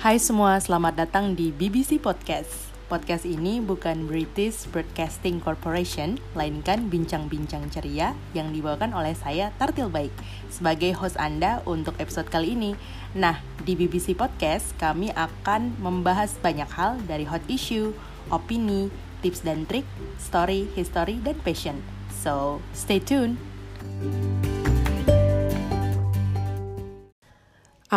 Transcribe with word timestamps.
Hai 0.00 0.16
semua, 0.16 0.56
selamat 0.56 0.96
datang 0.96 1.36
di 1.36 1.52
BBC 1.52 2.00
Podcast. 2.00 2.72
Podcast 2.88 3.28
ini 3.28 3.60
bukan 3.60 4.08
British 4.08 4.64
Broadcasting 4.72 5.44
Corporation, 5.44 6.16
melainkan 6.32 6.88
bincang-bincang 6.88 7.68
ceria 7.68 8.16
yang 8.32 8.48
dibawakan 8.48 8.96
oleh 8.96 9.12
saya 9.12 9.52
Tartil 9.60 9.92
Baik 9.92 10.08
sebagai 10.48 10.96
host 10.96 11.20
Anda 11.20 11.60
untuk 11.68 12.00
episode 12.00 12.32
kali 12.32 12.56
ini. 12.56 12.72
Nah, 13.12 13.44
di 13.60 13.76
BBC 13.76 14.16
Podcast 14.16 14.72
kami 14.80 15.12
akan 15.12 15.76
membahas 15.84 16.32
banyak 16.40 16.72
hal 16.72 16.96
dari 17.04 17.28
hot 17.28 17.44
issue, 17.52 17.92
opini, 18.32 18.88
tips 19.20 19.44
dan 19.44 19.68
trik, 19.68 19.84
story, 20.16 20.64
history, 20.72 21.20
dan 21.20 21.36
passion. 21.44 21.76
So, 22.08 22.64
stay 22.72 23.04
tuned. 23.04 23.36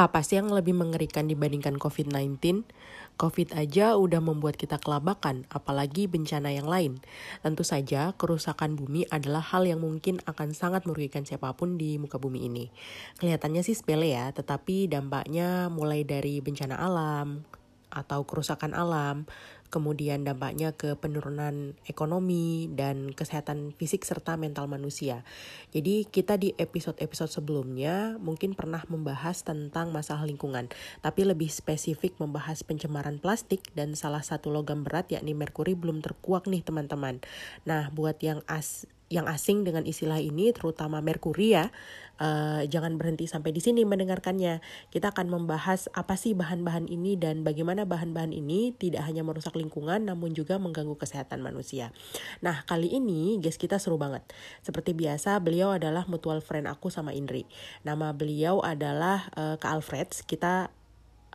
Apa 0.04 0.20
sih 0.20 0.36
yang 0.36 0.52
lebih 0.52 0.76
mengerikan 0.76 1.32
dibandingkan 1.32 1.80
COVID-19? 1.80 2.68
COVID 3.16 3.56
aja 3.56 3.96
udah 3.96 4.20
membuat 4.20 4.60
kita 4.60 4.76
kelabakan, 4.76 5.48
apalagi 5.48 6.12
bencana 6.12 6.52
yang 6.52 6.68
lain. 6.68 7.00
Tentu 7.40 7.64
saja, 7.64 8.12
kerusakan 8.20 8.76
bumi 8.76 9.08
adalah 9.08 9.40
hal 9.40 9.64
yang 9.64 9.80
mungkin 9.80 10.20
akan 10.28 10.52
sangat 10.52 10.84
merugikan 10.84 11.24
siapa 11.24 11.56
pun 11.56 11.80
di 11.80 11.96
muka 11.96 12.20
bumi 12.20 12.52
ini. 12.52 12.68
Kelihatannya 13.16 13.64
sih 13.64 13.80
sepele 13.80 14.12
ya, 14.12 14.28
tetapi 14.36 14.92
dampaknya 14.92 15.72
mulai 15.72 16.04
dari 16.04 16.44
bencana 16.44 16.84
alam, 16.84 17.48
atau 17.88 18.28
kerusakan 18.28 18.76
alam, 18.76 19.24
kemudian 19.74 20.22
dampaknya 20.22 20.78
ke 20.78 20.94
penurunan 20.94 21.74
ekonomi 21.90 22.70
dan 22.70 23.10
kesehatan 23.10 23.74
fisik 23.74 24.06
serta 24.06 24.38
mental 24.38 24.70
manusia. 24.70 25.26
Jadi 25.74 26.06
kita 26.06 26.38
di 26.38 26.54
episode-episode 26.54 27.34
sebelumnya 27.34 28.22
mungkin 28.22 28.54
pernah 28.54 28.86
membahas 28.86 29.42
tentang 29.42 29.90
masalah 29.90 30.30
lingkungan, 30.30 30.70
tapi 31.02 31.26
lebih 31.26 31.50
spesifik 31.50 32.14
membahas 32.22 32.62
pencemaran 32.62 33.18
plastik 33.18 33.66
dan 33.74 33.98
salah 33.98 34.22
satu 34.22 34.54
logam 34.54 34.86
berat 34.86 35.10
yakni 35.10 35.34
merkuri 35.34 35.74
belum 35.74 36.06
terkuak 36.06 36.46
nih 36.46 36.62
teman-teman. 36.62 37.26
Nah, 37.66 37.90
buat 37.90 38.22
yang 38.22 38.46
as 38.46 38.86
yang 39.14 39.30
asing 39.30 39.62
dengan 39.62 39.86
istilah 39.86 40.18
ini, 40.18 40.50
terutama 40.50 40.98
merkuri 41.06 41.54
ya, 41.54 41.70
uh, 42.18 42.66
jangan 42.66 42.98
berhenti 42.98 43.30
sampai 43.30 43.54
di 43.54 43.62
sini 43.62 43.86
mendengarkannya. 43.86 44.58
Kita 44.90 45.14
akan 45.14 45.30
membahas 45.30 45.86
apa 45.94 46.18
sih 46.18 46.34
bahan-bahan 46.34 46.90
ini 46.90 47.14
dan 47.14 47.46
bagaimana 47.46 47.86
bahan-bahan 47.86 48.34
ini 48.34 48.74
tidak 48.74 49.06
hanya 49.06 49.22
merusak 49.22 49.54
lingkungan, 49.54 50.10
namun 50.10 50.34
juga 50.34 50.58
mengganggu 50.58 50.98
kesehatan 50.98 51.46
manusia. 51.46 51.94
Nah, 52.42 52.66
kali 52.66 52.90
ini 52.90 53.38
guys 53.38 53.62
kita 53.62 53.78
seru 53.78 54.02
banget. 54.02 54.26
Seperti 54.66 54.98
biasa, 54.98 55.38
beliau 55.38 55.78
adalah 55.78 56.10
mutual 56.10 56.42
friend 56.42 56.66
aku 56.66 56.90
sama 56.90 57.14
Indri. 57.14 57.46
Nama 57.86 58.18
beliau 58.18 58.66
adalah 58.66 59.30
uh, 59.38 59.62
Kak 59.62 59.70
Alfred. 59.78 60.10
Kita 60.26 60.74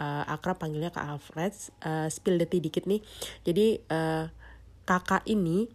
uh, 0.02 0.24
akrab 0.26 0.58
panggilnya 0.58 0.90
Kak 0.90 1.06
Alfred. 1.06 1.54
Uh, 1.78 2.10
spill 2.10 2.42
the 2.42 2.46
tea 2.50 2.58
dikit 2.58 2.90
nih. 2.90 2.98
Jadi 3.46 3.78
uh, 3.86 4.26
kakak 4.88 5.28
ini 5.28 5.68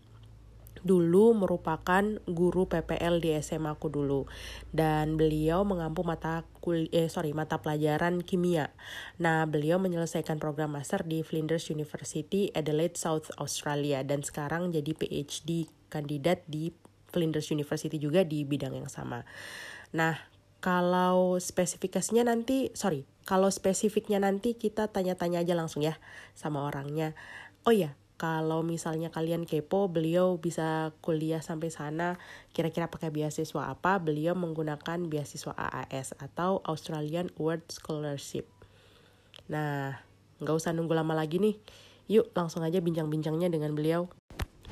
dulu 0.84 1.31
merupakan 1.31 2.03
guru 2.28 2.67
PPL 2.67 3.23
di 3.23 3.34
SMA 3.39 3.73
aku 3.80 3.88
dulu 3.88 4.28
dan 4.76 5.16
beliau 5.16 5.64
mengampu 5.64 6.03
mata 6.03 6.44
kul 6.59 6.92
eh 6.92 7.08
sorry 7.08 7.31
mata 7.31 7.64
pelajaran 7.64 8.20
kimia. 8.22 8.76
Nah, 9.17 9.48
beliau 9.48 9.80
menyelesaikan 9.80 10.38
program 10.38 10.76
master 10.76 11.08
di 11.08 11.23
Flinders 11.23 11.72
University 11.72 12.52
Adelaide 12.52 13.00
South 13.00 13.31
Australia 13.39 14.04
dan 14.04 14.22
sekarang 14.22 14.76
jadi 14.76 14.92
PhD 14.92 15.72
kandidat 15.88 16.44
di 16.45 16.76
Flinders 17.09 17.48
University 17.50 17.95
juga 17.95 18.28
di 18.28 18.44
bidang 18.44 18.76
yang 18.76 18.92
sama. 18.92 19.23
Nah, 19.95 20.17
kalau 20.64 21.39
spesifikasinya 21.39 22.28
nanti 22.28 22.72
sorry, 22.76 23.08
kalau 23.23 23.48
spesifiknya 23.48 24.20
nanti 24.20 24.56
kita 24.56 24.92
tanya-tanya 24.92 25.44
aja 25.44 25.54
langsung 25.56 25.84
ya 25.84 25.95
sama 26.36 26.67
orangnya. 26.67 27.16
Oh 27.64 27.71
ya, 27.71 27.95
kalau 28.23 28.64
misalnya 28.64 29.11
kalian 29.11 29.44
kepo 29.44 29.92
beliau 29.92 30.39
bisa 30.39 30.95
kuliah 31.04 31.44
sampai 31.44 31.67
sana. 31.67 32.16
Kira-kira 32.56 32.88
pakai 32.88 33.11
beasiswa 33.11 33.67
apa? 33.67 34.00
Beliau 34.00 34.32
menggunakan 34.32 35.11
beasiswa 35.11 35.52
AAS 35.52 36.16
atau 36.16 36.64
Australian 36.64 37.28
Award 37.36 37.67
Scholarship. 37.67 38.48
Nah 39.52 40.00
nggak 40.39 40.56
usah 40.56 40.72
nunggu 40.72 40.95
lama 40.95 41.12
lagi 41.12 41.44
nih. 41.44 41.60
Yuk 42.08 42.32
langsung 42.32 42.64
aja 42.64 42.80
bincang-bincangnya 42.80 43.52
dengan 43.52 43.76
beliau 43.76 44.08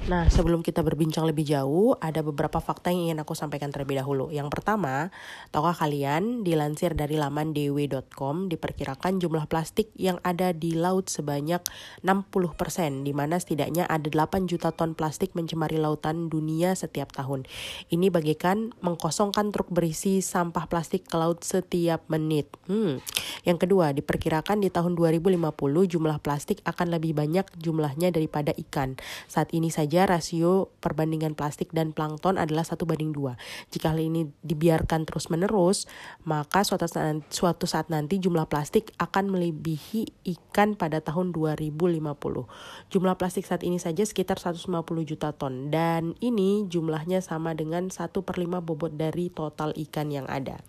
Nah, 0.09 0.25
sebelum 0.34 0.66
kita 0.66 0.81
berbincang 0.81 1.29
lebih 1.29 1.46
jauh, 1.46 1.94
ada 2.02 2.25
beberapa 2.25 2.57
fakta 2.57 2.90
yang 2.90 3.13
ingin 3.13 3.22
aku 3.22 3.38
sampaikan 3.38 3.69
terlebih 3.69 4.02
dahulu. 4.02 4.34
Yang 4.34 4.50
pertama, 4.50 5.13
tahukah 5.53 5.78
kalian 5.78 6.41
dilansir 6.41 6.97
dari 6.97 7.22
laman 7.22 7.53
dw.com 7.53 8.50
diperkirakan 8.50 9.22
jumlah 9.22 9.46
plastik 9.46 9.94
yang 9.94 10.18
ada 10.25 10.57
di 10.57 10.74
laut 10.74 11.06
sebanyak 11.06 11.62
60%, 12.02 13.06
di 13.06 13.13
mana 13.13 13.38
setidaknya 13.38 13.85
ada 13.85 14.09
8 14.09 14.50
juta 14.50 14.74
ton 14.74 14.97
plastik 14.97 15.38
mencemari 15.38 15.78
lautan 15.78 16.34
dunia 16.34 16.73
setiap 16.73 17.13
tahun. 17.13 17.46
Ini 17.94 18.09
bagaikan 18.09 18.73
mengkosongkan 18.81 19.53
truk 19.53 19.69
berisi 19.69 20.25
sampah 20.25 20.66
plastik 20.66 21.06
ke 21.06 21.13
laut 21.13 21.46
setiap 21.46 22.09
menit. 22.09 22.50
Hmm. 22.66 22.97
Yang 23.46 23.69
kedua, 23.69 23.94
diperkirakan 23.94 24.66
di 24.66 24.73
tahun 24.73 24.97
2050 24.97 25.46
jumlah 25.94 26.18
plastik 26.25 26.66
akan 26.66 26.97
lebih 26.97 27.13
banyak 27.13 27.46
jumlahnya 27.62 28.09
daripada 28.09 28.50
ikan. 28.58 28.97
Saat 29.29 29.53
ini 29.53 29.69
saja 29.69 29.80
saja 29.81 30.05
rasio 30.05 30.69
perbandingan 30.77 31.33
plastik 31.33 31.73
dan 31.73 31.89
plankton 31.89 32.37
adalah 32.37 32.61
satu 32.61 32.85
banding 32.85 33.09
dua. 33.09 33.33
Jika 33.73 33.89
hal 33.89 33.97
ini 33.97 34.29
dibiarkan 34.45 35.09
terus-menerus, 35.09 35.89
maka 36.21 36.61
suatu 36.61 36.85
saat, 36.85 37.25
suatu 37.33 37.65
saat 37.65 37.89
nanti 37.89 38.21
jumlah 38.21 38.45
plastik 38.45 38.93
akan 39.01 39.33
melebihi 39.33 40.21
ikan 40.37 40.77
pada 40.77 41.01
tahun 41.01 41.33
2050. 41.33 41.81
Jumlah 42.93 43.15
plastik 43.17 43.49
saat 43.49 43.65
ini 43.65 43.81
saja 43.81 44.05
sekitar 44.05 44.37
150 44.37 44.69
juta 45.01 45.33
ton 45.33 45.73
dan 45.73 46.13
ini 46.21 46.69
jumlahnya 46.69 47.25
sama 47.25 47.57
dengan 47.57 47.89
1 47.89 47.97
per 48.21 48.37
5 48.37 48.61
bobot 48.61 48.93
dari 48.93 49.33
total 49.33 49.73
ikan 49.89 50.13
yang 50.13 50.29
ada. 50.29 50.61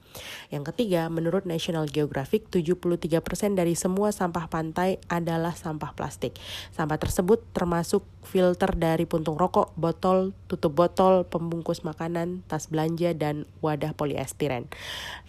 Yang 0.49 0.73
ketiga, 0.73 1.09
menurut 1.13 1.45
National 1.45 1.89
Geographic, 1.89 2.49
73% 2.49 3.57
dari 3.57 3.77
semua 3.77 4.13
sampah 4.13 4.49
pantai 4.49 5.01
adalah 5.09 5.53
sampah 5.53 5.93
plastik. 5.97 6.37
Sampah 6.73 6.97
tersebut 7.01 7.45
termasuk 7.53 8.05
filter 8.23 8.71
dari 8.79 9.05
puntung 9.05 9.35
rokok, 9.35 9.75
botol, 9.75 10.33
tutup 10.47 10.73
botol, 10.79 11.27
pembungkus 11.27 11.83
makanan, 11.83 12.47
tas 12.47 12.71
belanja, 12.71 13.13
dan 13.13 13.45
wadah 13.61 13.93
poliestiren. 13.93 14.71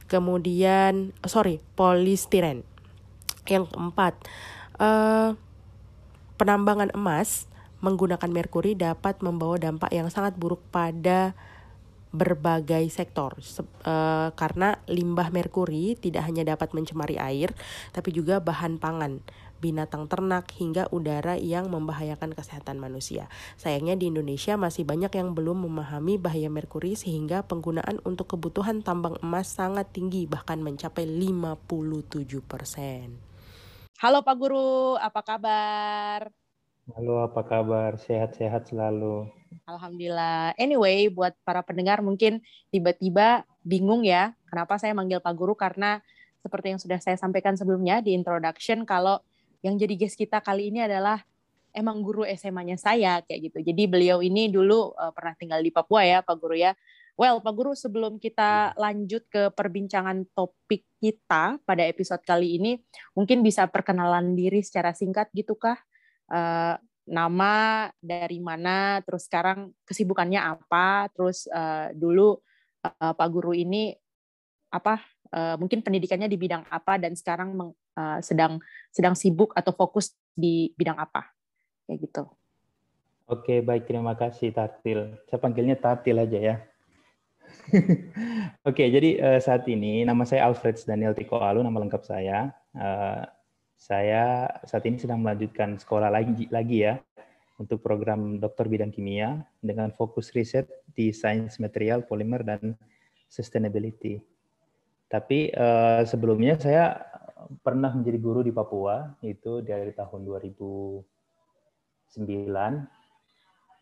Kemudian, 0.07 1.11
sorry, 1.25 1.59
polistiren. 1.73 2.61
Yang 3.49 3.73
keempat, 3.73 4.13
uh, 4.77 5.35
penambangan 6.37 6.93
emas 6.93 7.49
menggunakan 7.83 8.31
merkuri 8.31 8.79
dapat 8.79 9.19
membawa 9.19 9.59
dampak 9.59 9.91
yang 9.91 10.07
sangat 10.07 10.39
buruk 10.39 10.63
pada 10.71 11.35
berbagai 12.13 12.85
sektor 12.93 13.33
uh, 13.89 14.29
karena 14.37 14.77
limbah 14.85 15.33
merkuri 15.33 15.97
tidak 15.97 16.29
hanya 16.29 16.45
dapat 16.45 16.69
mencemari 16.77 17.17
air 17.17 17.49
tapi 17.89 18.13
juga 18.13 18.37
bahan 18.37 18.77
pangan 18.77 19.25
binatang 19.63 20.11
ternak, 20.11 20.51
hingga 20.59 20.91
udara 20.91 21.39
yang 21.39 21.71
membahayakan 21.71 22.35
kesehatan 22.35 22.83
manusia. 22.83 23.31
Sayangnya 23.55 23.95
di 23.95 24.11
Indonesia 24.11 24.59
masih 24.59 24.83
banyak 24.83 25.15
yang 25.15 25.31
belum 25.31 25.63
memahami 25.63 26.19
bahaya 26.19 26.51
merkuri 26.51 26.99
sehingga 26.99 27.47
penggunaan 27.47 28.03
untuk 28.03 28.35
kebutuhan 28.35 28.83
tambang 28.83 29.15
emas 29.23 29.47
sangat 29.47 29.87
tinggi 29.95 30.27
bahkan 30.27 30.59
mencapai 30.59 31.07
57%. 31.07 31.55
Halo 34.03 34.19
Pak 34.19 34.35
Guru, 34.35 34.99
apa 34.99 35.23
kabar? 35.23 36.27
Halo, 36.91 37.23
apa 37.23 37.47
kabar? 37.47 37.95
Sehat-sehat 37.95 38.67
selalu. 38.67 39.31
Alhamdulillah. 39.63 40.51
Anyway, 40.59 41.07
buat 41.07 41.31
para 41.47 41.63
pendengar 41.63 42.03
mungkin 42.03 42.43
tiba-tiba 42.75 43.47
bingung 43.63 44.03
ya, 44.03 44.35
kenapa 44.51 44.75
saya 44.75 44.91
manggil 44.91 45.23
Pak 45.23 45.31
Guru 45.39 45.55
karena 45.55 46.03
seperti 46.43 46.75
yang 46.75 46.81
sudah 46.83 46.99
saya 46.99 47.15
sampaikan 47.15 47.55
sebelumnya 47.55 48.03
di 48.03 48.11
introduction 48.11 48.83
kalau 48.83 49.23
yang 49.63 49.79
jadi 49.79 49.95
guest 49.95 50.19
kita 50.19 50.43
kali 50.43 50.69
ini 50.69 50.83
adalah 50.83 51.23
emang 51.73 52.05
guru 52.05 52.27
SMA-nya 52.27 52.77
saya 52.77 53.23
kayak 53.25 53.49
gitu. 53.49 53.59
Jadi 53.65 53.83
beliau 53.89 54.21
ini 54.21 54.51
dulu 54.51 54.93
uh, 54.93 55.09
pernah 55.15 55.33
tinggal 55.33 55.63
di 55.63 55.73
Papua 55.73 56.05
ya, 56.05 56.19
Pak 56.21 56.35
Guru 56.37 56.55
ya. 56.59 56.77
Well, 57.13 57.41
Pak 57.41 57.53
Guru, 57.53 57.73
sebelum 57.77 58.17
kita 58.17 58.73
lanjut 58.73 59.25
ke 59.29 59.53
perbincangan 59.53 60.25
topik 60.33 60.85
kita 60.97 61.61
pada 61.61 61.83
episode 61.85 62.21
kali 62.25 62.57
ini, 62.57 62.81
mungkin 63.13 63.45
bisa 63.45 63.69
perkenalan 63.69 64.33
diri 64.33 64.65
secara 64.65 64.93
singkat 64.97 65.29
gitu 65.33 65.53
kah? 65.57 65.77
Uh, 66.29 66.77
nama 67.05 67.87
dari 67.99 68.39
mana, 68.41 69.03
terus 69.05 69.29
sekarang 69.29 69.75
kesibukannya 69.85 70.41
apa, 70.41 71.11
terus 71.13 71.45
uh, 71.51 71.93
dulu 71.93 72.39
uh, 72.81 73.13
Pak 73.13 73.29
Guru 73.29 73.53
ini 73.53 73.93
apa 74.73 74.97
uh, 75.29 75.55
mungkin 75.61 75.85
pendidikannya 75.85 76.25
di 76.25 76.37
bidang 76.39 76.65
apa 76.65 76.97
dan 76.97 77.13
sekarang 77.13 77.53
meng, 77.53 77.77
uh, 77.97 78.19
sedang 78.19 78.59
sedang 78.93 79.17
sibuk 79.17 79.53
atau 79.57 79.73
fokus 79.73 80.13
di 80.33 80.73
bidang 80.77 80.97
apa 80.97 81.29
kayak 81.85 81.99
gitu. 82.09 82.23
Oke 83.29 83.63
baik 83.63 83.87
terima 83.87 84.13
kasih 84.13 84.51
Tartil. 84.51 85.15
Saya 85.29 85.39
panggilnya 85.39 85.79
Tartil 85.79 86.19
aja 86.19 86.39
ya. 86.39 86.55
Oke 88.69 88.89
jadi 88.89 89.09
uh, 89.19 89.39
saat 89.39 89.65
ini 89.69 90.03
nama 90.03 90.25
saya 90.25 90.49
Alfred 90.49 90.77
Daniel 90.83 91.15
Tiko 91.15 91.39
Alu 91.39 91.63
nama 91.63 91.79
lengkap 91.81 92.03
saya. 92.03 92.51
Uh, 92.73 93.23
Saya 93.83 94.47
saat 94.63 94.87
ini 94.87 94.95
sedang 94.95 95.19
melanjutkan 95.19 95.75
sekolah 95.75 96.07
lagi, 96.07 96.47
lagi 96.47 96.87
ya 96.87 97.03
untuk 97.61 97.83
program 97.85 98.41
doktor 98.41 98.65
bidang 98.71 98.89
kimia 98.89 99.45
dengan 99.61 99.93
fokus 99.93 100.33
riset 100.33 100.65
di 100.93 101.13
sains 101.13 101.61
material, 101.61 102.01
polimer, 102.05 102.41
dan 102.41 102.79
sustainability. 103.29 104.21
Tapi 105.09 105.53
uh, 105.53 106.01
sebelumnya 106.07 106.57
saya 106.57 106.97
pernah 107.61 107.91
menjadi 107.93 108.17
guru 108.19 108.41
di 108.43 108.51
Papua 108.51 109.15
itu 109.23 109.61
dari 109.63 109.91
tahun 109.95 110.25
2009 110.27 111.03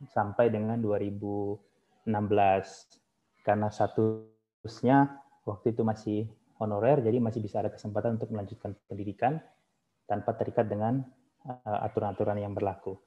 sampai 0.10 0.46
dengan 0.50 0.82
2016 0.82 2.10
karena 3.46 3.68
statusnya 3.70 4.98
waktu 5.46 5.74
itu 5.74 5.82
masih 5.86 6.20
honorer 6.62 7.02
jadi 7.02 7.18
masih 7.18 7.42
bisa 7.42 7.62
ada 7.66 7.74
kesempatan 7.74 8.22
untuk 8.22 8.30
melanjutkan 8.34 8.78
pendidikan 8.86 9.42
tanpa 10.06 10.38
terikat 10.38 10.70
dengan 10.70 11.02
eh, 11.46 11.80
aturan-aturan 11.86 12.38
yang 12.38 12.54
berlaku. 12.54 13.00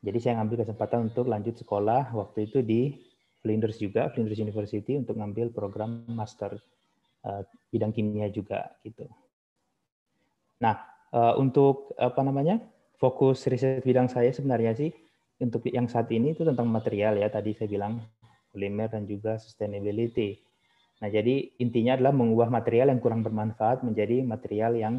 Jadi 0.00 0.16
saya 0.16 0.40
ngambil 0.40 0.64
kesempatan 0.64 1.12
untuk 1.12 1.28
lanjut 1.28 1.60
sekolah 1.60 2.16
waktu 2.16 2.48
itu 2.48 2.64
di 2.64 2.96
Flinders 3.44 3.80
juga, 3.80 4.08
Flinders 4.12 4.40
University 4.40 4.96
untuk 4.96 5.16
ngambil 5.16 5.52
program 5.52 6.04
master 6.08 6.60
uh, 7.24 7.44
bidang 7.72 7.92
kimia 7.92 8.28
juga 8.28 8.68
gitu. 8.84 9.08
Nah, 10.60 10.74
uh, 11.12 11.34
untuk 11.40 11.96
apa 11.96 12.20
namanya? 12.22 12.60
fokus 13.00 13.48
riset 13.48 13.80
bidang 13.80 14.12
saya 14.12 14.28
sebenarnya 14.28 14.76
sih 14.76 14.92
untuk 15.40 15.64
yang 15.72 15.88
saat 15.88 16.12
ini 16.12 16.36
itu 16.36 16.44
tentang 16.44 16.68
material 16.68 17.16
ya 17.16 17.32
tadi 17.32 17.56
saya 17.56 17.72
bilang 17.72 17.96
polimer 18.52 18.92
dan 18.92 19.08
juga 19.08 19.40
sustainability. 19.40 20.36
Nah, 21.00 21.08
jadi 21.08 21.48
intinya 21.56 21.96
adalah 21.96 22.12
mengubah 22.12 22.52
material 22.52 22.92
yang 22.92 23.00
kurang 23.00 23.24
bermanfaat 23.24 23.80
menjadi 23.80 24.20
material 24.20 24.76
yang 24.76 24.94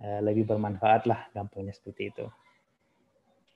uh, 0.00 0.20
lebih 0.24 0.48
bermanfaat 0.48 1.04
lah, 1.04 1.28
gampangnya 1.36 1.76
seperti 1.76 2.08
itu. 2.08 2.24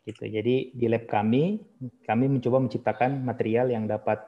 Gitu. 0.05 0.29
Jadi 0.29 0.77
di 0.77 0.87
lab 0.93 1.09
kami, 1.09 1.57
kami 2.05 2.25
mencoba 2.29 2.61
menciptakan 2.61 3.25
material 3.25 3.73
yang 3.73 3.89
dapat 3.89 4.21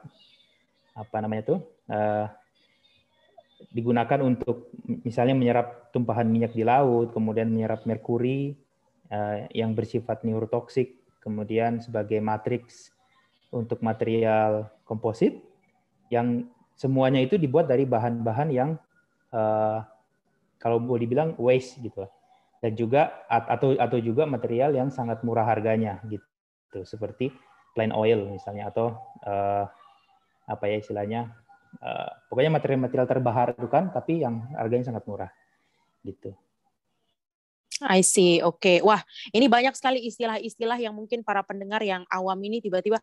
apa 0.97 1.17
namanya 1.21 1.53
tuh 1.53 1.59
uh, 1.93 2.25
digunakan 3.71 4.19
untuk 4.25 4.73
misalnya 4.83 5.37
menyerap 5.37 5.93
tumpahan 5.93 6.27
minyak 6.27 6.51
di 6.57 6.65
laut, 6.65 7.13
kemudian 7.13 7.47
menyerap 7.47 7.85
merkuri 7.87 8.57
uh, 9.13 9.47
yang 9.53 9.77
bersifat 9.77 10.25
neurotoksik, 10.25 10.99
kemudian 11.23 11.79
sebagai 11.79 12.19
matriks 12.19 12.91
untuk 13.53 13.79
material 13.85 14.73
komposit 14.83 15.39
yang 16.09 16.49
semuanya 16.73 17.21
itu 17.21 17.37
dibuat 17.37 17.69
dari 17.69 17.85
bahan-bahan 17.85 18.49
yang 18.49 18.69
uh, 19.31 19.85
kalau 20.57 20.81
boleh 20.81 21.05
dibilang 21.05 21.37
waste 21.37 21.79
gitu. 21.79 22.09
Dan 22.63 22.79
juga 22.79 23.27
atau 23.27 23.75
atau 23.75 23.99
juga 23.99 24.23
material 24.23 24.71
yang 24.71 24.87
sangat 24.87 25.19
murah 25.21 25.43
harganya 25.43 25.99
gitu. 26.07 26.87
Seperti 26.87 27.29
plain 27.75 27.91
oil 27.91 28.31
misalnya 28.31 28.71
atau 28.71 28.95
uh, 29.27 29.67
apa 30.47 30.63
ya 30.71 30.79
istilahnya 30.79 31.42
uh, 31.79 32.11
pokoknya 32.29 32.51
material-material 32.53 33.07
terbaharukan 33.07 33.93
tapi 33.95 34.21
yang 34.21 34.45
harganya 34.57 34.93
sangat 34.93 35.03
murah 35.07 35.31
gitu. 36.03 36.35
I 37.81 38.05
see. 38.05 38.39
Oke. 38.39 38.59
Okay. 38.59 38.77
Wah, 38.85 39.01
ini 39.33 39.49
banyak 39.49 39.73
sekali 39.73 40.05
istilah-istilah 40.05 40.77
yang 40.77 40.93
mungkin 40.93 41.25
para 41.25 41.41
pendengar 41.41 41.81
yang 41.81 42.05
awam 42.07 42.37
ini 42.45 42.61
tiba-tiba 42.61 43.01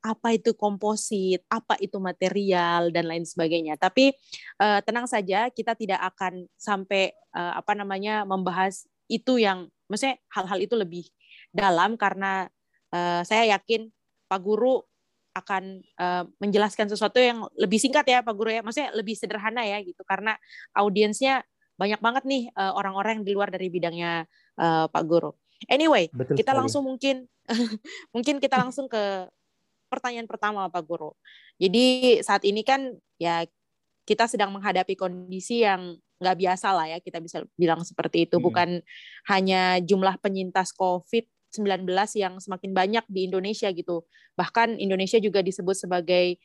apa 0.00 0.32
itu 0.32 0.56
komposit, 0.56 1.44
apa 1.52 1.76
itu 1.76 2.00
material 2.00 2.88
dan 2.88 3.04
lain 3.04 3.28
sebagainya. 3.28 3.76
Tapi 3.76 4.16
uh, 4.62 4.80
tenang 4.80 5.04
saja, 5.04 5.52
kita 5.52 5.76
tidak 5.76 6.00
akan 6.14 6.48
sampai 6.56 7.12
uh, 7.36 7.60
apa 7.60 7.76
namanya 7.76 8.24
membahas 8.24 8.88
itu 9.10 9.36
yang 9.36 9.68
maksudnya 9.90 10.16
hal-hal 10.32 10.58
itu 10.62 10.74
lebih 10.78 11.04
dalam 11.52 12.00
karena 12.00 12.48
uh, 12.94 13.20
saya 13.26 13.58
yakin 13.58 13.92
Pak 14.30 14.40
Guru 14.40 14.86
akan 15.30 15.84
uh, 16.00 16.24
menjelaskan 16.42 16.90
sesuatu 16.90 17.22
yang 17.22 17.46
lebih 17.54 17.78
singkat 17.78 18.02
ya 18.06 18.20
Pak 18.20 18.34
Guru 18.34 18.50
ya, 18.50 18.62
maksudnya 18.66 18.90
lebih 18.94 19.14
sederhana 19.14 19.62
ya 19.62 19.78
gitu 19.82 20.02
karena 20.02 20.34
audiensnya 20.74 21.46
banyak 21.80 22.00
banget 22.02 22.24
nih 22.28 22.42
uh, 22.58 22.76
orang-orang 22.76 23.22
yang 23.22 23.26
di 23.26 23.32
luar 23.32 23.48
dari 23.48 23.72
bidangnya 23.72 24.28
uh, 24.60 24.86
Pak 24.90 25.04
Guru. 25.08 25.32
Anyway, 25.68 26.12
Betul 26.12 26.36
kita 26.36 26.52
sekali. 26.52 26.60
langsung 26.64 26.82
mungkin 26.84 27.24
mungkin 28.14 28.36
kita 28.36 28.60
langsung 28.60 28.88
ke 28.88 29.28
pertanyaan 29.88 30.28
pertama 30.28 30.68
Pak 30.68 30.84
Guru. 30.84 31.16
Jadi 31.56 32.18
saat 32.20 32.44
ini 32.44 32.60
kan 32.60 32.94
ya 33.16 33.44
kita 34.04 34.28
sedang 34.28 34.52
menghadapi 34.52 34.96
kondisi 34.96 35.64
yang 35.64 35.96
nggak 36.20 36.36
biasa 36.36 36.68
lah 36.76 36.86
ya 36.92 36.98
kita 37.00 37.18
bisa 37.18 37.44
bilang 37.56 37.80
seperti 37.80 38.28
itu. 38.28 38.36
Hmm. 38.36 38.44
Bukan 38.44 38.68
hanya 39.32 39.80
jumlah 39.80 40.20
penyintas 40.20 40.76
COVID-19 41.50 41.90
yang 42.14 42.38
semakin 42.38 42.70
banyak 42.70 43.04
di 43.10 43.26
Indonesia 43.26 43.66
gitu. 43.74 44.06
Bahkan 44.38 44.78
Indonesia 44.78 45.18
juga 45.18 45.42
disebut 45.42 45.74
sebagai 45.74 46.38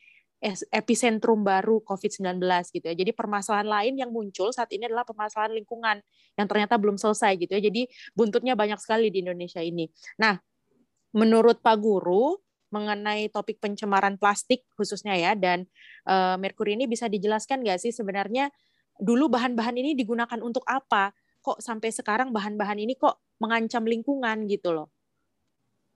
epicentrum 0.68 1.46
baru 1.46 1.80
COVID-19 1.80 2.42
gitu 2.74 2.84
ya. 2.84 2.94
Jadi 2.98 3.14
permasalahan 3.14 3.70
lain 3.70 3.94
yang 3.96 4.10
muncul 4.12 4.52
saat 4.52 4.68
ini 4.74 4.84
adalah 4.84 5.06
permasalahan 5.06 5.54
lingkungan 5.56 6.02
yang 6.36 6.46
ternyata 6.50 6.76
belum 6.76 6.98
selesai 6.98 7.38
gitu 7.40 7.56
ya. 7.56 7.62
Jadi 7.62 7.88
buntutnya 8.12 8.58
banyak 8.58 8.76
sekali 8.82 9.08
di 9.08 9.24
Indonesia 9.24 9.62
ini. 9.62 9.88
Nah, 10.20 10.36
menurut 11.16 11.62
Pak 11.62 11.76
Guru, 11.80 12.36
mengenai 12.74 13.30
topik 13.30 13.62
pencemaran 13.62 14.18
plastik 14.18 14.66
khususnya 14.74 15.14
ya 15.14 15.38
dan 15.38 15.70
uh, 16.10 16.34
merkuri 16.34 16.74
ini 16.74 16.90
bisa 16.90 17.06
dijelaskan 17.06 17.62
nggak 17.62 17.78
sih 17.78 17.94
sebenarnya 17.94 18.50
dulu 18.98 19.30
bahan-bahan 19.30 19.78
ini 19.78 19.94
digunakan 19.94 20.36
untuk 20.42 20.66
apa 20.66 21.14
kok 21.46 21.62
sampai 21.62 21.94
sekarang 21.94 22.34
bahan-bahan 22.34 22.82
ini 22.82 22.98
kok 22.98 23.22
mengancam 23.38 23.86
lingkungan 23.86 24.50
gitu 24.50 24.74
loh 24.74 24.95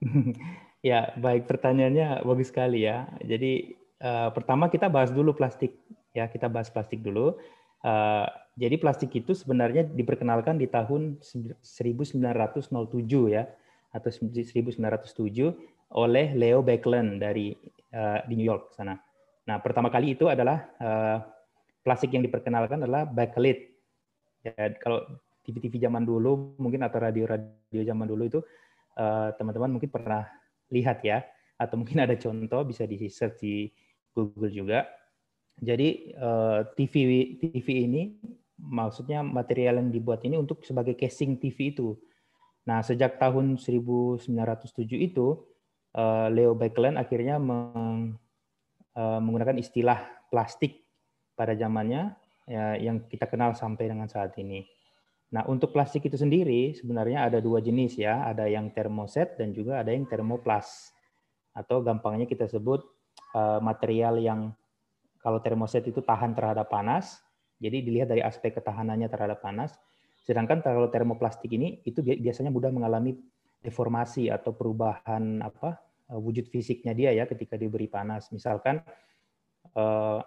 ya 0.91 1.13
baik 1.21 1.45
pertanyaannya 1.45 2.25
bagus 2.25 2.49
sekali 2.49 2.89
ya 2.89 3.09
jadi 3.21 3.77
uh, 4.01 4.29
pertama 4.33 4.73
kita 4.73 4.89
bahas 4.89 5.13
dulu 5.13 5.37
plastik 5.37 5.77
ya 6.17 6.27
kita 6.27 6.49
bahas 6.49 6.73
plastik 6.73 7.05
dulu 7.05 7.37
uh, 7.85 8.27
jadi 8.61 8.77
plastik 8.77 9.13
itu 9.17 9.33
sebenarnya 9.33 9.89
diperkenalkan 9.89 10.61
di 10.61 10.69
tahun 10.69 11.21
1907 11.21 12.27
ya 13.33 13.45
atau 13.91 14.11
1907 14.11 14.77
oleh 15.91 16.27
Leo 16.39 16.63
Baekeland 16.63 17.19
dari 17.19 17.51
uh, 17.95 18.21
di 18.27 18.35
New 18.39 18.47
York 18.47 18.71
sana. 18.75 18.95
Nah, 19.49 19.57
pertama 19.59 19.91
kali 19.91 20.15
itu 20.15 20.31
adalah 20.31 20.71
uh, 20.79 21.19
plastik 21.83 22.15
yang 22.15 22.23
diperkenalkan 22.23 22.87
adalah 22.87 23.03
bakelite. 23.09 23.75
Ya, 24.47 24.71
kalau 24.79 25.03
TV-TV 25.43 25.83
zaman 25.83 26.07
dulu 26.07 26.55
mungkin 26.63 26.87
atau 26.87 27.03
radio-radio 27.03 27.83
zaman 27.83 28.07
dulu 28.07 28.23
itu 28.29 28.41
teman-teman 29.39 29.71
uh, 29.71 29.75
mungkin 29.79 29.91
pernah 29.91 30.27
lihat 30.71 31.03
ya 31.03 31.25
atau 31.61 31.77
mungkin 31.77 32.03
ada 32.03 32.17
contoh 32.17 32.65
bisa 32.65 32.85
di 32.89 32.97
search 33.11 33.39
di 33.43 33.69
Google 34.13 34.51
juga. 34.51 34.89
Jadi 35.61 36.17
uh, 36.17 36.65
TV 36.73 37.37
TV 37.37 37.67
ini 37.85 38.03
maksudnya 38.61 39.21
material 39.21 39.81
yang 39.81 39.89
dibuat 39.93 40.25
ini 40.25 40.41
untuk 40.41 40.65
sebagai 40.65 40.97
casing 40.97 41.37
TV 41.37 41.77
itu. 41.77 41.97
Nah, 42.65 42.85
sejak 42.85 43.17
tahun 43.17 43.57
1907 43.57 44.29
itu 45.01 45.51
Eh, 45.91 46.29
Leo 46.31 46.55
Baekeland 46.55 47.03
akhirnya 47.03 47.43
meng, 47.43 48.15
uh, 48.95 49.19
menggunakan 49.19 49.59
istilah 49.59 49.99
plastik 50.31 50.87
pada 51.35 51.59
zamannya 51.59 52.15
ya, 52.47 52.79
yang 52.79 53.11
kita 53.11 53.27
kenal 53.27 53.59
sampai 53.59 53.91
dengan 53.91 54.07
saat 54.07 54.31
ini. 54.39 54.71
Nah, 55.31 55.47
untuk 55.47 55.71
plastik 55.71 56.11
itu 56.11 56.19
sendiri 56.19 56.75
sebenarnya 56.75 57.31
ada 57.31 57.39
dua 57.39 57.63
jenis 57.63 57.95
ya, 57.95 58.27
ada 58.27 58.51
yang 58.51 58.75
termoset 58.75 59.39
dan 59.39 59.55
juga 59.55 59.79
ada 59.79 59.95
yang 59.95 60.07
termoplas. 60.11 60.91
Atau 61.55 61.87
gampangnya 61.87 62.27
kita 62.27 62.51
sebut 62.51 62.83
uh, 63.35 63.63
material 63.63 64.19
yang 64.19 64.51
kalau 65.23 65.39
termoset 65.39 65.87
itu 65.87 66.03
tahan 66.03 66.35
terhadap 66.35 66.67
panas, 66.67 67.23
jadi 67.63 67.79
dilihat 67.85 68.09
dari 68.11 68.25
aspek 68.25 68.59
ketahanannya 68.59 69.07
terhadap 69.07 69.39
panas. 69.39 69.77
Sedangkan 70.25 70.65
kalau 70.65 70.91
termoplastik 70.91 71.53
ini 71.53 71.79
itu 71.87 72.03
biasanya 72.03 72.51
mudah 72.51 72.73
mengalami 72.73 73.15
deformasi 73.61 74.33
atau 74.33 74.57
perubahan 74.57 75.45
apa 75.45 75.77
eh, 76.09 76.19
wujud 76.19 76.49
fisiknya 76.49 76.97
dia 76.97 77.13
ya 77.13 77.29
ketika 77.29 77.55
diberi 77.61 77.87
panas. 77.87 78.33
Misalkan 78.33 78.81
eh, 79.77 80.21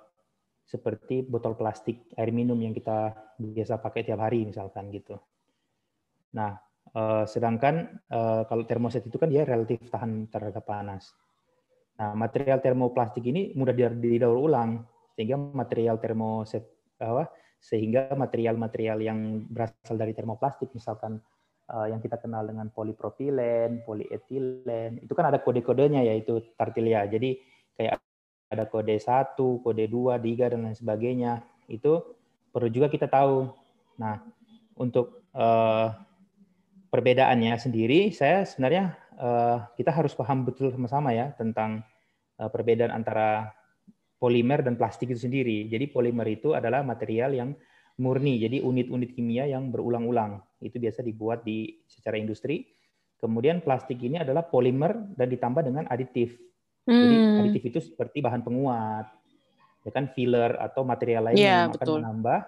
seperti 0.63 1.21
botol 1.23 1.53
plastik 1.59 2.09
air 2.17 2.31
minum 2.31 2.57
yang 2.57 2.73
kita 2.73 3.13
biasa 3.37 3.77
pakai 3.83 4.07
tiap 4.07 4.23
hari 4.23 4.47
misalkan 4.47 4.89
gitu. 4.89 5.19
Nah, 6.33 6.57
eh, 6.95 7.25
sedangkan 7.29 8.03
kalau 8.49 8.63
termoset 8.65 9.05
itu 9.05 9.17
kan 9.21 9.29
dia 9.29 9.45
relatif 9.45 9.85
tahan 9.91 10.31
terhadap 10.31 10.65
panas. 10.65 11.13
Nah, 11.93 12.17
material 12.17 12.57
termoplastik 12.57 13.21
ini 13.21 13.53
mudah 13.53 13.73
didaur 13.75 14.37
ulang 14.37 14.81
sehingga 15.13 15.37
material 15.37 16.01
termoset 16.01 16.65
apa 16.97 17.29
sehingga 17.63 18.11
material-material 18.11 18.99
yang 18.99 19.47
berasal 19.47 19.95
dari 19.95 20.11
termoplastik 20.11 20.67
misalkan 20.75 21.23
uh, 21.71 21.87
yang 21.87 22.03
kita 22.03 22.19
kenal 22.19 22.43
dengan 22.43 22.67
polipropilen, 22.75 23.87
polietilen, 23.87 24.99
itu 24.99 25.13
kan 25.15 25.31
ada 25.31 25.39
kode-kodenya 25.39 26.03
yaitu 26.03 26.43
tartilia. 26.59 27.07
Jadi 27.07 27.39
kayak 27.79 28.03
ada 28.49 28.67
kode 28.67 28.95
1, 28.97 29.37
kode 29.37 29.85
2, 29.87 30.17
3 30.19 30.51
dan 30.53 30.59
lain 30.65 30.77
sebagainya. 30.77 31.43
Itu 31.67 32.17
perlu 32.53 32.69
juga 32.69 32.87
kita 32.89 33.09
tahu. 33.09 33.49
Nah, 33.97 34.21
untuk 34.77 35.29
uh, 35.33 35.93
perbedaannya 36.89 37.57
sendiri, 37.57 38.13
saya 38.13 38.45
sebenarnya 38.45 38.93
uh, 39.17 39.57
kita 39.77 39.89
harus 39.89 40.13
paham 40.13 40.45
betul 40.45 40.69
sama-sama 40.69 41.13
ya 41.13 41.33
tentang 41.33 41.81
uh, 42.37 42.49
perbedaan 42.49 42.93
antara 42.93 43.49
polimer 44.21 44.63
dan 44.63 44.79
plastik 44.79 45.11
itu 45.11 45.27
sendiri. 45.27 45.67
Jadi 45.67 45.89
polimer 45.91 46.23
itu 46.29 46.55
adalah 46.55 46.85
material 46.85 47.35
yang 47.35 47.49
murni, 47.99 48.41
jadi 48.41 48.63
unit-unit 48.63 49.13
kimia 49.13 49.45
yang 49.45 49.69
berulang-ulang. 49.69 50.41
Itu 50.63 50.79
biasa 50.79 51.03
dibuat 51.03 51.43
di 51.43 51.83
secara 51.85 52.17
industri. 52.17 52.65
Kemudian 53.19 53.59
plastik 53.63 53.99
ini 53.99 54.19
adalah 54.19 54.47
polimer 54.47 54.95
dan 55.15 55.27
ditambah 55.27 55.63
dengan 55.63 55.85
aditif. 55.91 56.35
Hmm. 56.83 56.99
Jadi 56.99 57.15
aditif 57.39 57.63
itu 57.71 57.79
seperti 57.79 58.19
bahan 58.19 58.43
penguat, 58.43 59.07
ya 59.87 59.91
kan 59.91 60.11
filler 60.11 60.59
atau 60.59 60.83
material 60.83 61.31
lain 61.31 61.37
yeah, 61.39 61.67
yang 61.67 61.75
akan 61.75 61.87
menambah 62.03 62.39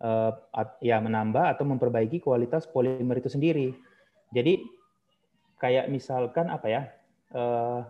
uh, 0.00 0.32
ya 0.80 0.96
menambah 0.98 1.44
atau 1.56 1.64
memperbaiki 1.68 2.24
kualitas 2.24 2.64
polimer 2.64 3.20
itu 3.20 3.28
sendiri. 3.28 3.76
Jadi 4.32 4.64
kayak 5.60 5.92
misalkan 5.92 6.48
apa 6.48 6.66
ya? 6.66 6.82
Uh, 7.30 7.84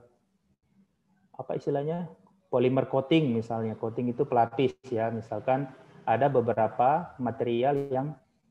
apa 1.38 1.56
istilahnya? 1.56 2.10
Polimer 2.50 2.90
coating 2.90 3.30
misalnya. 3.30 3.78
Coating 3.78 4.10
itu 4.10 4.26
pelapis 4.26 4.74
ya. 4.90 5.08
Misalkan 5.14 5.70
ada 6.02 6.26
beberapa 6.26 7.14
material 7.22 7.86
yang 7.94 8.06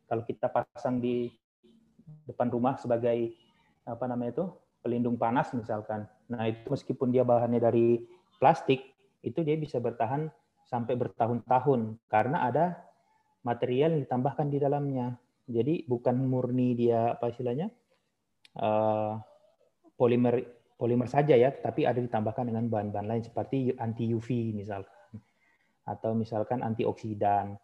kalau 0.08 0.24
kita 0.24 0.48
pasang 0.48 1.04
di 1.04 1.28
depan 2.26 2.50
rumah 2.50 2.80
sebagai 2.80 3.36
apa 3.84 4.06
namanya 4.08 4.40
itu 4.40 4.46
pelindung 4.80 5.20
panas 5.20 5.52
misalkan. 5.52 6.08
Nah, 6.30 6.46
itu 6.46 6.66
meskipun 6.70 7.10
dia 7.10 7.26
bahannya 7.26 7.58
dari 7.58 8.02
plastik, 8.38 8.86
itu 9.26 9.42
dia 9.42 9.58
bisa 9.58 9.82
bertahan 9.82 10.30
sampai 10.70 10.94
bertahun-tahun 10.94 11.98
karena 12.08 12.46
ada 12.46 12.66
material 13.42 13.98
yang 13.98 14.06
ditambahkan 14.06 14.48
di 14.54 14.58
dalamnya. 14.62 15.18
Jadi 15.50 15.90
bukan 15.90 16.14
murni 16.30 16.78
dia 16.78 17.18
apa 17.18 17.34
istilahnya 17.34 17.74
uh, 18.62 19.18
polimer 19.98 20.46
polimer 20.78 21.10
saja 21.10 21.34
ya, 21.34 21.50
tapi 21.50 21.90
ada 21.90 21.98
ditambahkan 21.98 22.46
dengan 22.46 22.70
bahan-bahan 22.70 23.10
lain 23.10 23.24
seperti 23.26 23.74
anti 23.82 24.14
UV 24.14 24.54
misalkan 24.54 24.94
atau 25.90 26.14
misalkan 26.14 26.62
antioksidan. 26.62 27.58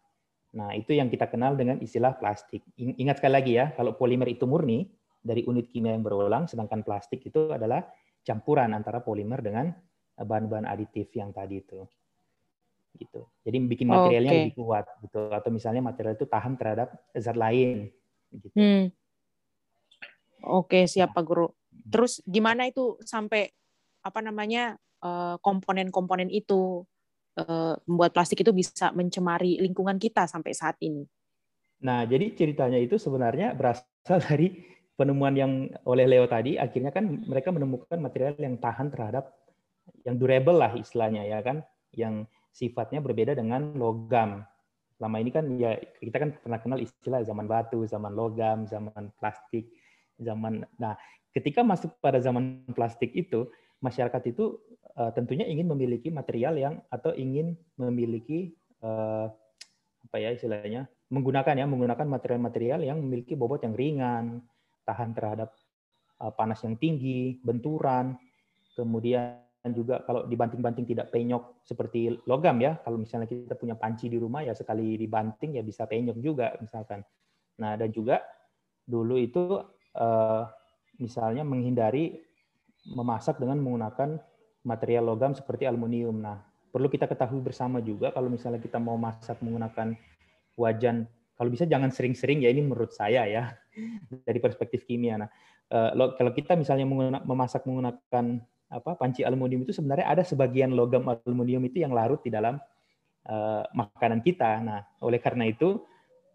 Nah, 0.58 0.74
itu 0.74 0.98
yang 0.98 1.06
kita 1.06 1.30
kenal 1.30 1.54
dengan 1.54 1.78
istilah 1.78 2.18
plastik. 2.18 2.66
Ingat 2.74 3.22
sekali 3.22 3.32
lagi 3.38 3.52
ya, 3.54 3.70
kalau 3.78 3.94
polimer 3.94 4.26
itu 4.26 4.50
murni 4.50 4.90
dari 5.22 5.46
unit 5.46 5.70
kimia 5.70 5.94
yang 5.94 6.02
berulang, 6.02 6.50
sedangkan 6.50 6.82
plastik 6.82 7.22
itu 7.22 7.54
adalah 7.54 7.86
campuran 8.26 8.74
antara 8.74 8.98
polimer 8.98 9.38
dengan 9.38 9.70
bahan-bahan 10.18 10.66
aditif 10.66 11.14
yang 11.14 11.30
tadi 11.30 11.62
itu 11.62 11.86
gitu. 12.96 13.28
Jadi 13.44 13.56
bikin 13.68 13.92
materialnya 13.92 14.32
okay. 14.32 14.40
lebih 14.48 14.56
kuat 14.56 14.88
gitu 15.04 15.28
atau 15.28 15.50
misalnya 15.52 15.84
material 15.84 16.16
itu 16.16 16.26
tahan 16.26 16.56
terhadap 16.56 16.88
zat 17.12 17.36
lain 17.36 17.92
gitu. 18.32 18.48
Hmm. 18.56 18.90
Oke, 20.46 20.82
okay, 20.82 20.84
siap 20.88 21.12
Pak 21.12 21.22
Guru. 21.22 21.52
Terus 21.86 22.24
gimana 22.24 22.66
itu 22.66 22.96
sampai 23.04 23.52
apa 24.00 24.20
namanya 24.24 24.80
eh, 25.04 25.36
komponen-komponen 25.44 26.32
itu 26.32 26.82
eh, 27.36 27.74
membuat 27.84 28.16
plastik 28.16 28.42
itu 28.42 28.50
bisa 28.56 28.90
mencemari 28.96 29.60
lingkungan 29.60 30.00
kita 30.00 30.24
sampai 30.24 30.56
saat 30.56 30.80
ini? 30.80 31.04
Nah, 31.84 32.08
jadi 32.08 32.32
ceritanya 32.32 32.80
itu 32.80 32.96
sebenarnya 32.96 33.52
berasal 33.52 34.18
dari 34.28 34.56
penemuan 34.96 35.36
yang 35.36 35.52
oleh 35.84 36.08
Leo 36.08 36.24
tadi. 36.26 36.56
Akhirnya 36.56 36.90
kan 36.90 37.06
mereka 37.28 37.52
menemukan 37.52 38.00
material 38.00 38.34
yang 38.40 38.56
tahan 38.56 38.90
terhadap 38.90 39.32
yang 40.02 40.18
durable 40.18 40.56
lah 40.58 40.74
istilahnya 40.74 41.22
ya 41.28 41.38
kan, 41.44 41.62
yang 41.94 42.26
sifatnya 42.50 43.04
berbeda 43.04 43.36
dengan 43.36 43.76
logam. 43.76 44.42
Selama 44.96 45.16
ini 45.20 45.30
kan 45.30 45.44
ya 45.60 45.76
kita 46.00 46.16
kan 46.16 46.30
pernah 46.40 46.58
kenal 46.58 46.80
istilah 46.80 47.20
zaman 47.22 47.44
batu, 47.44 47.84
zaman 47.84 48.16
logam, 48.16 48.64
zaman 48.64 49.12
plastik, 49.20 49.68
zaman 50.16 50.64
nah 50.80 50.96
ketika 51.36 51.60
masuk 51.60 51.92
pada 52.00 52.16
zaman 52.16 52.64
plastik 52.72 53.12
itu 53.12 53.44
masyarakat 53.84 54.32
itu 54.32 54.56
uh, 54.96 55.12
tentunya 55.12 55.44
ingin 55.44 55.68
memiliki 55.68 56.08
material 56.08 56.56
yang 56.56 56.74
atau 56.88 57.12
ingin 57.12 57.60
memiliki 57.76 58.56
uh, 58.80 59.28
apa 60.08 60.16
ya 60.16 60.32
istilahnya 60.32 60.88
menggunakan 61.12 61.54
ya 61.54 61.66
menggunakan 61.68 62.06
material-material 62.08 62.80
yang 62.82 62.98
memiliki 62.98 63.36
bobot 63.36 63.62
yang 63.62 63.76
ringan, 63.76 64.42
tahan 64.86 65.10
terhadap 65.12 65.50
uh, 66.22 66.30
panas 66.30 66.62
yang 66.62 66.78
tinggi, 66.78 67.42
benturan, 67.42 68.14
kemudian 68.78 69.42
juga 69.74 70.04
kalau 70.06 70.28
dibanting-banting 70.30 70.86
tidak 70.86 71.10
penyok 71.10 71.58
seperti 71.66 72.14
logam 72.28 72.62
ya. 72.62 72.78
Kalau 72.86 73.02
misalnya 73.02 73.26
kita 73.26 73.58
punya 73.58 73.74
panci 73.74 74.06
di 74.06 74.14
rumah 74.20 74.46
ya 74.46 74.54
sekali 74.54 74.94
dibanting 74.94 75.58
ya 75.58 75.62
bisa 75.66 75.88
penyok 75.90 76.22
juga 76.22 76.54
misalkan. 76.62 77.02
Nah 77.58 77.74
dan 77.74 77.90
juga 77.90 78.22
dulu 78.86 79.18
itu 79.18 79.58
eh, 79.98 80.42
misalnya 81.02 81.42
menghindari 81.42 82.14
memasak 82.86 83.42
dengan 83.42 83.58
menggunakan 83.58 84.22
material 84.62 85.10
logam 85.10 85.34
seperti 85.34 85.66
aluminium. 85.66 86.22
Nah 86.22 86.38
perlu 86.70 86.86
kita 86.86 87.10
ketahui 87.10 87.42
bersama 87.42 87.82
juga 87.82 88.14
kalau 88.14 88.30
misalnya 88.30 88.62
kita 88.62 88.78
mau 88.78 88.94
masak 88.94 89.42
menggunakan 89.42 89.98
wajan 90.54 91.10
kalau 91.36 91.52
bisa 91.52 91.68
jangan 91.68 91.92
sering-sering 91.92 92.40
ya 92.42 92.48
ini 92.48 92.64
menurut 92.64 92.90
saya 92.96 93.28
ya 93.28 93.52
dari 94.26 94.40
perspektif 94.40 94.88
kimia. 94.88 95.20
Nah, 95.20 95.28
eh, 95.68 95.90
kalau 95.94 96.32
kita 96.32 96.56
misalnya 96.56 96.88
memasak 97.22 97.68
menggunakan 97.68 98.40
apa 98.66 98.98
panci 98.98 99.22
aluminium 99.22 99.62
itu 99.62 99.70
sebenarnya 99.70 100.10
ada 100.10 100.26
sebagian 100.26 100.74
logam 100.74 101.06
aluminium 101.06 101.62
itu 101.70 101.86
yang 101.86 101.94
larut 101.94 102.18
di 102.18 102.34
dalam 102.34 102.58
uh, 103.30 103.62
makanan 103.70 104.26
kita. 104.26 104.58
Nah, 104.58 104.82
oleh 105.06 105.22
karena 105.22 105.46
itu 105.46 105.86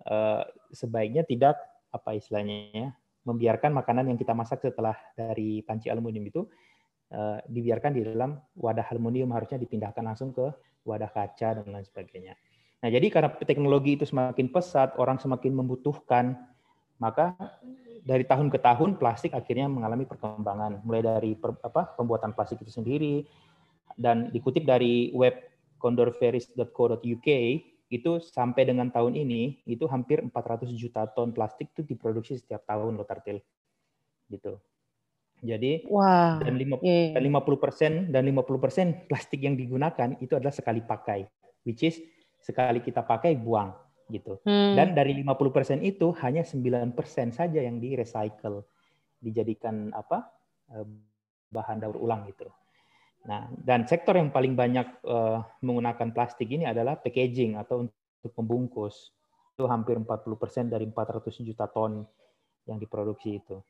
uh, 0.08 0.40
sebaiknya 0.72 1.28
tidak 1.28 1.60
apa 1.92 2.16
istilahnya 2.16 2.72
ya, 2.72 2.88
membiarkan 3.28 3.76
makanan 3.76 4.16
yang 4.16 4.16
kita 4.16 4.32
masak 4.32 4.64
setelah 4.64 4.96
dari 5.12 5.60
panci 5.68 5.92
aluminium 5.92 6.28
itu 6.32 6.44
dibiarkan 7.52 7.92
di 7.92 8.08
dalam 8.08 8.40
wadah 8.56 8.88
aluminium 8.88 9.36
harusnya 9.36 9.60
dipindahkan 9.60 10.00
langsung 10.00 10.32
ke 10.32 10.48
wadah 10.88 11.12
kaca 11.12 11.60
dan 11.60 11.68
lain 11.68 11.84
sebagainya. 11.84 12.40
Nah, 12.82 12.90
jadi 12.90 13.08
karena 13.14 13.30
teknologi 13.46 13.94
itu 13.94 14.10
semakin 14.10 14.50
pesat, 14.50 14.98
orang 14.98 15.22
semakin 15.22 15.54
membutuhkan, 15.54 16.34
maka 16.98 17.38
dari 18.02 18.26
tahun 18.26 18.50
ke 18.50 18.58
tahun 18.58 18.98
plastik 18.98 19.38
akhirnya 19.38 19.70
mengalami 19.70 20.10
perkembangan 20.10 20.82
mulai 20.82 21.06
dari 21.06 21.38
per, 21.38 21.54
apa 21.62 21.94
pembuatan 21.94 22.34
plastik 22.34 22.62
itu 22.66 22.74
sendiri 22.74 23.26
dan 23.94 24.34
dikutip 24.34 24.66
dari 24.66 25.14
web 25.14 25.38
condorferis.co.uk 25.78 27.30
itu 27.92 28.12
sampai 28.24 28.64
dengan 28.64 28.88
tahun 28.90 29.20
ini 29.20 29.62
itu 29.68 29.86
hampir 29.86 30.24
400 30.24 30.72
juta 30.74 31.06
ton 31.12 31.36
plastik 31.36 31.70
itu 31.76 31.84
diproduksi 31.84 32.40
setiap 32.40 32.64
tahun 32.66 32.98
loh 32.98 33.06
Tartil 33.06 33.44
gitu 34.32 34.58
jadi 35.42 35.86
wow. 35.90 36.40
dan 36.40 36.56
50 36.58 36.82
yeah. 36.86 37.14
dan 37.18 37.22
50 37.28 37.64
persen 37.64 37.92
dan 38.10 38.24
50 38.26 38.64
persen 38.64 38.88
plastik 39.06 39.42
yang 39.44 39.58
digunakan 39.60 40.16
itu 40.24 40.34
adalah 40.38 40.54
sekali 40.54 40.82
pakai 40.82 41.28
which 41.68 41.84
is 41.84 42.00
sekali 42.42 42.82
kita 42.82 43.06
pakai 43.06 43.38
buang 43.38 43.72
gitu. 44.12 44.42
Hmm. 44.44 44.76
Dan 44.76 44.92
dari 44.92 45.16
50% 45.16 45.80
itu 45.86 46.12
hanya 46.20 46.44
9% 46.44 46.98
saja 47.32 47.60
yang 47.64 47.80
di 47.80 47.96
recycle, 47.96 48.68
dijadikan 49.24 49.94
apa? 49.96 50.28
Eh, 50.76 50.86
bahan 51.52 51.84
daur 51.84 52.00
ulang 52.00 52.28
gitu. 52.28 52.48
Nah, 53.28 53.48
dan 53.54 53.86
sektor 53.86 54.18
yang 54.18 54.34
paling 54.34 54.58
banyak 54.58 55.06
uh, 55.06 55.46
menggunakan 55.62 56.10
plastik 56.10 56.50
ini 56.50 56.66
adalah 56.66 56.98
packaging 56.98 57.54
atau 57.60 57.86
untuk 57.86 58.32
pembungkus. 58.34 59.14
Itu 59.54 59.70
hampir 59.70 60.00
40% 60.00 60.74
dari 60.74 60.90
400 60.90 61.30
juta 61.46 61.70
ton 61.70 62.02
yang 62.66 62.82
diproduksi 62.82 63.38
itu. 63.38 63.62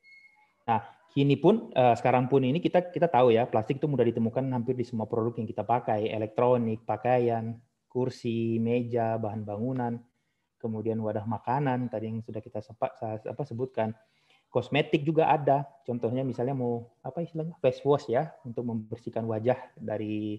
Nah, 0.70 0.80
kini 1.12 1.36
pun 1.36 1.68
uh, 1.76 1.98
sekarang 2.00 2.32
pun 2.32 2.48
ini 2.48 2.64
kita 2.64 2.96
kita 2.96 3.12
tahu 3.12 3.36
ya, 3.36 3.44
plastik 3.44 3.82
itu 3.82 3.92
mudah 3.92 4.08
ditemukan 4.08 4.46
hampir 4.56 4.78
di 4.78 4.88
semua 4.88 5.04
produk 5.04 5.36
yang 5.36 5.50
kita 5.50 5.68
pakai, 5.68 6.08
elektronik, 6.08 6.88
pakaian, 6.88 7.60
kursi, 7.92 8.56
meja, 8.64 9.20
bahan 9.20 9.44
bangunan 9.44 10.00
kemudian 10.62 11.02
wadah 11.02 11.26
makanan 11.26 11.90
tadi 11.90 12.14
yang 12.14 12.22
sudah 12.22 12.38
kita 12.38 12.62
sempat 12.62 12.94
apa 13.02 13.42
sebutkan. 13.42 13.98
Kosmetik 14.52 15.02
juga 15.02 15.32
ada. 15.32 15.66
Contohnya 15.88 16.22
misalnya 16.22 16.54
mau 16.54 16.86
apa 17.02 17.26
istilahnya 17.26 17.58
face 17.58 17.82
wash 17.82 18.12
ya 18.12 18.30
untuk 18.46 18.70
membersihkan 18.70 19.26
wajah 19.26 19.58
dari 19.74 20.38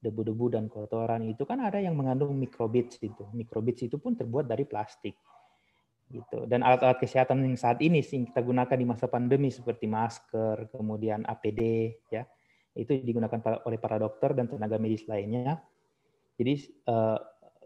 debu-debu 0.00 0.56
dan 0.56 0.64
kotoran 0.66 1.28
itu 1.28 1.44
kan 1.44 1.60
ada 1.60 1.76
yang 1.76 1.92
mengandung 1.92 2.32
mikrobits 2.34 2.96
itu. 3.04 3.28
Mikrobits 3.36 3.84
itu 3.84 4.00
pun 4.00 4.16
terbuat 4.16 4.48
dari 4.48 4.64
plastik. 4.64 5.14
Gitu. 6.10 6.48
Dan 6.48 6.64
alat-alat 6.64 6.98
kesehatan 6.98 7.44
yang 7.44 7.54
saat 7.54 7.78
ini 7.84 8.00
sih 8.00 8.24
kita 8.26 8.40
gunakan 8.42 8.74
di 8.74 8.86
masa 8.88 9.06
pandemi 9.06 9.52
seperti 9.52 9.86
masker, 9.86 10.72
kemudian 10.72 11.22
APD 11.28 11.60
ya. 12.08 12.24
Itu 12.72 12.96
digunakan 12.96 13.60
oleh 13.68 13.76
para 13.76 14.00
dokter 14.00 14.32
dan 14.32 14.48
tenaga 14.48 14.80
medis 14.80 15.04
lainnya. 15.04 15.60
Jadi 16.40 16.52
eh, 16.88 17.18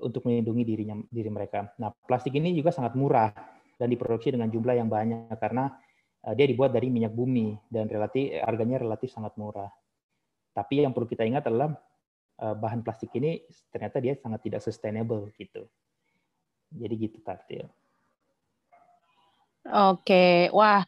untuk 0.02 0.26
melindungi 0.26 0.66
dirinya 0.66 0.98
diri 1.06 1.30
mereka. 1.30 1.70
Nah, 1.78 1.94
plastik 1.94 2.34
ini 2.34 2.50
juga 2.58 2.74
sangat 2.74 2.98
murah 2.98 3.30
dan 3.78 3.86
diproduksi 3.86 4.34
dengan 4.34 4.50
jumlah 4.50 4.74
yang 4.74 4.90
banyak 4.90 5.34
karena 5.38 5.70
uh, 6.26 6.34
dia 6.34 6.46
dibuat 6.46 6.74
dari 6.74 6.90
minyak 6.90 7.14
bumi 7.14 7.54
dan 7.70 7.86
relatif 7.86 8.34
harganya 8.42 8.82
relatif 8.82 9.10
sangat 9.10 9.34
murah. 9.38 9.70
Tapi 10.54 10.82
yang 10.86 10.94
perlu 10.94 11.06
kita 11.06 11.26
ingat 11.26 11.46
adalah 11.46 11.74
uh, 12.42 12.54
bahan 12.54 12.82
plastik 12.82 13.10
ini 13.18 13.42
ternyata 13.70 13.98
dia 13.98 14.14
sangat 14.18 14.40
tidak 14.46 14.60
sustainable 14.62 15.30
gitu. 15.34 15.66
Jadi 16.74 16.94
gitu 16.98 17.18
Tartil. 17.22 17.66
Oke, 19.64 20.52
wah 20.52 20.84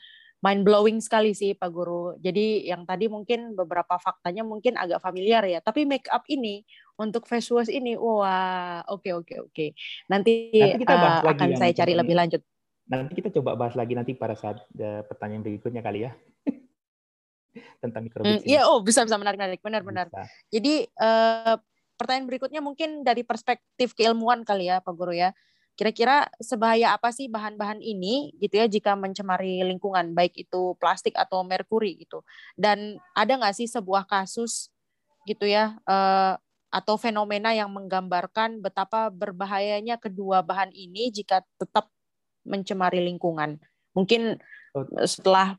mind 0.47 0.63
blowing 0.63 1.03
sekali 1.03 1.35
sih 1.35 1.59
Pak 1.59 1.71
Guru. 1.75 2.15
Jadi 2.23 2.71
yang 2.71 2.87
tadi 2.87 3.11
mungkin 3.11 3.59
beberapa 3.59 3.99
faktanya 3.99 4.47
mungkin 4.47 4.79
agak 4.79 5.03
familiar 5.03 5.43
ya, 5.43 5.59
tapi 5.59 5.83
make 5.83 6.07
up 6.15 6.23
ini 6.31 6.63
untuk 6.95 7.27
face 7.27 7.51
wash 7.51 7.67
ini, 7.67 7.99
wah 7.99 8.87
oke 8.87 9.11
oke 9.11 9.35
oke. 9.51 9.67
Nanti, 10.07 10.55
nanti 10.55 10.87
kita 10.87 10.95
bahas 10.95 11.19
uh, 11.19 11.27
lagi 11.27 11.35
akan 11.35 11.51
ya, 11.51 11.57
saya 11.59 11.73
cari 11.75 11.93
lebih 11.99 12.15
lanjut. 12.15 12.43
Nanti 12.87 13.13
kita 13.19 13.35
coba 13.35 13.59
bahas 13.59 13.75
lagi 13.75 13.99
nanti 13.99 14.15
pada 14.15 14.39
saat 14.39 14.63
uh, 14.63 15.03
pertanyaan 15.11 15.43
berikutnya 15.43 15.83
kali 15.83 16.07
ya. 16.07 16.15
Tentang 17.83 18.07
mikrobit. 18.07 18.31
Hmm, 18.31 18.41
iya, 18.47 18.71
oh 18.71 18.79
bisa 18.87 19.03
bisa 19.03 19.19
menarik 19.19 19.43
menarik 19.43 19.61
benar-benar. 19.67 20.07
Jadi 20.55 20.87
uh, 21.03 21.59
pertanyaan 21.99 22.31
berikutnya 22.31 22.63
mungkin 22.63 23.03
dari 23.03 23.27
perspektif 23.27 23.99
keilmuan 23.99 24.47
kali 24.47 24.71
ya 24.71 24.79
Pak 24.79 24.95
Guru 24.95 25.11
ya. 25.11 25.35
Kira-kira 25.77 26.27
sebahaya 26.41 26.97
apa 26.97 27.13
sih 27.13 27.29
bahan-bahan 27.29 27.85
ini 27.85 28.33
gitu 28.41 28.57
ya 28.57 28.67
jika 28.67 28.97
mencemari 28.97 29.61
lingkungan 29.61 30.17
baik 30.17 30.33
itu 30.35 30.73
plastik 30.81 31.13
atau 31.15 31.45
merkuri 31.45 32.01
gitu. 32.01 32.25
Dan 32.57 32.97
ada 33.13 33.37
nggak 33.37 33.55
sih 33.55 33.69
sebuah 33.69 34.09
kasus 34.09 34.73
gitu 35.29 35.45
ya 35.45 35.77
uh, 35.85 36.41
atau 36.73 36.97
fenomena 36.97 37.53
yang 37.53 37.69
menggambarkan 37.71 38.65
betapa 38.65 39.13
berbahayanya 39.13 40.01
kedua 40.01 40.41
bahan 40.41 40.73
ini 40.73 41.13
jika 41.13 41.45
tetap 41.61 41.93
mencemari 42.47 43.05
lingkungan. 43.05 43.61
Mungkin 43.93 44.39
setelah 45.05 45.57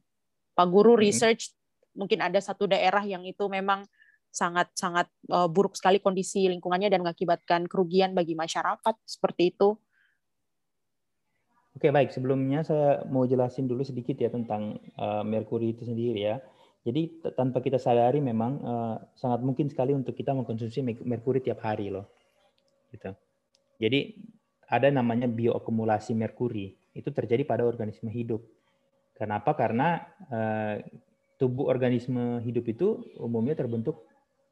Pak 0.58 0.68
Guru 0.70 0.98
research 0.98 1.54
mungkin 1.98 2.22
ada 2.22 2.38
satu 2.38 2.70
daerah 2.70 3.02
yang 3.02 3.26
itu 3.26 3.46
memang 3.50 3.86
sangat 4.30 4.70
sangat 4.78 5.10
uh, 5.34 5.50
buruk 5.50 5.74
sekali 5.74 5.98
kondisi 5.98 6.46
lingkungannya 6.46 6.94
dan 6.94 7.02
mengakibatkan 7.02 7.66
kerugian 7.66 8.14
bagi 8.14 8.38
masyarakat 8.38 8.96
seperti 9.02 9.58
itu. 9.58 9.78
Oke 11.78 11.94
baik, 11.94 12.10
sebelumnya 12.10 12.66
saya 12.66 13.06
mau 13.06 13.30
jelasin 13.30 13.70
dulu 13.70 13.86
sedikit 13.86 14.18
ya 14.18 14.34
tentang 14.34 14.82
uh, 14.98 15.22
merkuri 15.22 15.78
itu 15.78 15.86
sendiri 15.86 16.26
ya. 16.26 16.42
Jadi 16.82 17.22
tanpa 17.38 17.62
kita 17.62 17.78
sadari 17.78 18.18
memang 18.18 18.52
uh, 18.66 18.98
sangat 19.14 19.46
mungkin 19.46 19.70
sekali 19.70 19.94
untuk 19.94 20.18
kita 20.18 20.34
mengkonsumsi 20.34 20.82
merkuri 21.06 21.38
tiap 21.38 21.62
hari 21.62 21.94
loh. 21.94 22.10
Gitu. 22.90 23.14
Jadi 23.78 24.00
ada 24.66 24.90
namanya 24.90 25.30
bioakumulasi 25.30 26.18
merkuri. 26.18 26.74
Itu 26.98 27.14
terjadi 27.14 27.46
pada 27.46 27.62
organisme 27.62 28.10
hidup. 28.10 28.42
Kenapa? 29.14 29.54
Karena 29.54 30.02
uh, 30.34 30.82
tubuh 31.38 31.70
organisme 31.70 32.42
hidup 32.42 32.66
itu 32.74 33.06
umumnya 33.22 33.54
terbentuk 33.54 34.02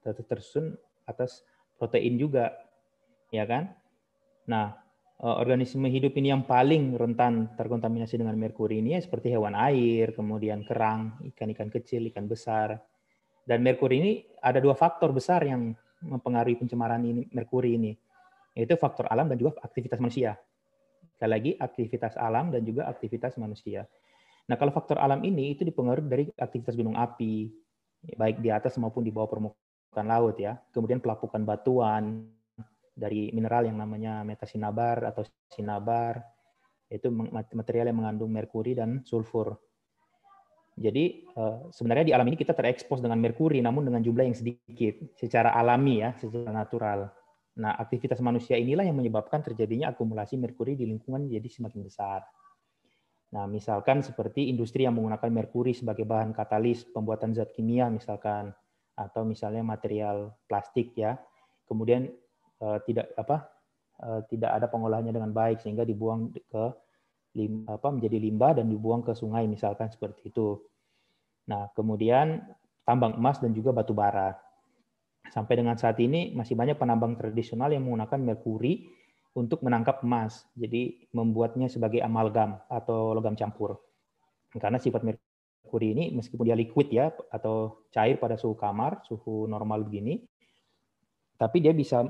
tersusun 0.06 0.78
atas 1.10 1.42
protein 1.82 2.22
juga, 2.22 2.54
ya 3.34 3.50
kan? 3.50 3.74
Nah, 4.46 4.85
organisme 5.24 5.88
hidup 5.88 6.12
ini 6.20 6.36
yang 6.36 6.44
paling 6.44 7.00
rentan 7.00 7.56
terkontaminasi 7.56 8.20
dengan 8.20 8.36
merkuri 8.36 8.84
ini 8.84 9.00
ya 9.00 9.02
seperti 9.02 9.32
hewan 9.32 9.56
air, 9.56 10.12
kemudian 10.12 10.68
kerang, 10.68 11.16
ikan-ikan 11.32 11.72
kecil, 11.72 12.04
ikan 12.12 12.28
besar. 12.28 12.84
Dan 13.46 13.64
merkuri 13.64 13.96
ini 14.02 14.12
ada 14.44 14.60
dua 14.60 14.76
faktor 14.76 15.16
besar 15.16 15.46
yang 15.48 15.72
mempengaruhi 16.04 16.60
pencemaran 16.60 17.00
ini, 17.06 17.30
merkuri 17.32 17.80
ini, 17.80 17.96
yaitu 18.58 18.76
faktor 18.76 19.08
alam 19.08 19.32
dan 19.32 19.40
juga 19.40 19.56
aktivitas 19.64 20.02
manusia. 20.04 20.36
Sekali 21.16 21.32
lagi, 21.32 21.52
aktivitas 21.56 22.20
alam 22.20 22.52
dan 22.52 22.62
juga 22.68 22.92
aktivitas 22.92 23.40
manusia. 23.40 23.88
Nah, 24.52 24.60
kalau 24.60 24.76
faktor 24.76 25.00
alam 25.00 25.24
ini 25.24 25.56
itu 25.56 25.64
dipengaruhi 25.64 26.06
dari 26.06 26.24
aktivitas 26.36 26.76
gunung 26.76 27.00
api, 27.00 27.50
baik 28.14 28.44
di 28.44 28.52
atas 28.52 28.76
maupun 28.78 29.02
di 29.02 29.10
bawah 29.10 29.32
permukaan 29.32 30.06
laut 30.06 30.36
ya. 30.38 30.60
Kemudian 30.76 31.00
pelapukan 31.00 31.42
batuan, 31.42 32.28
dari 32.96 33.30
mineral 33.36 33.68
yang 33.68 33.76
namanya 33.76 34.24
metasinabar 34.24 35.04
atau 35.12 35.28
sinabar 35.52 36.24
itu 36.88 37.12
material 37.52 37.92
yang 37.92 38.00
mengandung 38.00 38.32
merkuri 38.32 38.72
dan 38.72 39.04
sulfur. 39.04 39.60
Jadi 40.76 41.28
eh, 41.28 41.60
sebenarnya 41.72 42.06
di 42.08 42.14
alam 42.16 42.28
ini 42.28 42.40
kita 42.40 42.56
terekspos 42.56 43.04
dengan 43.04 43.20
merkuri 43.20 43.60
namun 43.60 43.88
dengan 43.88 44.04
jumlah 44.04 44.26
yang 44.28 44.36
sedikit 44.36 44.96
secara 45.16 45.52
alami 45.56 46.04
ya, 46.04 46.16
secara 46.16 46.52
natural. 46.52 47.00
Nah, 47.56 47.72
aktivitas 47.80 48.20
manusia 48.20 48.60
inilah 48.60 48.84
yang 48.84 49.00
menyebabkan 49.00 49.40
terjadinya 49.40 49.96
akumulasi 49.96 50.36
merkuri 50.36 50.76
di 50.76 50.84
lingkungan 50.84 51.32
jadi 51.32 51.48
semakin 51.48 51.82
besar. 51.88 52.20
Nah, 53.32 53.48
misalkan 53.48 54.04
seperti 54.04 54.52
industri 54.52 54.84
yang 54.84 55.00
menggunakan 55.00 55.32
merkuri 55.32 55.72
sebagai 55.72 56.04
bahan 56.04 56.36
katalis 56.36 56.84
pembuatan 56.88 57.32
zat 57.32 57.56
kimia 57.56 57.88
misalkan 57.88 58.52
atau 58.96 59.24
misalnya 59.24 59.64
material 59.64 60.36
plastik 60.48 60.92
ya. 61.00 61.16
Kemudian 61.64 62.12
tidak 62.86 63.12
apa 63.16 63.48
uh, 64.04 64.22
tidak 64.28 64.52
ada 64.52 64.68
pengolahannya 64.68 65.14
dengan 65.16 65.32
baik 65.32 65.64
sehingga 65.64 65.88
dibuang 65.88 66.34
ke 66.34 66.66
apa 67.68 67.88
menjadi 67.92 68.16
limbah 68.16 68.56
dan 68.56 68.72
dibuang 68.72 69.04
ke 69.04 69.12
sungai 69.12 69.44
misalkan 69.44 69.92
seperti 69.92 70.32
itu. 70.32 70.56
Nah, 71.52 71.68
kemudian 71.76 72.40
tambang 72.88 73.20
emas 73.20 73.44
dan 73.44 73.52
juga 73.52 73.76
batu 73.76 73.92
bara. 73.92 74.40
Sampai 75.36 75.60
dengan 75.60 75.76
saat 75.76 76.00
ini 76.00 76.32
masih 76.32 76.56
banyak 76.56 76.80
penambang 76.80 77.20
tradisional 77.20 77.76
yang 77.76 77.84
menggunakan 77.84 78.24
merkuri 78.24 78.88
untuk 79.36 79.68
menangkap 79.68 80.00
emas. 80.08 80.48
Jadi 80.56 81.12
membuatnya 81.12 81.68
sebagai 81.68 82.00
amalgam 82.00 82.56
atau 82.72 83.12
logam 83.12 83.36
campur. 83.36 83.84
Karena 84.56 84.80
sifat 84.80 85.04
merkuri 85.04 85.92
ini 85.92 86.16
meskipun 86.16 86.48
dia 86.48 86.56
liquid 86.56 86.88
ya 86.88 87.12
atau 87.12 87.84
cair 87.92 88.16
pada 88.16 88.40
suhu 88.40 88.56
kamar, 88.56 89.04
suhu 89.04 89.44
normal 89.44 89.84
begini, 89.84 90.24
tapi 91.36 91.60
dia 91.60 91.76
bisa 91.76 92.08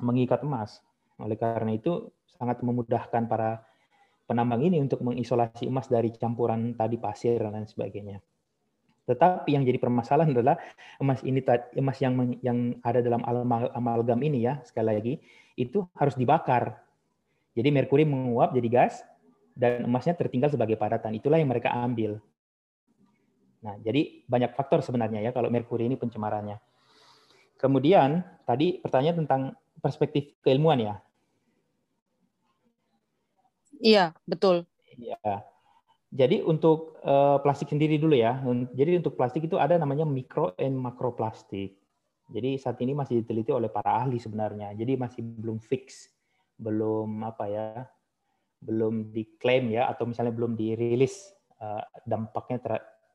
mengikat 0.00 0.44
emas. 0.44 0.80
Oleh 1.16 1.36
karena 1.36 1.72
itu 1.72 2.12
sangat 2.36 2.60
memudahkan 2.60 3.24
para 3.28 3.64
penambang 4.28 4.60
ini 4.66 4.82
untuk 4.82 5.00
mengisolasi 5.00 5.70
emas 5.70 5.88
dari 5.88 6.12
campuran 6.12 6.74
tadi 6.76 7.00
pasir 7.00 7.40
dan 7.40 7.54
lain 7.54 7.68
sebagainya. 7.68 8.18
Tetapi 9.06 9.54
yang 9.54 9.62
jadi 9.62 9.78
permasalahan 9.78 10.34
adalah 10.34 10.58
emas 10.98 11.22
ini 11.22 11.38
emas 11.78 11.96
yang 12.02 12.34
yang 12.42 12.58
ada 12.82 12.98
dalam 12.98 13.22
amalgam 13.72 14.18
ini 14.18 14.42
ya 14.42 14.58
sekali 14.66 14.90
lagi 14.90 15.14
itu 15.54 15.86
harus 15.94 16.18
dibakar. 16.18 16.82
Jadi 17.54 17.72
merkuri 17.72 18.04
menguap 18.04 18.52
jadi 18.52 18.68
gas 18.68 19.06
dan 19.56 19.86
emasnya 19.86 20.18
tertinggal 20.18 20.52
sebagai 20.52 20.76
padatan. 20.76 21.16
Itulah 21.16 21.40
yang 21.40 21.48
mereka 21.48 21.72
ambil. 21.72 22.20
Nah, 23.64 23.78
jadi 23.80 24.26
banyak 24.28 24.52
faktor 24.52 24.84
sebenarnya 24.84 25.24
ya 25.24 25.30
kalau 25.32 25.48
merkuri 25.48 25.88
ini 25.88 25.96
pencemarannya. 25.96 26.60
Kemudian 27.56 28.20
tadi 28.44 28.76
pertanyaan 28.82 29.24
tentang 29.24 29.42
perspektif 29.86 30.34
keilmuan 30.42 30.82
ya. 30.82 30.94
Iya, 33.78 34.04
betul. 34.26 34.66
Iya. 34.98 35.46
Jadi 36.10 36.42
untuk 36.42 36.98
uh, 37.06 37.38
plastik 37.44 37.70
sendiri 37.70 38.00
dulu 38.02 38.18
ya. 38.18 38.42
Jadi 38.74 38.98
untuk 38.98 39.14
plastik 39.14 39.46
itu 39.46 39.60
ada 39.60 39.78
namanya 39.78 40.02
mikro 40.02 40.58
and 40.58 40.74
makroplastik. 40.74 41.78
Jadi 42.26 42.58
saat 42.58 42.82
ini 42.82 42.90
masih 42.90 43.22
diteliti 43.22 43.54
oleh 43.54 43.70
para 43.70 44.02
ahli 44.02 44.18
sebenarnya. 44.18 44.74
Jadi 44.74 44.98
masih 44.98 45.22
belum 45.22 45.62
fix, 45.62 46.10
belum 46.58 47.22
apa 47.22 47.44
ya, 47.46 47.86
belum 48.58 49.14
diklaim 49.14 49.70
ya, 49.70 49.86
atau 49.86 50.10
misalnya 50.10 50.34
belum 50.34 50.58
dirilis 50.58 51.30
uh, 51.62 51.84
dampaknya 52.02 52.58
ter, 52.58 52.72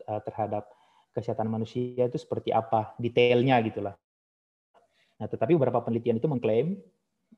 uh, 0.08 0.22
terhadap 0.24 0.70
kesehatan 1.12 1.52
manusia 1.52 2.08
itu 2.08 2.16
seperti 2.16 2.56
apa, 2.56 2.96
detailnya 2.96 3.60
gitulah. 3.68 4.00
Nah, 5.22 5.30
tetapi 5.30 5.54
beberapa 5.54 5.86
penelitian 5.86 6.18
itu 6.18 6.26
mengklaim 6.26 6.82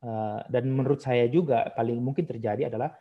uh, 0.07 0.39
dan 0.47 0.63
menurut 0.71 1.03
saya 1.03 1.27
juga 1.27 1.67
paling 1.75 1.99
mungkin 1.99 2.23
terjadi 2.23 2.71
adalah 2.71 2.95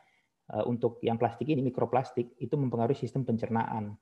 uh, 0.50 0.66
untuk 0.66 0.98
yang 1.06 1.14
plastik 1.14 1.46
ini 1.46 1.62
mikroplastik 1.62 2.34
itu 2.42 2.54
mempengaruhi 2.58 2.98
sistem 2.98 3.22
pencernaan 3.22 3.94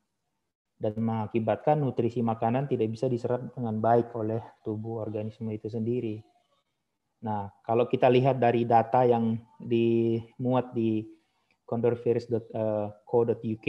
dan 0.81 0.97
mengakibatkan 0.97 1.77
nutrisi 1.77 2.25
makanan 2.25 2.65
tidak 2.65 2.89
bisa 2.89 3.13
diserap 3.13 3.53
dengan 3.53 3.77
baik 3.77 4.17
oleh 4.17 4.41
tubuh 4.65 5.05
organisme 5.05 5.53
itu 5.53 5.69
sendiri. 5.69 6.25
Nah, 7.21 7.53
kalau 7.61 7.85
kita 7.85 8.09
lihat 8.09 8.41
dari 8.41 8.65
data 8.65 9.05
yang 9.05 9.37
dimuat 9.61 10.73
di 10.73 11.05
condorvirus.co.uk, 11.69 13.69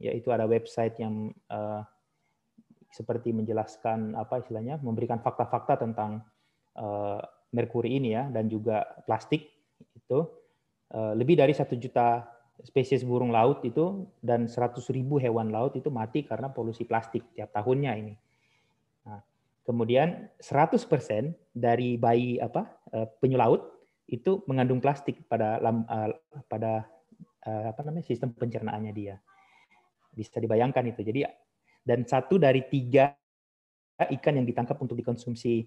yaitu 0.00 0.28
ada 0.32 0.48
website 0.48 0.96
yang 0.96 1.28
uh, 1.52 1.84
seperti 2.92 3.32
menjelaskan 3.32 4.12
apa 4.12 4.44
istilahnya 4.44 4.76
memberikan 4.84 5.24
fakta-fakta 5.24 5.80
tentang 5.80 6.20
uh, 6.76 7.18
merkuri 7.56 7.96
ini 7.96 8.12
ya 8.12 8.28
dan 8.28 8.52
juga 8.52 8.84
plastik 9.08 9.48
itu 9.96 10.28
uh, 10.92 11.12
lebih 11.16 11.40
dari 11.40 11.56
satu 11.56 11.72
juta 11.80 12.28
spesies 12.60 13.00
burung 13.00 13.32
laut 13.32 13.64
itu 13.64 14.04
dan 14.20 14.44
100 14.44 14.76
ribu 14.92 15.16
hewan 15.16 15.48
laut 15.48 15.72
itu 15.72 15.88
mati 15.88 16.20
karena 16.28 16.52
polusi 16.52 16.84
plastik 16.84 17.24
tiap 17.32 17.48
tahunnya 17.56 17.92
ini. 17.96 18.14
Nah, 19.08 19.24
kemudian 19.64 20.28
100% 20.36 20.84
dari 21.56 21.96
bayi 21.96 22.36
apa 22.44 22.68
uh, 22.92 23.08
penyu 23.24 23.40
laut 23.40 23.72
itu 24.04 24.44
mengandung 24.44 24.84
plastik 24.84 25.24
pada 25.24 25.56
pada 26.44 26.84
apa 27.42 27.80
namanya 27.82 28.04
sistem 28.04 28.36
pencernaannya 28.36 28.92
dia. 28.92 29.16
Bisa 30.12 30.36
dibayangkan 30.36 30.92
itu. 30.92 31.00
Jadi 31.00 31.24
dan 31.82 32.06
satu 32.06 32.38
dari 32.38 32.62
tiga 32.66 33.14
ikan 34.02 34.34
yang 34.38 34.46
ditangkap 34.46 34.78
untuk 34.82 34.98
dikonsumsi 34.98 35.66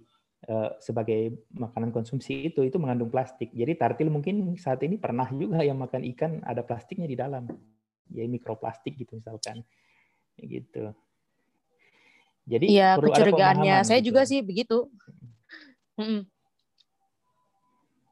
uh, 0.52 0.76
sebagai 0.80 1.48
makanan 1.56 1.92
konsumsi 1.96 2.52
itu 2.52 2.64
itu 2.64 2.76
mengandung 2.80 3.08
plastik. 3.08 3.52
Jadi 3.56 3.76
tartil 3.80 4.12
mungkin 4.12 4.56
saat 4.60 4.84
ini 4.84 5.00
pernah 5.00 5.28
juga 5.32 5.64
yang 5.64 5.80
makan 5.80 6.04
ikan 6.16 6.32
ada 6.44 6.64
plastiknya 6.64 7.08
di 7.08 7.18
dalam. 7.18 7.48
ya 8.06 8.22
mikroplastik 8.30 9.02
gitu 9.02 9.18
misalkan 9.18 9.66
gitu 10.38 10.94
jadi 12.46 12.66
Iya, 12.70 12.90
kecurigaannya 13.02 13.82
saya 13.82 14.00
gitu. 14.00 14.14
juga 14.14 14.22
sih 14.30 14.40
begitu. 14.46 14.86
Hmm. 15.98 16.30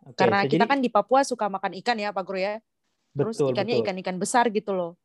Okay, 0.04 0.18
Karena 0.20 0.40
so 0.44 0.50
kita 0.50 0.66
jadi, 0.66 0.72
kan 0.74 0.80
di 0.82 0.90
Papua 0.90 1.22
suka 1.24 1.46
makan 1.48 1.78
ikan 1.80 1.98
ya, 2.02 2.10
Pak 2.12 2.24
Guru 2.26 2.42
ya. 2.42 2.60
Terus 3.14 3.38
betul, 3.38 3.54
ikannya 3.54 3.76
ikan-ikan 3.86 4.18
besar 4.18 4.50
gitu 4.50 4.74
loh. 4.74 4.98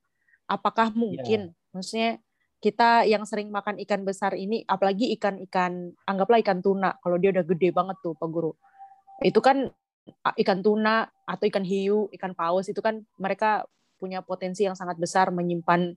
Apakah 0.48 0.90
mungkin, 0.96 1.52
ya. 1.52 1.54
maksudnya 1.76 2.10
kita 2.58 3.06
yang 3.06 3.22
sering 3.22 3.54
makan 3.54 3.78
ikan 3.86 4.02
besar 4.02 4.34
ini, 4.34 4.66
apalagi 4.66 5.14
ikan-ikan, 5.14 5.94
anggaplah 6.06 6.42
ikan 6.42 6.58
tuna, 6.58 6.98
kalau 6.98 7.14
dia 7.16 7.30
udah 7.30 7.46
gede 7.46 7.70
banget 7.70 7.96
tuh, 8.02 8.18
Pak 8.18 8.28
Guru. 8.28 8.52
Itu 9.22 9.38
kan 9.38 9.70
ikan 10.38 10.60
tuna 10.64 11.06
atau 11.28 11.44
ikan 11.46 11.62
hiu, 11.62 12.08
ikan 12.16 12.32
paus 12.32 12.66
itu 12.66 12.80
kan 12.80 13.04
mereka 13.20 13.66
punya 13.98 14.22
potensi 14.22 14.64
yang 14.64 14.78
sangat 14.78 14.96
besar 14.96 15.34
menyimpan 15.34 15.92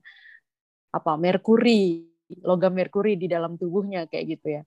apa 0.92 1.12
merkuri 1.16 2.04
logam 2.42 2.72
merkuri 2.72 3.16
di 3.16 3.28
dalam 3.28 3.56
tubuhnya 3.56 4.08
kayak 4.08 4.38
gitu 4.38 4.46
ya. 4.60 4.62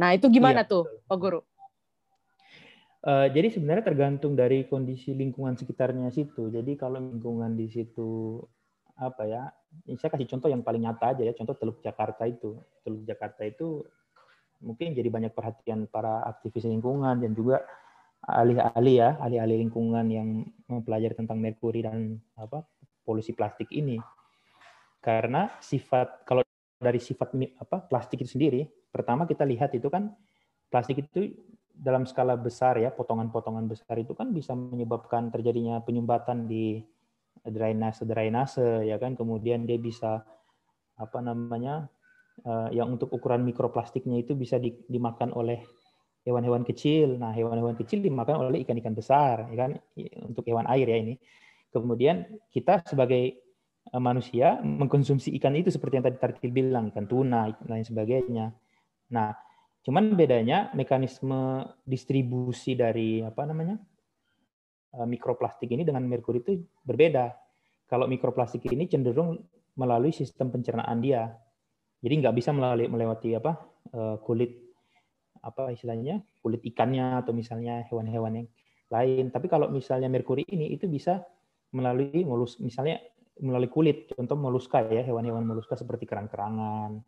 Nah 0.00 0.12
itu 0.16 0.26
gimana 0.28 0.64
iya, 0.64 0.70
tuh 0.70 0.84
Pak 1.06 1.18
Guru? 1.18 1.40
Uh, 3.04 3.28
jadi 3.28 3.52
sebenarnya 3.52 3.84
tergantung 3.84 4.32
dari 4.32 4.64
kondisi 4.64 5.12
lingkungan 5.12 5.60
sekitarnya 5.60 6.08
situ. 6.08 6.48
Jadi 6.48 6.72
kalau 6.80 7.00
lingkungan 7.00 7.52
di 7.52 7.68
situ 7.68 8.40
apa 8.94 9.22
ya? 9.26 9.42
Saya 9.98 10.10
kasih 10.14 10.28
contoh 10.30 10.48
yang 10.50 10.62
paling 10.62 10.86
nyata 10.86 11.14
aja 11.14 11.22
ya. 11.26 11.34
Contoh 11.34 11.54
Teluk 11.58 11.82
Jakarta 11.82 12.24
itu. 12.26 12.58
Teluk 12.86 13.02
Jakarta 13.06 13.42
itu 13.42 13.82
mungkin 14.62 14.94
jadi 14.96 15.10
banyak 15.10 15.32
perhatian 15.34 15.90
para 15.90 16.24
aktivis 16.24 16.64
lingkungan 16.64 17.20
dan 17.20 17.36
juga 17.36 17.60
ahli-ahli 18.24 18.92
ya, 18.96 19.20
ahli-ahli 19.20 19.60
lingkungan 19.60 20.06
yang 20.08 20.28
mempelajari 20.70 21.12
tentang 21.12 21.36
merkuri 21.36 21.84
dan 21.84 22.16
apa 22.40 22.64
polusi 23.04 23.36
plastik 23.36 23.68
ini. 23.68 24.00
Karena 25.04 25.52
sifat 25.60 26.24
kalau 26.24 26.40
dari 26.80 26.96
sifat 26.96 27.36
apa 27.60 27.84
plastik 27.84 28.24
itu 28.24 28.40
sendiri, 28.40 28.64
pertama 28.88 29.28
kita 29.28 29.44
lihat 29.44 29.76
itu 29.76 29.92
kan 29.92 30.16
plastik 30.72 31.04
itu 31.04 31.36
dalam 31.74 32.08
skala 32.08 32.38
besar 32.38 32.80
ya, 32.80 32.88
potongan-potongan 32.94 33.68
besar 33.68 34.00
itu 34.00 34.16
kan 34.16 34.32
bisa 34.32 34.56
menyebabkan 34.56 35.28
terjadinya 35.28 35.82
penyumbatan 35.84 36.48
di 36.48 36.80
drainase 37.42 38.06
drainase 38.06 38.86
ya 38.86 38.96
kan, 39.02 39.18
kemudian 39.18 39.66
dia 39.66 39.80
bisa 39.80 40.22
apa 40.94 41.18
namanya 41.18 41.90
uh, 42.46 42.70
yang 42.70 42.94
untuk 42.94 43.10
ukuran 43.10 43.42
mikroplastiknya 43.42 44.22
itu 44.22 44.38
bisa 44.38 44.62
di, 44.62 44.78
dimakan 44.86 45.34
oleh 45.34 45.64
hewan-hewan 46.22 46.62
kecil. 46.62 47.18
Nah, 47.18 47.34
hewan-hewan 47.34 47.74
kecil 47.74 48.00
dimakan 48.00 48.48
oleh 48.48 48.64
ikan-ikan 48.64 48.96
besar, 48.96 49.44
ya 49.52 49.56
kan? 49.68 49.70
Untuk 50.24 50.46
hewan 50.48 50.64
air 50.70 50.88
ya 50.88 50.96
ini. 50.96 51.14
Kemudian 51.68 52.24
kita 52.54 52.80
sebagai 52.86 53.44
Eh, 53.92 54.00
manusia 54.00 54.64
mengkonsumsi 54.64 55.28
ikan 55.36 55.52
itu 55.60 55.68
seperti 55.68 56.00
yang 56.00 56.06
tadi 56.08 56.16
Tartil 56.16 56.48
bilang, 56.48 56.88
ikan 56.88 57.04
tuna, 57.04 57.52
dan 57.52 57.68
lain 57.68 57.84
sebagainya. 57.84 58.46
Nah, 59.12 59.36
cuman 59.84 60.16
bedanya 60.16 60.72
mekanisme 60.72 61.68
distribusi 61.84 62.72
dari 62.72 63.20
apa 63.20 63.44
namanya 63.44 63.76
eh, 63.76 63.93
mikroplastik 65.02 65.66
ini 65.74 65.82
dengan 65.82 66.06
merkuri 66.06 66.46
itu 66.46 66.62
berbeda. 66.86 67.34
Kalau 67.90 68.06
mikroplastik 68.06 68.64
ini 68.70 68.86
cenderung 68.86 69.42
melalui 69.74 70.14
sistem 70.14 70.54
pencernaan 70.54 71.02
dia, 71.02 71.34
jadi 71.98 72.14
nggak 72.22 72.34
bisa 72.38 72.54
melalui 72.54 72.86
melewati 72.86 73.34
apa 73.34 73.52
eh, 73.90 74.16
kulit 74.22 74.62
apa 75.44 75.74
istilahnya 75.76 76.24
kulit 76.40 76.64
ikannya 76.64 77.20
atau 77.20 77.36
misalnya 77.36 77.84
hewan-hewan 77.90 78.44
yang 78.44 78.48
lain. 78.88 79.34
Tapi 79.34 79.46
kalau 79.50 79.68
misalnya 79.68 80.08
merkuri 80.08 80.46
ini 80.48 80.72
itu 80.72 80.88
bisa 80.88 81.20
melalui 81.74 82.22
mulus 82.22 82.62
misalnya 82.62 83.02
melalui 83.42 83.66
kulit, 83.66 84.14
contoh 84.14 84.38
moluska 84.38 84.86
ya, 84.86 85.02
hewan-hewan 85.02 85.42
moluska 85.42 85.74
seperti 85.74 86.06
kerang-kerangan. 86.06 87.02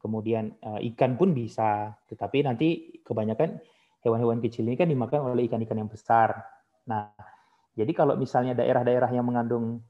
Kemudian 0.00 0.56
uh, 0.64 0.80
ikan 0.92 1.20
pun 1.20 1.36
bisa, 1.36 1.92
tetapi 2.08 2.44
nanti 2.44 3.00
kebanyakan 3.04 3.60
hewan-hewan 4.04 4.40
kecil 4.40 4.64
ini 4.68 4.76
kan 4.76 4.88
dimakan 4.88 5.32
oleh 5.32 5.48
ikan-ikan 5.48 5.80
yang 5.80 5.90
besar. 5.92 6.32
Nah, 6.88 7.12
jadi 7.76 7.92
kalau 7.92 8.16
misalnya 8.16 8.56
daerah-daerah 8.56 9.12
yang 9.12 9.28
mengandung 9.28 9.84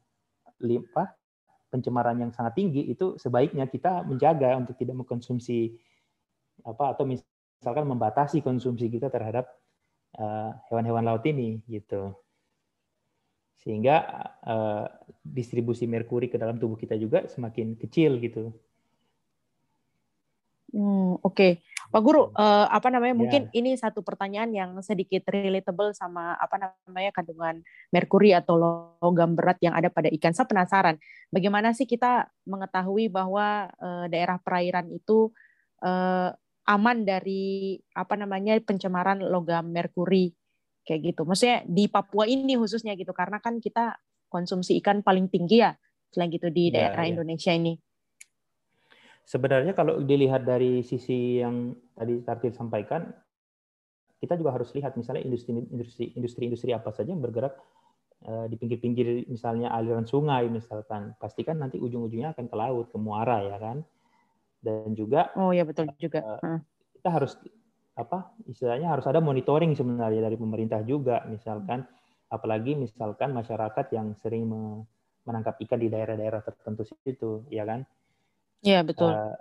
limpa 0.59 1.15
pencemaran 1.71 2.19
yang 2.19 2.33
sangat 2.35 2.59
tinggi 2.59 2.91
itu 2.91 3.15
sebaiknya 3.17 3.71
kita 3.71 4.03
menjaga 4.03 4.59
untuk 4.59 4.75
tidak 4.75 4.99
mengkonsumsi 4.99 5.79
apa 6.67 6.99
atau 6.99 7.07
misalkan 7.07 7.87
membatasi 7.87 8.43
konsumsi 8.43 8.91
kita 8.91 9.13
terhadap 9.13 9.47
eh, 10.19 10.51
hewan-hewan 10.69 11.07
uh, 11.07 11.09
laut 11.15 11.25
ini 11.29 11.63
gitu 11.71 12.19
sehingga 13.59 14.07
uh, 14.47 14.87
distribusi 15.27 15.85
merkuri 15.91 16.31
ke 16.31 16.39
dalam 16.39 16.63
tubuh 16.63 16.79
kita 16.79 16.95
juga 16.95 17.27
semakin 17.27 17.75
kecil 17.75 18.23
gitu. 18.23 18.55
Hmm, 20.69 21.17
Oke, 21.25 21.33
okay. 21.33 21.53
Pak 21.89 22.03
Guru, 22.05 22.29
uh, 22.37 22.69
apa 22.69 22.93
namanya? 22.93 23.17
Ya. 23.17 23.21
Mungkin 23.25 23.43
ini 23.57 23.73
satu 23.81 24.05
pertanyaan 24.05 24.53
yang 24.53 24.71
sedikit 24.85 25.25
relatable 25.33 25.97
sama 25.97 26.37
apa 26.37 26.61
namanya 26.61 27.09
kandungan 27.17 27.65
merkuri 27.89 28.37
atau 28.37 28.61
logam 29.01 29.33
berat 29.33 29.57
yang 29.65 29.73
ada 29.73 29.89
pada 29.89 30.13
ikan. 30.13 30.37
Saya 30.37 30.45
penasaran, 30.45 31.01
bagaimana 31.33 31.73
sih 31.73 31.89
kita 31.89 32.29
mengetahui 32.45 33.09
bahwa 33.09 33.73
uh, 33.81 34.05
daerah 34.13 34.37
perairan 34.37 34.93
itu 34.93 35.33
uh, 35.81 36.37
aman 36.69 37.09
dari 37.09 37.81
apa 37.97 38.21
namanya 38.21 38.61
pencemaran 38.61 39.25
logam 39.25 39.73
merkuri 39.73 40.37
kayak 40.85 41.17
gitu. 41.17 41.25
Maksudnya 41.25 41.65
di 41.65 41.89
Papua 41.89 42.29
ini 42.29 42.61
khususnya 42.61 42.93
gitu 42.93 43.17
karena 43.17 43.41
kan 43.41 43.57
kita 43.57 43.97
konsumsi 44.29 44.77
ikan 44.85 45.01
paling 45.01 45.33
tinggi 45.33 45.65
ya 45.65 45.73
selain 46.13 46.29
gitu 46.29 46.53
di 46.53 46.69
ya, 46.69 46.93
daerah 46.93 47.09
ya. 47.09 47.17
Indonesia 47.17 47.53
ini. 47.57 47.81
Sebenarnya 49.29 49.77
kalau 49.77 50.01
dilihat 50.01 50.49
dari 50.49 50.81
sisi 50.81 51.45
yang 51.45 51.77
tadi 51.93 52.25
Tartil 52.25 52.57
sampaikan, 52.57 53.13
kita 54.25 54.41
juga 54.41 54.57
harus 54.57 54.73
lihat 54.73 54.97
misalnya 54.97 55.21
industri 55.21 55.53
industri 56.17 56.49
industri 56.49 56.73
apa 56.73 56.89
saja 56.97 57.13
yang 57.13 57.21
bergerak 57.21 57.53
eh, 58.25 58.49
di 58.49 58.57
pinggir-pinggir 58.57 59.29
misalnya 59.29 59.69
aliran 59.69 60.09
sungai 60.09 60.49
misalkan, 60.49 61.13
pastikan 61.21 61.61
nanti 61.61 61.77
ujung-ujungnya 61.77 62.33
akan 62.33 62.49
ke 62.49 62.57
laut, 62.57 62.89
ke 62.89 62.97
muara 62.97 63.45
ya 63.45 63.61
kan. 63.61 63.85
Dan 64.65 64.97
juga 64.97 65.29
Oh 65.37 65.53
ya 65.53 65.69
betul 65.69 65.93
juga. 66.01 66.41
Uh, 66.41 66.59
kita 66.97 67.09
harus 67.13 67.37
apa 67.99 68.33
istilahnya 68.49 68.97
harus 68.97 69.05
ada 69.11 69.21
monitoring 69.21 69.77
sebenarnya 69.77 70.25
dari 70.25 70.39
pemerintah 70.41 70.81
juga 70.87 71.27
misalkan 71.29 71.85
apalagi 72.31 72.79
misalkan 72.79 73.35
masyarakat 73.35 73.87
yang 73.91 74.15
sering 74.15 74.47
menangkap 75.27 75.59
ikan 75.67 75.83
di 75.83 75.91
daerah-daerah 75.91 76.41
tertentu 76.47 76.87
situ 76.87 77.43
ya 77.51 77.67
kan 77.67 77.83
Iya 78.63 78.83
betul 78.83 79.11
uh, 79.15 79.37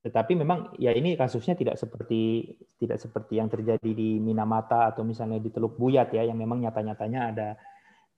tetapi 0.00 0.32
memang 0.32 0.72
ya 0.80 0.96
ini 0.96 1.12
kasusnya 1.12 1.52
tidak 1.52 1.76
seperti 1.76 2.56
tidak 2.80 2.96
seperti 2.96 3.36
yang 3.36 3.52
terjadi 3.52 3.90
di 3.92 4.16
Minamata 4.16 4.88
atau 4.88 5.04
misalnya 5.04 5.36
di 5.36 5.52
Teluk 5.52 5.76
Buyat 5.76 6.08
ya 6.16 6.24
yang 6.24 6.40
memang 6.40 6.64
nyata-nyatanya 6.64 7.20
ada 7.36 7.48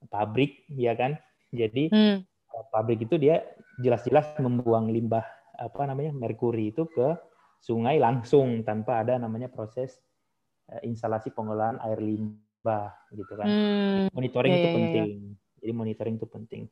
pabrik 0.07 0.63
ya 0.71 0.95
kan 0.95 1.19
jadi 1.51 1.91
hmm. 1.91 2.19
Eh, 2.53 2.65
pabrik 2.69 3.09
itu 3.09 3.17
dia 3.17 3.41
jelas-jelas 3.81 4.37
membuang 4.37 4.93
limbah 4.93 5.25
apa 5.57 5.89
namanya 5.89 6.13
merkuri 6.13 6.69
itu 6.69 6.85
ke 6.85 7.17
sungai 7.65 7.97
langsung 7.97 8.61
tanpa 8.61 9.01
ada 9.01 9.17
namanya 9.17 9.49
proses 9.49 9.97
uh, 10.69 10.81
instalasi 10.85 11.33
pengolahan 11.33 11.81
air 11.81 11.97
limbah 11.97 12.93
gitu 13.17 13.33
kan. 13.41 13.49
Hmm. 13.49 14.05
Monitoring 14.13 14.53
yeah, 14.53 14.61
itu 14.61 14.69
yeah, 14.69 14.77
penting. 14.77 15.07
Yeah. 15.09 15.61
Jadi 15.65 15.73
monitoring 15.73 16.15
itu 16.21 16.27
penting. 16.29 16.63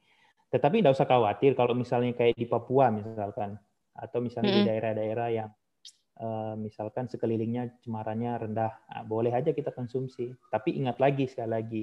Tetapi 0.51 0.83
tidak 0.83 0.99
usah 0.99 1.07
khawatir 1.07 1.55
kalau 1.55 1.75
misalnya 1.79 2.13
kayak 2.15 2.35
di 2.35 2.47
Papua 2.47 2.91
misalkan 2.91 3.55
atau 3.95 4.19
misalnya 4.19 4.51
hmm. 4.51 4.59
di 4.59 4.63
daerah-daerah 4.67 5.29
yang 5.31 5.51
uh, 6.19 6.55
misalkan 6.59 7.07
sekelilingnya 7.07 7.83
cemarannya 7.87 8.49
rendah, 8.49 8.73
nah, 8.75 9.03
boleh 9.07 9.31
aja 9.31 9.55
kita 9.55 9.71
konsumsi. 9.71 10.35
Tapi 10.51 10.77
ingat 10.79 10.99
lagi 10.99 11.31
sekali 11.31 11.51
lagi 11.51 11.83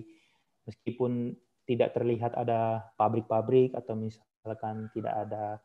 meskipun 0.67 1.31
tidak 1.67 1.95
terlihat 1.95 2.35
ada 2.35 2.91
pabrik-pabrik 2.95 3.75
atau 3.75 3.95
misalkan 3.95 4.91
tidak 4.95 5.15
ada 5.27 5.59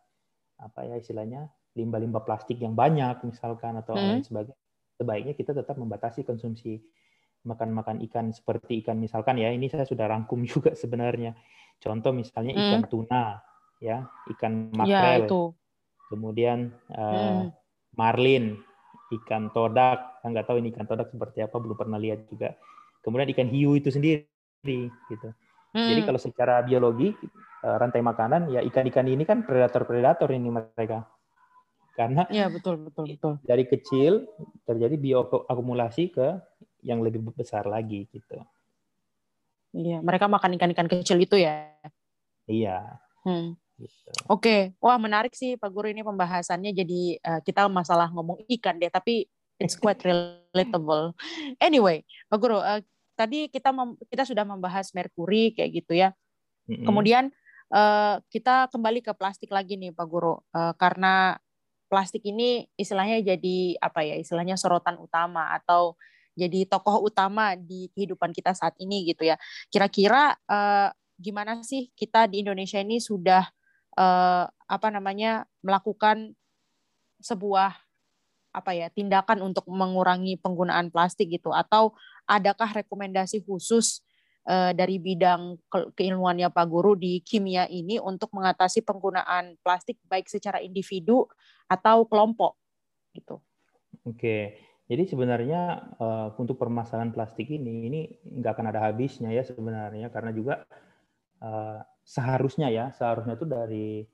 apa 0.58 0.86
ya 0.86 0.98
istilahnya 0.98 1.50
limbah-limbah 1.74 2.22
plastik 2.22 2.58
yang 2.62 2.74
banyak 2.74 3.22
misalkan 3.26 3.78
atau 3.78 3.94
hmm. 3.98 4.02
lain 4.02 4.22
sebagainya 4.22 4.58
sebaiknya 5.02 5.34
kita 5.34 5.50
tetap 5.56 5.74
membatasi 5.74 6.22
konsumsi 6.22 6.78
makan-makan 7.42 7.98
ikan 8.10 8.30
seperti 8.30 8.82
ikan 8.86 8.98
misalkan 9.02 9.38
ya 9.38 9.50
ini 9.50 9.66
saya 9.66 9.86
sudah 9.86 10.06
rangkum 10.06 10.46
juga 10.50 10.74
sebenarnya 10.74 11.34
contoh 11.82 12.14
misalnya 12.14 12.54
hmm. 12.54 12.62
ikan 12.62 12.82
tuna 12.86 13.24
ya 13.82 14.06
ikan 14.38 14.70
ya, 14.70 14.78
makrel 14.78 15.10
ya, 15.10 15.26
itu. 15.26 15.42
kemudian 16.10 16.58
uh, 16.94 17.02
hmm. 17.02 17.44
marlin 17.98 18.62
ikan 19.18 19.50
todak 19.52 20.22
saya 20.22 20.28
nggak 20.38 20.46
tahu 20.46 20.56
ini 20.62 20.70
ikan 20.72 20.86
todak 20.86 21.10
seperti 21.10 21.44
apa 21.44 21.56
belum 21.58 21.76
pernah 21.76 21.98
lihat 21.98 22.30
juga 22.30 22.56
kemudian 23.02 23.28
ikan 23.34 23.48
hiu 23.50 23.74
itu 23.76 23.90
sendiri 23.90 24.24
gitu 25.10 25.28
hmm. 25.74 25.88
jadi 25.92 26.00
kalau 26.06 26.20
secara 26.22 26.62
biologi 26.62 27.12
eh, 27.66 27.76
rantai 27.76 28.00
makanan 28.00 28.48
ya 28.48 28.64
ikan-ikan 28.64 29.04
ini 29.10 29.26
kan 29.26 29.44
predator-predator 29.44 30.30
ini 30.32 30.48
mereka 30.48 31.04
karena 31.92 32.24
ya 32.32 32.48
betul 32.48 32.80
betul 32.88 33.04
betul 33.04 33.32
dari 33.44 33.68
kecil 33.68 34.24
terjadi 34.64 34.96
bioakumulasi 34.96 36.08
ke 36.08 36.40
yang 36.82 37.00
lebih 37.00 37.22
besar 37.32 37.64
lagi 37.64 38.10
gitu 38.10 38.42
iya 39.72 40.02
mereka 40.02 40.28
makan 40.28 40.58
ikan-ikan 40.58 40.90
kecil 40.90 41.16
itu 41.22 41.38
ya 41.40 41.72
Iya. 42.50 42.78
Hmm. 43.22 43.54
Gitu. 43.80 44.10
Oke, 44.30 44.38
okay. 44.38 44.60
wah 44.78 44.94
menarik 45.00 45.34
sih 45.34 45.58
Pak 45.58 45.70
Guru 45.72 45.90
ini 45.90 46.06
pembahasannya. 46.06 46.70
Jadi 46.70 47.18
uh, 47.18 47.40
kita 47.42 47.66
masalah 47.66 48.12
ngomong 48.14 48.46
ikan 48.46 48.78
deh, 48.78 48.92
tapi 48.92 49.26
it's 49.58 49.74
quite 49.74 49.98
relatable. 50.06 51.16
Anyway, 51.58 52.06
Pak 52.30 52.38
Guru, 52.38 52.62
uh, 52.62 52.78
tadi 53.18 53.50
kita 53.50 53.74
kita 54.06 54.22
sudah 54.22 54.46
membahas 54.46 54.94
merkuri 54.94 55.56
kayak 55.56 55.82
gitu 55.82 55.98
ya. 55.98 56.14
Mm-hmm. 56.70 56.86
Kemudian 56.86 57.24
uh, 57.74 58.22
kita 58.30 58.70
kembali 58.70 59.02
ke 59.02 59.12
plastik 59.18 59.50
lagi 59.50 59.74
nih 59.74 59.90
Pak 59.90 60.06
Guru, 60.06 60.38
uh, 60.38 60.74
karena 60.78 61.34
plastik 61.90 62.22
ini 62.22 62.62
istilahnya 62.78 63.34
jadi 63.34 63.82
apa 63.82 64.06
ya? 64.06 64.14
Istilahnya 64.14 64.54
sorotan 64.54 64.94
utama 65.00 65.50
atau 65.58 65.98
jadi 66.32 66.64
tokoh 66.64 67.04
utama 67.04 67.54
di 67.58 67.92
kehidupan 67.92 68.32
kita 68.32 68.56
saat 68.56 68.72
ini 68.80 69.04
gitu 69.08 69.28
ya. 69.28 69.36
Kira-kira 69.68 70.36
uh, 70.48 70.88
gimana 71.20 71.60
sih 71.60 71.92
kita 71.92 72.26
di 72.26 72.42
Indonesia 72.42 72.80
ini 72.80 72.98
sudah 72.98 73.44
uh, 73.96 74.44
apa 74.48 74.88
namanya 74.88 75.44
melakukan 75.60 76.32
sebuah 77.22 77.76
apa 78.52 78.70
ya 78.76 78.92
tindakan 78.92 79.40
untuk 79.40 79.64
mengurangi 79.68 80.36
penggunaan 80.36 80.92
plastik 80.92 81.32
gitu 81.32 81.56
atau 81.56 81.96
adakah 82.28 82.84
rekomendasi 82.84 83.40
khusus 83.48 84.04
uh, 84.44 84.76
dari 84.76 85.00
bidang 85.00 85.56
ke 85.72 85.96
keilmuannya 85.96 86.52
Pak 86.52 86.66
Guru 86.68 86.92
di 86.92 87.24
kimia 87.24 87.64
ini 87.68 87.96
untuk 87.96 88.28
mengatasi 88.36 88.84
penggunaan 88.84 89.56
plastik 89.64 89.96
baik 90.04 90.28
secara 90.28 90.60
individu 90.60 91.24
atau 91.64 92.04
kelompok 92.04 92.60
gitu. 93.16 93.40
Oke. 94.04 94.71
Jadi 94.92 95.08
sebenarnya 95.08 95.88
uh, 95.96 96.36
untuk 96.36 96.60
permasalahan 96.60 97.16
plastik 97.16 97.48
ini 97.48 97.88
ini 97.88 98.00
nggak 98.28 98.52
akan 98.52 98.66
ada 98.68 98.92
habisnya 98.92 99.32
ya 99.32 99.40
sebenarnya. 99.40 100.12
Karena 100.12 100.36
juga 100.36 100.68
uh, 101.40 101.80
seharusnya 102.04 102.68
ya 102.68 102.92
seharusnya 102.92 103.40
itu 103.40 103.48
dari 103.48 104.04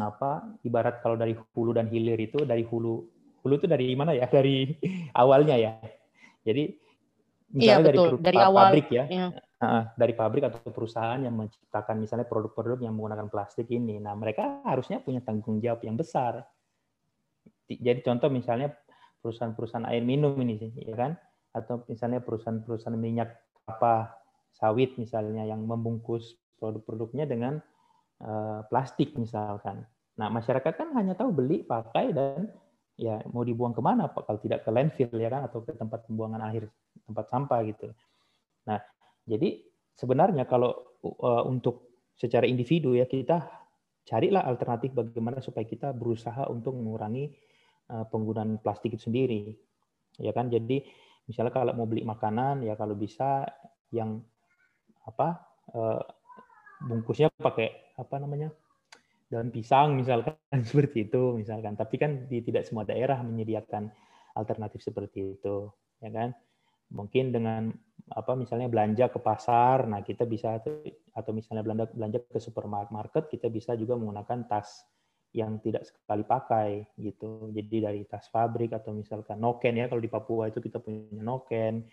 apa 0.00 0.56
ibarat 0.64 1.04
kalau 1.04 1.20
dari 1.20 1.36
hulu 1.36 1.76
dan 1.76 1.92
hilir 1.92 2.16
itu 2.16 2.40
dari 2.48 2.64
hulu 2.64 3.04
hulu 3.44 3.54
itu 3.60 3.68
dari 3.68 3.92
mana 3.92 4.16
ya? 4.16 4.24
Dari 4.32 4.64
awalnya 5.12 5.60
ya. 5.60 5.76
Jadi 6.40 6.72
misalnya 7.52 7.84
iya, 7.84 7.88
dari, 7.92 7.98
dari 8.16 8.38
awal, 8.40 8.64
pabrik 8.72 8.88
ya. 8.88 9.04
iya. 9.12 9.28
dari 9.92 10.16
pabrik 10.16 10.42
atau 10.48 10.72
perusahaan 10.72 11.20
yang 11.20 11.36
menciptakan 11.36 12.00
misalnya 12.00 12.24
produk-produk 12.24 12.80
yang 12.80 12.96
menggunakan 12.96 13.28
plastik 13.28 13.68
ini. 13.68 14.00
Nah 14.00 14.16
mereka 14.16 14.64
harusnya 14.64 15.04
punya 15.04 15.20
tanggung 15.20 15.60
jawab 15.60 15.84
yang 15.84 16.00
besar. 16.00 16.48
Jadi 17.68 18.00
contoh 18.02 18.32
misalnya 18.32 18.72
perusahaan-perusahaan 19.22 19.86
air 19.86 20.02
minum 20.02 20.34
ini 20.42 20.58
sih 20.58 20.70
ya 20.82 20.98
kan 20.98 21.14
atau 21.54 21.86
misalnya 21.86 22.18
perusahaan-perusahaan 22.20 22.98
minyak 22.98 23.30
apa 23.68 24.18
sawit 24.52 24.98
misalnya 24.98 25.46
yang 25.46 25.62
membungkus 25.64 26.36
produk-produknya 26.60 27.24
dengan 27.24 27.62
uh, 28.22 28.60
plastik 28.66 29.14
misalkan. 29.16 29.86
Nah 30.18 30.28
masyarakat 30.28 30.72
kan 30.76 30.92
hanya 30.94 31.16
tahu 31.16 31.32
beli, 31.32 31.64
pakai 31.64 32.12
dan 32.12 32.50
ya 33.00 33.18
mau 33.32 33.42
dibuang 33.42 33.72
ke 33.72 33.80
mana 33.80 34.06
Pak 34.12 34.28
kalau 34.28 34.40
tidak 34.40 34.62
ke 34.62 34.70
landfill 34.70 35.16
ya 35.16 35.32
kan 35.32 35.48
atau 35.48 35.64
ke 35.64 35.72
tempat 35.72 36.04
pembuangan 36.06 36.44
akhir 36.44 36.68
tempat 37.08 37.26
sampah 37.32 37.60
gitu. 37.66 37.88
Nah 38.68 38.78
jadi 39.24 39.64
sebenarnya 39.96 40.44
kalau 40.44 40.72
uh, 41.02 41.42
untuk 41.48 42.04
secara 42.14 42.44
individu 42.44 42.94
ya 42.94 43.08
kita 43.08 43.42
carilah 44.02 44.44
alternatif 44.44 44.92
bagaimana 44.92 45.38
supaya 45.38 45.64
kita 45.66 45.94
berusaha 45.94 46.46
untuk 46.50 46.74
mengurangi 46.74 47.32
penggunaan 47.88 48.60
plastik 48.62 48.96
itu 48.96 49.08
sendiri 49.10 49.52
ya 50.20 50.32
kan? 50.34 50.48
Jadi 50.52 50.82
misalnya 51.28 51.52
kalau 51.54 51.72
mau 51.76 51.86
beli 51.86 52.02
makanan 52.02 52.66
ya 52.66 52.74
kalau 52.76 52.96
bisa 52.98 53.46
yang 53.92 54.20
apa 55.02 55.42
bungkusnya 56.82 57.30
pakai 57.38 57.94
apa 57.98 58.16
namanya 58.18 58.50
daun 59.30 59.48
pisang 59.48 59.96
misalkan 59.96 60.36
seperti 60.68 61.08
itu 61.08 61.36
misalkan. 61.36 61.78
Tapi 61.78 61.94
kan 61.96 62.26
di 62.28 62.44
tidak 62.44 62.68
semua 62.68 62.84
daerah 62.84 63.20
menyediakan 63.20 63.88
alternatif 64.36 64.82
seperti 64.84 65.38
itu 65.40 65.70
ya 66.02 66.10
kan? 66.12 66.30
Mungkin 66.92 67.32
dengan 67.32 67.72
apa 68.12 68.34
misalnya 68.34 68.68
belanja 68.68 69.08
ke 69.08 69.18
pasar 69.22 69.86
nah 69.86 70.02
kita 70.02 70.26
bisa 70.26 70.58
atau 71.14 71.30
misalnya 71.30 71.62
belanja 71.62 71.84
belanja 71.94 72.18
ke 72.28 72.38
supermarket 72.42 73.30
kita 73.30 73.46
bisa 73.48 73.78
juga 73.78 73.94
menggunakan 73.94 74.44
tas 74.50 74.84
yang 75.32 75.56
tidak 75.64 75.88
sekali 75.88 76.28
pakai 76.28 76.84
gitu 77.00 77.48
jadi 77.56 77.88
dari 77.88 78.04
tas 78.04 78.28
pabrik 78.28 78.76
atau 78.76 78.92
misalkan 78.92 79.40
noken 79.40 79.80
ya 79.80 79.88
kalau 79.88 80.00
di 80.04 80.12
Papua 80.12 80.52
itu 80.52 80.60
kita 80.60 80.76
punya 80.76 81.24
noken 81.24 81.88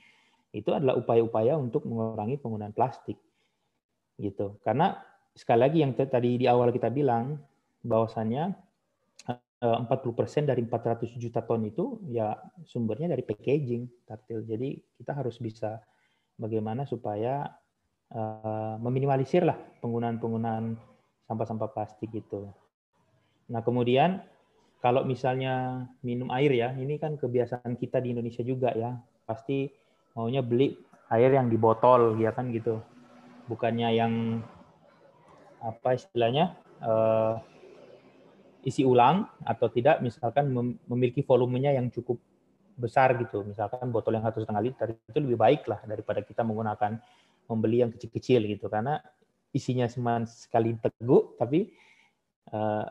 itu 0.50 0.70
adalah 0.74 0.98
upaya-upaya 0.98 1.54
untuk 1.56 1.86
mengurangi 1.86 2.42
penggunaan 2.42 2.74
plastik 2.74 3.18
gitu. 4.18 4.60
Karena 4.66 4.98
sekali 5.32 5.60
lagi 5.62 5.78
yang 5.86 5.94
tadi 5.96 6.42
di 6.42 6.46
awal 6.50 6.74
kita 6.74 6.90
bilang 6.90 7.38
bahwasannya 7.86 8.52
40% 9.60 9.60
eh, 9.64 10.48
dari 10.48 10.62
400 10.64 11.16
juta 11.20 11.44
ton 11.44 11.64
itu 11.64 12.00
ya 12.10 12.36
sumbernya 12.66 13.14
dari 13.14 13.24
packaging 13.24 14.08
tartil. 14.10 14.44
Jadi 14.44 14.76
kita 15.00 15.16
harus 15.16 15.38
bisa 15.38 15.80
bagaimana 16.40 16.88
supaya 16.88 17.44
uh, 18.16 18.76
meminimalisir 18.80 19.44
lah 19.44 19.60
penggunaan-penggunaan 19.84 20.80
sampah-sampah 21.28 21.70
plastik 21.76 22.12
itu. 22.16 22.48
Nah 23.50 23.62
kemudian 23.66 24.22
kalau 24.80 25.04
misalnya 25.04 25.86
minum 26.06 26.32
air 26.32 26.56
ya, 26.56 26.72
ini 26.78 26.96
kan 26.96 27.20
kebiasaan 27.20 27.76
kita 27.76 28.00
di 28.00 28.16
Indonesia 28.16 28.46
juga 28.46 28.72
ya, 28.72 28.96
pasti 29.28 29.68
maunya 30.16 30.40
beli 30.40 30.72
air 31.12 31.36
yang 31.36 31.52
di 31.52 31.60
botol 31.60 32.16
ya 32.16 32.32
kan 32.32 32.48
gitu. 32.56 32.80
Bukannya 33.50 33.90
yang 33.92 34.14
apa 35.60 36.00
istilahnya 36.00 36.56
uh, 36.80 37.36
isi 38.64 38.88
ulang 38.88 39.28
atau 39.44 39.68
tidak 39.68 40.00
misalkan 40.00 40.52
memiliki 40.88 41.26
volumenya 41.28 41.76
yang 41.76 41.92
cukup 41.92 42.16
besar 42.80 43.20
gitu. 43.20 43.44
Misalkan 43.44 43.92
botol 43.92 44.16
yang 44.16 44.24
satu 44.24 44.40
setengah 44.48 44.64
liter 44.64 44.96
itu 44.96 45.20
lebih 45.20 45.36
baik 45.36 45.68
lah 45.68 45.84
daripada 45.84 46.24
kita 46.24 46.48
menggunakan 46.48 46.96
membeli 47.52 47.84
yang 47.84 47.92
kecil-kecil 47.92 48.48
gitu. 48.48 48.72
Karena 48.72 49.04
isinya 49.52 49.90
cuma 49.92 50.24
sekali 50.24 50.78
teguk 50.80 51.36
tapi 51.36 51.74
uh, 52.56 52.88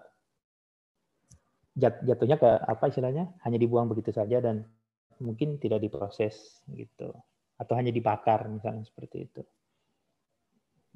jatuhnya 1.79 2.37
ke 2.37 2.51
apa 2.67 2.91
istilahnya 2.91 3.31
hanya 3.47 3.59
dibuang 3.59 3.87
begitu 3.87 4.11
saja 4.11 4.43
dan 4.43 4.67
mungkin 5.23 5.63
tidak 5.63 5.83
diproses 5.83 6.63
gitu 6.67 7.15
atau 7.59 7.75
hanya 7.75 7.95
dibakar 7.95 8.47
misalnya 8.51 8.83
seperti 8.87 9.31
itu. 9.31 9.43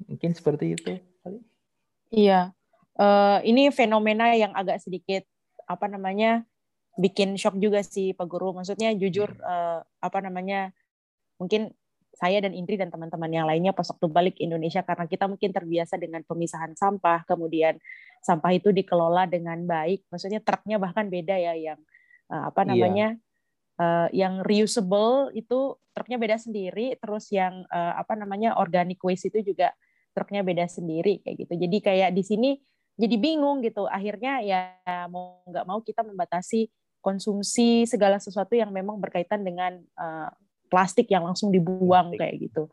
Mungkin 0.07 0.31
seperti 0.35 0.65
itu 0.75 0.91
Iya. 2.13 2.53
Uh, 2.93 3.41
ini 3.41 3.73
fenomena 3.73 4.37
yang 4.37 4.53
agak 4.53 4.77
sedikit 4.77 5.25
apa 5.65 5.89
namanya 5.89 6.45
bikin 6.93 7.33
shock 7.41 7.57
juga 7.57 7.81
sih 7.81 8.13
Pak 8.13 8.27
Guru. 8.29 8.53
Maksudnya 8.53 8.93
jujur 8.93 9.33
uh, 9.41 9.81
apa 9.81 10.19
namanya 10.21 10.69
mungkin 11.41 11.73
saya 12.13 12.45
dan 12.45 12.53
Indri 12.53 12.77
dan 12.77 12.93
teman-teman 12.93 13.29
yang 13.33 13.49
lainnya 13.49 13.73
pas 13.73 13.89
waktu 13.89 14.05
balik 14.05 14.37
Indonesia 14.37 14.85
karena 14.85 15.09
kita 15.09 15.25
mungkin 15.25 15.49
terbiasa 15.49 15.97
dengan 15.97 16.21
pemisahan 16.21 16.77
sampah, 16.77 17.25
kemudian 17.25 17.81
sampah 18.21 18.53
itu 18.53 18.69
dikelola 18.69 19.25
dengan 19.25 19.65
baik. 19.65 20.05
Maksudnya 20.13 20.39
truknya 20.45 20.77
bahkan 20.77 21.09
beda 21.09 21.35
ya 21.35 21.57
yang 21.57 21.79
uh, 22.29 22.53
apa 22.53 22.61
iya. 22.63 22.69
namanya 22.69 23.07
iya. 23.17 23.81
uh, 23.81 24.07
yang 24.13 24.33
reusable 24.45 25.33
itu 25.33 25.75
truknya 25.97 26.17
beda 26.21 26.37
sendiri, 26.37 26.93
terus 27.01 27.33
yang 27.33 27.65
uh, 27.73 27.97
apa 27.97 28.13
namanya 28.13 28.61
organic 28.61 29.01
waste 29.01 29.33
itu 29.33 29.53
juga 29.53 29.73
truknya 30.13 30.45
beda 30.45 30.69
sendiri 30.69 31.25
kayak 31.25 31.49
gitu. 31.49 31.53
Jadi 31.57 31.77
kayak 31.81 32.09
di 32.13 32.21
sini 32.21 32.51
jadi 32.93 33.17
bingung 33.17 33.65
gitu. 33.65 33.89
Akhirnya 33.89 34.37
ya 34.45 34.77
mau 35.09 35.41
nggak 35.49 35.65
mau 35.65 35.81
kita 35.81 36.05
membatasi 36.05 36.69
konsumsi 37.01 37.89
segala 37.89 38.21
sesuatu 38.21 38.53
yang 38.53 38.69
memang 38.69 39.01
berkaitan 39.01 39.41
dengan 39.41 39.81
uh, 39.97 40.29
plastik 40.73 41.05
yang 41.13 41.21
langsung 41.21 41.53
dibuang 41.53 42.09
plastik. 42.09 42.19
kayak 42.19 42.35
gitu. 42.49 42.63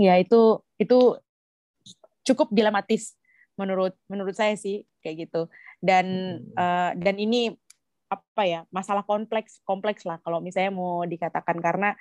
Ya 0.00 0.16
itu 0.16 0.64
itu 0.80 1.20
cukup 2.24 2.48
dilematis 2.56 3.20
menurut 3.60 3.92
menurut 4.08 4.32
saya 4.32 4.56
sih 4.56 4.88
kayak 5.04 5.28
gitu. 5.28 5.52
Dan 5.84 6.40
uh, 6.56 6.96
dan 6.96 7.20
ini 7.20 7.52
apa 8.08 8.42
ya 8.48 8.60
masalah 8.72 9.04
kompleks 9.04 9.60
kompleks 9.68 10.08
lah 10.08 10.16
kalau 10.24 10.40
misalnya 10.40 10.72
mau 10.72 11.04
dikatakan 11.04 11.60
karena 11.60 11.92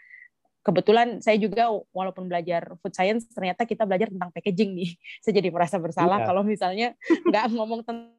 kebetulan 0.63 1.19
saya 1.19 1.35
juga 1.35 1.67
walaupun 1.91 2.31
belajar 2.31 2.79
food 2.79 2.95
science 2.95 3.27
ternyata 3.35 3.67
kita 3.67 3.83
belajar 3.83 4.07
tentang 4.07 4.31
packaging 4.31 4.71
nih. 4.79 4.95
Saya 5.23 5.43
jadi 5.43 5.51
merasa 5.51 5.75
bersalah 5.75 6.23
iya. 6.23 6.25
kalau 6.25 6.41
misalnya 6.47 6.87
nggak 7.27 7.45
ngomong 7.51 7.83
tentang 7.83 8.15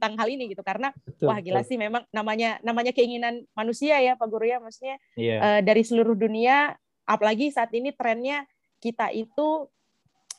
hal 0.00 0.28
ini 0.28 0.48
gitu 0.52 0.64
karena 0.64 0.94
betul, 1.04 1.28
wah 1.28 1.38
gila 1.42 1.60
betul. 1.60 1.68
sih 1.68 1.76
memang 1.76 2.02
namanya 2.14 2.56
namanya 2.64 2.92
keinginan 2.96 3.44
manusia 3.52 4.00
ya 4.00 4.16
Pak 4.16 4.28
Guru 4.30 4.48
ya 4.48 4.58
maksudnya 4.62 4.96
yeah. 5.18 5.40
uh, 5.40 5.60
dari 5.60 5.84
seluruh 5.84 6.16
dunia 6.16 6.76
apalagi 7.04 7.52
saat 7.52 7.68
ini 7.76 7.92
trennya 7.92 8.48
kita 8.80 9.12
itu 9.12 9.68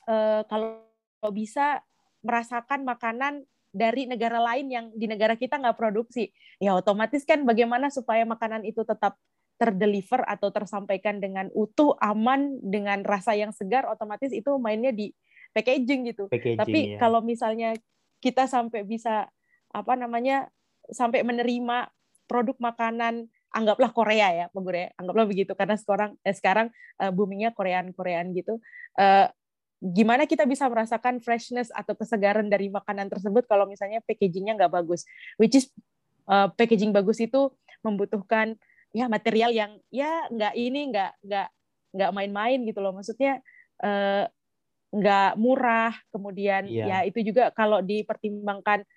uh, 0.10 0.42
kalau 0.50 0.82
bisa 1.30 1.86
merasakan 2.26 2.88
makanan 2.88 3.46
dari 3.74 4.06
negara 4.06 4.38
lain 4.42 4.70
yang 4.70 4.86
di 4.94 5.06
negara 5.10 5.38
kita 5.38 5.58
nggak 5.58 5.78
produksi 5.78 6.30
ya 6.58 6.78
otomatis 6.78 7.26
kan 7.26 7.46
bagaimana 7.46 7.90
supaya 7.90 8.26
makanan 8.26 8.66
itu 8.66 8.82
tetap 8.86 9.18
terdeliver 9.62 10.26
atau 10.26 10.50
tersampaikan 10.50 11.22
dengan 11.22 11.48
utuh, 11.54 11.96
aman, 12.02 12.58
dengan 12.60 13.06
rasa 13.06 13.38
yang 13.38 13.54
segar, 13.54 13.86
otomatis 13.88 14.34
itu 14.34 14.50
mainnya 14.58 14.92
di 14.92 15.14
packaging 15.54 16.10
gitu. 16.12 16.28
Packaging, 16.28 16.60
Tapi 16.60 16.80
ya. 16.96 17.00
kalau 17.00 17.22
misalnya 17.22 17.78
kita 18.20 18.50
sampai 18.50 18.84
bisa 18.84 19.30
apa 19.74 19.94
namanya 19.98 20.48
sampai 20.94 21.26
menerima 21.26 21.90
produk 22.30 22.56
makanan 22.62 23.28
anggaplah 23.54 23.94
Korea 23.94 24.34
ya, 24.34 24.46
ya. 24.50 24.88
Anggaplah 24.98 25.26
begitu 25.30 25.54
karena 25.54 25.78
sekarang 25.78 26.18
eh, 26.26 26.34
sekarang 26.34 26.68
uh, 26.98 27.12
boomingnya 27.14 27.54
Korean 27.54 27.94
Korean 27.94 28.34
gitu. 28.34 28.58
Uh, 28.98 29.30
gimana 29.84 30.24
kita 30.24 30.48
bisa 30.48 30.66
merasakan 30.72 31.20
freshness 31.20 31.68
atau 31.76 31.92
kesegaran 31.94 32.48
dari 32.48 32.72
makanan 32.72 33.12
tersebut 33.12 33.44
kalau 33.46 33.68
misalnya 33.68 34.00
packagingnya 34.08 34.56
nggak 34.56 34.74
bagus, 34.74 35.04
which 35.36 35.60
is 35.60 35.68
uh, 36.32 36.48
packaging 36.56 36.96
bagus 36.96 37.20
itu 37.20 37.52
membutuhkan 37.84 38.56
ya 38.96 39.12
material 39.12 39.52
yang 39.52 39.76
ya 39.92 40.30
nggak 40.32 40.54
ini 40.56 40.82
nggak 40.94 41.12
nggak 41.28 41.48
nggak 41.94 42.12
main-main 42.16 42.60
gitu 42.64 42.80
loh, 42.80 42.96
maksudnya 42.96 43.44
uh, 43.84 44.26
nggak 44.94 45.36
murah, 45.36 45.94
kemudian 46.14 46.64
yeah. 46.70 47.04
ya 47.04 47.10
itu 47.10 47.20
juga 47.26 47.52
kalau 47.52 47.84
dipertimbangkan 47.84 48.88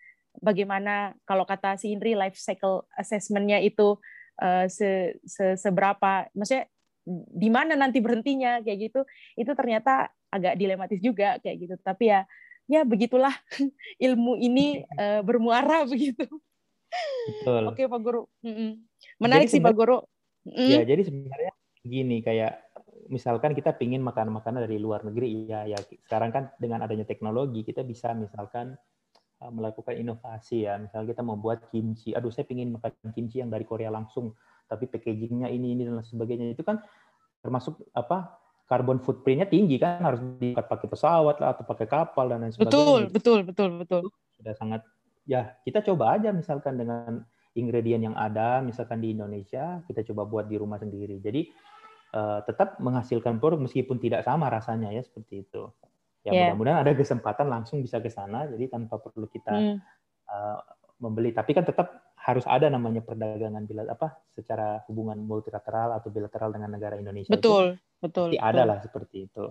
bagaimana 0.43 1.17
kalau 1.29 1.45
kata 1.45 1.77
si 1.81 1.93
Indri 1.93 2.17
life 2.17 2.37
cycle 2.37 2.85
assessment-nya 2.97 3.63
itu 3.63 3.97
uh, 4.41 4.67
se, 4.67 5.21
se, 5.25 5.57
seberapa, 5.57 6.29
maksudnya 6.33 6.69
di 7.33 7.49
mana 7.53 7.79
nanti 7.79 8.03
berhentinya 8.03 8.61
kayak 8.65 8.91
gitu, 8.91 9.01
itu 9.39 9.53
ternyata 9.55 10.11
agak 10.31 10.59
dilematis 10.59 10.99
juga 10.99 11.39
kayak 11.39 11.57
gitu. 11.63 11.75
Tapi 11.81 12.11
ya 12.11 12.21
ya 12.67 12.83
begitulah 12.83 13.33
ilmu 14.07 14.39
ini 14.43 14.83
uh, 14.99 15.23
bermuara 15.23 15.87
begitu. 15.93 16.27
Betul. 17.27 17.63
Oke 17.71 17.87
Pak 17.87 18.01
Guru. 18.03 18.23
Menarik 19.19 19.51
jadi, 19.51 19.55
sih 19.59 19.63
Pak 19.63 19.75
Guru. 19.75 19.99
Mm. 20.47 20.71
Ya 20.71 20.83
jadi 20.87 21.03
sebenarnya 21.03 21.53
gini 21.87 22.19
kayak 22.23 22.67
misalkan 23.07 23.55
kita 23.55 23.75
pingin 23.79 24.03
makanan-makanan 24.03 24.67
dari 24.67 24.79
luar 24.83 25.07
negeri 25.07 25.47
ya 25.47 25.63
ya 25.67 25.79
sekarang 25.79 26.31
kan 26.35 26.45
dengan 26.59 26.83
adanya 26.83 27.07
teknologi 27.07 27.63
kita 27.63 27.87
bisa 27.87 28.11
misalkan 28.19 28.75
melakukan 29.53 29.95
inovasi 30.01 30.65
ya 30.65 30.81
misalnya 30.81 31.13
kita 31.13 31.23
membuat 31.23 31.69
kimchi 31.69 32.17
aduh 32.17 32.33
saya 32.33 32.49
pingin 32.49 32.73
makan 32.73 32.93
kimchi 33.13 33.45
yang 33.45 33.53
dari 33.53 33.69
Korea 33.69 33.93
langsung 33.93 34.33
tapi 34.67 34.89
packagingnya 34.89 35.53
ini 35.53 35.77
ini 35.77 35.83
dan 35.85 36.01
sebagainya 36.01 36.57
itu 36.57 36.65
kan 36.65 36.81
termasuk 37.45 37.79
apa 37.95 38.41
carbon 38.67 38.99
footprintnya 38.99 39.47
tinggi 39.47 39.79
kan 39.79 40.03
harus 40.03 40.21
diangkat 40.43 40.67
pakai 40.67 40.89
pesawat 40.91 41.37
lah 41.39 41.55
atau 41.55 41.63
pakai 41.63 41.87
kapal 41.87 42.27
dan 42.27 42.43
lain 42.43 42.51
sebagainya. 42.51 42.75
Betul, 42.75 43.01
betul, 43.15 43.39
betul, 43.47 43.71
betul. 43.79 44.03
Sudah 44.43 44.55
sangat 44.59 44.83
ya 45.27 45.55
kita 45.63 45.87
coba 45.87 46.19
aja 46.19 46.35
misalkan 46.35 46.75
dengan 46.75 47.23
ingredient 47.55 48.11
yang 48.11 48.17
ada 48.19 48.61
misalkan 48.61 48.99
di 48.99 49.15
Indonesia 49.15 49.81
kita 49.87 50.03
coba 50.13 50.27
buat 50.27 50.47
di 50.51 50.59
rumah 50.59 50.83
sendiri. 50.83 51.23
Jadi 51.23 51.47
uh, 52.19 52.43
tetap 52.43 52.83
menghasilkan 52.83 53.39
produk 53.39 53.63
meskipun 53.63 54.03
tidak 54.03 54.27
sama 54.27 54.51
rasanya 54.51 54.91
ya 54.91 55.07
seperti 55.07 55.47
itu. 55.47 55.71
Ya 56.27 56.35
yeah. 56.35 56.51
mudah-mudahan 56.51 56.83
ada 56.83 56.93
kesempatan 56.99 57.47
langsung 57.47 57.79
bisa 57.87 58.03
ke 58.03 58.11
sana 58.11 58.51
jadi 58.51 58.67
tanpa 58.67 58.99
perlu 58.99 59.31
kita 59.31 59.55
hmm. 59.55 59.79
uh, 60.27 60.59
membeli 60.99 61.31
tapi 61.31 61.55
kan 61.55 61.63
tetap 61.63 62.07
harus 62.27 62.43
ada 62.51 62.67
namanya 62.67 63.07
perdagangan 63.07 63.63
bila 63.71 63.87
apa 63.87 64.19
secara 64.35 64.83
hubungan 64.91 65.23
multilateral 65.23 65.95
atau 65.95 66.11
bilateral 66.11 66.51
dengan 66.51 66.75
negara 66.75 66.99
Indonesia. 66.99 67.31
Betul, 67.31 67.79
itu, 67.79 68.03
betul. 68.03 68.29
Pasti 68.35 68.43
ada 68.43 68.63
lah 68.67 68.79
seperti 68.83 69.31
itu. 69.31 69.47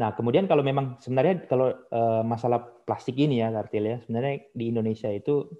Nah, 0.00 0.16
kemudian 0.16 0.48
kalau 0.48 0.64
memang 0.64 0.96
sebenarnya 1.04 1.44
kalau 1.44 1.72
uh, 1.72 2.24
masalah 2.24 2.64
plastik 2.88 3.20
ini 3.20 3.44
ya, 3.44 3.52
Kartil 3.52 3.84
ya, 3.84 3.96
sebenarnya 4.04 4.48
di 4.56 4.64
Indonesia 4.72 5.12
itu 5.12 5.52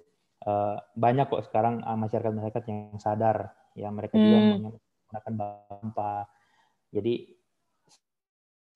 uh, 0.49 0.77
banyak 0.97 1.29
kok 1.29 1.45
sekarang 1.45 1.85
masyarakat-masyarakat 1.85 2.63
yang 2.65 2.97
sadar, 2.97 3.53
ya 3.77 3.89
mereka 3.93 4.17
hmm. 4.17 4.23
juga 4.25 4.37
menggunakan 4.57 5.33
sampah. 5.69 6.21
Jadi 6.89 7.13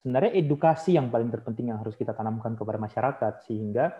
sebenarnya 0.02 0.34
edukasi 0.34 0.98
yang 0.98 1.14
paling 1.14 1.30
terpenting 1.30 1.70
yang 1.70 1.78
harus 1.78 1.94
kita 1.94 2.10
tanamkan 2.10 2.58
kepada 2.58 2.76
masyarakat 2.82 3.46
sehingga 3.46 3.94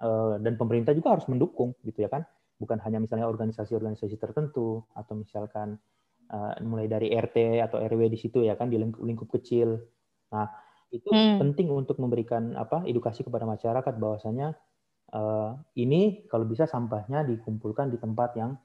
uh, 0.00 0.40
dan 0.40 0.56
pemerintah 0.56 0.96
juga 0.96 1.20
harus 1.20 1.28
mendukung 1.28 1.76
gitu 1.84 2.00
ya 2.00 2.08
kan 2.08 2.24
bukan 2.58 2.80
hanya 2.82 2.98
misalnya 2.98 3.28
organisasi-organisasi 3.28 4.16
tertentu 4.18 4.82
atau 4.96 5.14
misalkan 5.14 5.78
uh, 6.32 6.56
mulai 6.64 6.90
dari 6.90 7.12
RT 7.12 7.62
atau 7.62 7.78
RW 7.78 8.10
di 8.10 8.18
situ 8.18 8.42
ya 8.42 8.58
kan 8.58 8.72
di 8.72 8.80
lingkup, 8.80 9.04
lingkup 9.04 9.28
kecil. 9.38 9.78
Nah 10.34 10.48
itu 10.88 11.06
hmm. 11.12 11.38
penting 11.44 11.68
untuk 11.70 12.00
memberikan 12.00 12.56
apa 12.56 12.82
edukasi 12.88 13.20
kepada 13.22 13.44
masyarakat 13.44 13.94
bahwasanya 14.00 14.56
uh, 15.12 15.54
ini 15.76 16.24
kalau 16.26 16.48
bisa 16.48 16.64
sampahnya 16.64 17.22
dikumpulkan 17.28 17.92
di 17.92 18.00
tempat 18.00 18.30
yang 18.40 18.56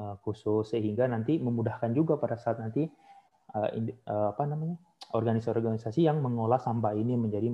uh, 0.00 0.16
khusus 0.24 0.72
sehingga 0.72 1.06
nanti 1.06 1.36
memudahkan 1.36 1.92
juga 1.92 2.16
pada 2.16 2.40
saat 2.40 2.58
nanti 2.58 2.88
uh, 3.52 3.68
uh, 4.08 4.32
apa 4.32 4.42
namanya 4.48 4.80
organisasi-organisasi 5.12 6.04
yang 6.04 6.20
mengolah 6.20 6.60
sampah 6.60 6.92
ini 6.92 7.16
menjadi 7.16 7.48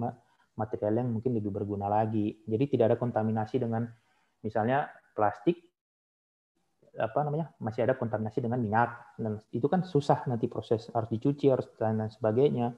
material 0.59 1.03
yang 1.03 1.09
mungkin 1.11 1.35
lebih 1.39 1.55
berguna 1.55 1.87
lagi. 1.87 2.43
Jadi 2.47 2.65
tidak 2.75 2.95
ada 2.95 2.97
kontaminasi 2.99 3.63
dengan 3.63 3.87
misalnya 4.43 4.91
plastik 5.15 5.59
apa 6.95 7.27
namanya 7.27 7.51
masih 7.59 7.91
ada 7.91 7.99
kontaminasi 7.99 8.39
dengan 8.39 8.63
minyak 8.63 9.19
dan 9.19 9.43
itu 9.51 9.67
kan 9.67 9.83
susah 9.83 10.31
nanti 10.31 10.47
proses 10.47 10.87
harus 10.95 11.11
dicuci 11.11 11.51
harus 11.51 11.67
dan 11.75 11.99
lain 11.99 12.11
sebagainya. 12.11 12.71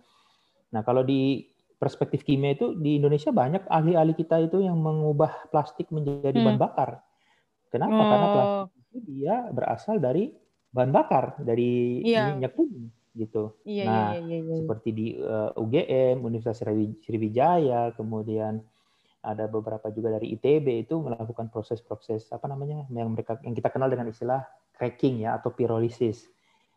Nah 0.72 0.80
kalau 0.80 1.04
di 1.04 1.44
perspektif 1.76 2.24
kimia 2.24 2.56
itu 2.56 2.72
di 2.80 2.96
Indonesia 2.96 3.28
banyak 3.28 3.68
ahli-ahli 3.68 4.16
kita 4.16 4.40
itu 4.40 4.64
yang 4.64 4.80
mengubah 4.80 5.52
plastik 5.52 5.92
menjadi 5.92 6.32
hmm. 6.32 6.46
bahan 6.48 6.60
bakar. 6.60 6.90
Kenapa? 7.68 7.92
Oh. 7.92 8.08
Karena 8.08 8.26
plastik 8.32 8.80
itu 8.88 8.98
dia 9.04 9.34
berasal 9.52 10.00
dari 10.00 10.32
bahan 10.72 10.92
bakar 10.92 11.36
dari 11.44 12.00
yeah. 12.00 12.32
minyak 12.32 12.56
bumi 12.56 12.95
gitu. 13.16 13.56
Yeah, 13.64 13.88
nah 13.88 14.08
yeah, 14.20 14.22
yeah, 14.28 14.40
yeah. 14.44 14.58
seperti 14.62 14.88
di 14.92 15.06
uh, 15.16 15.50
eh, 15.56 15.60
UGM 15.60 16.22
Universitas 16.22 16.60
Sriwijaya 17.02 17.96
kemudian 17.96 18.60
ada 19.26 19.50
beberapa 19.50 19.90
juga 19.90 20.14
dari 20.14 20.38
ITB 20.38 20.86
itu 20.86 21.02
melakukan 21.02 21.50
proses-proses 21.50 22.30
apa 22.30 22.46
namanya 22.46 22.86
yang 22.94 23.10
mereka 23.10 23.40
yang 23.42 23.58
kita 23.58 23.74
kenal 23.74 23.90
dengan 23.90 24.06
istilah 24.06 24.46
cracking 24.76 25.26
ya 25.26 25.34
atau 25.40 25.50
pirolisis. 25.50 26.28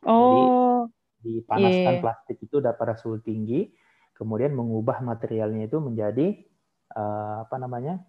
Oh. 0.08 0.88
Jadi 1.20 1.44
dipanaskan 1.44 1.94
yeah. 2.00 2.02
plastik 2.02 2.38
itu 2.40 2.58
pada 2.64 2.96
suhu 2.96 3.20
tinggi, 3.20 3.70
kemudian 4.16 4.56
mengubah 4.56 5.04
materialnya 5.04 5.68
itu 5.68 5.78
menjadi 5.84 6.40
uh, 6.96 7.44
apa 7.44 7.56
namanya 7.60 8.00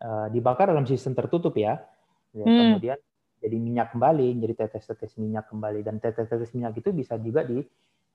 uh, 0.00 0.30
dibakar 0.30 0.70
dalam 0.70 0.86
sistem 0.86 1.18
tertutup 1.18 1.58
ya. 1.58 1.82
ya 2.30 2.46
hmm. 2.46 2.78
Kemudian 2.78 2.98
jadi 3.38 3.56
minyak 3.56 3.94
kembali, 3.94 4.34
jadi 4.42 4.54
tetes-tetes 4.66 5.14
minyak 5.18 5.46
kembali 5.46 5.86
dan 5.86 6.02
tetes-tetes 6.02 6.50
minyak 6.58 6.74
itu 6.74 6.90
bisa 6.90 7.14
juga 7.22 7.46
di 7.46 7.62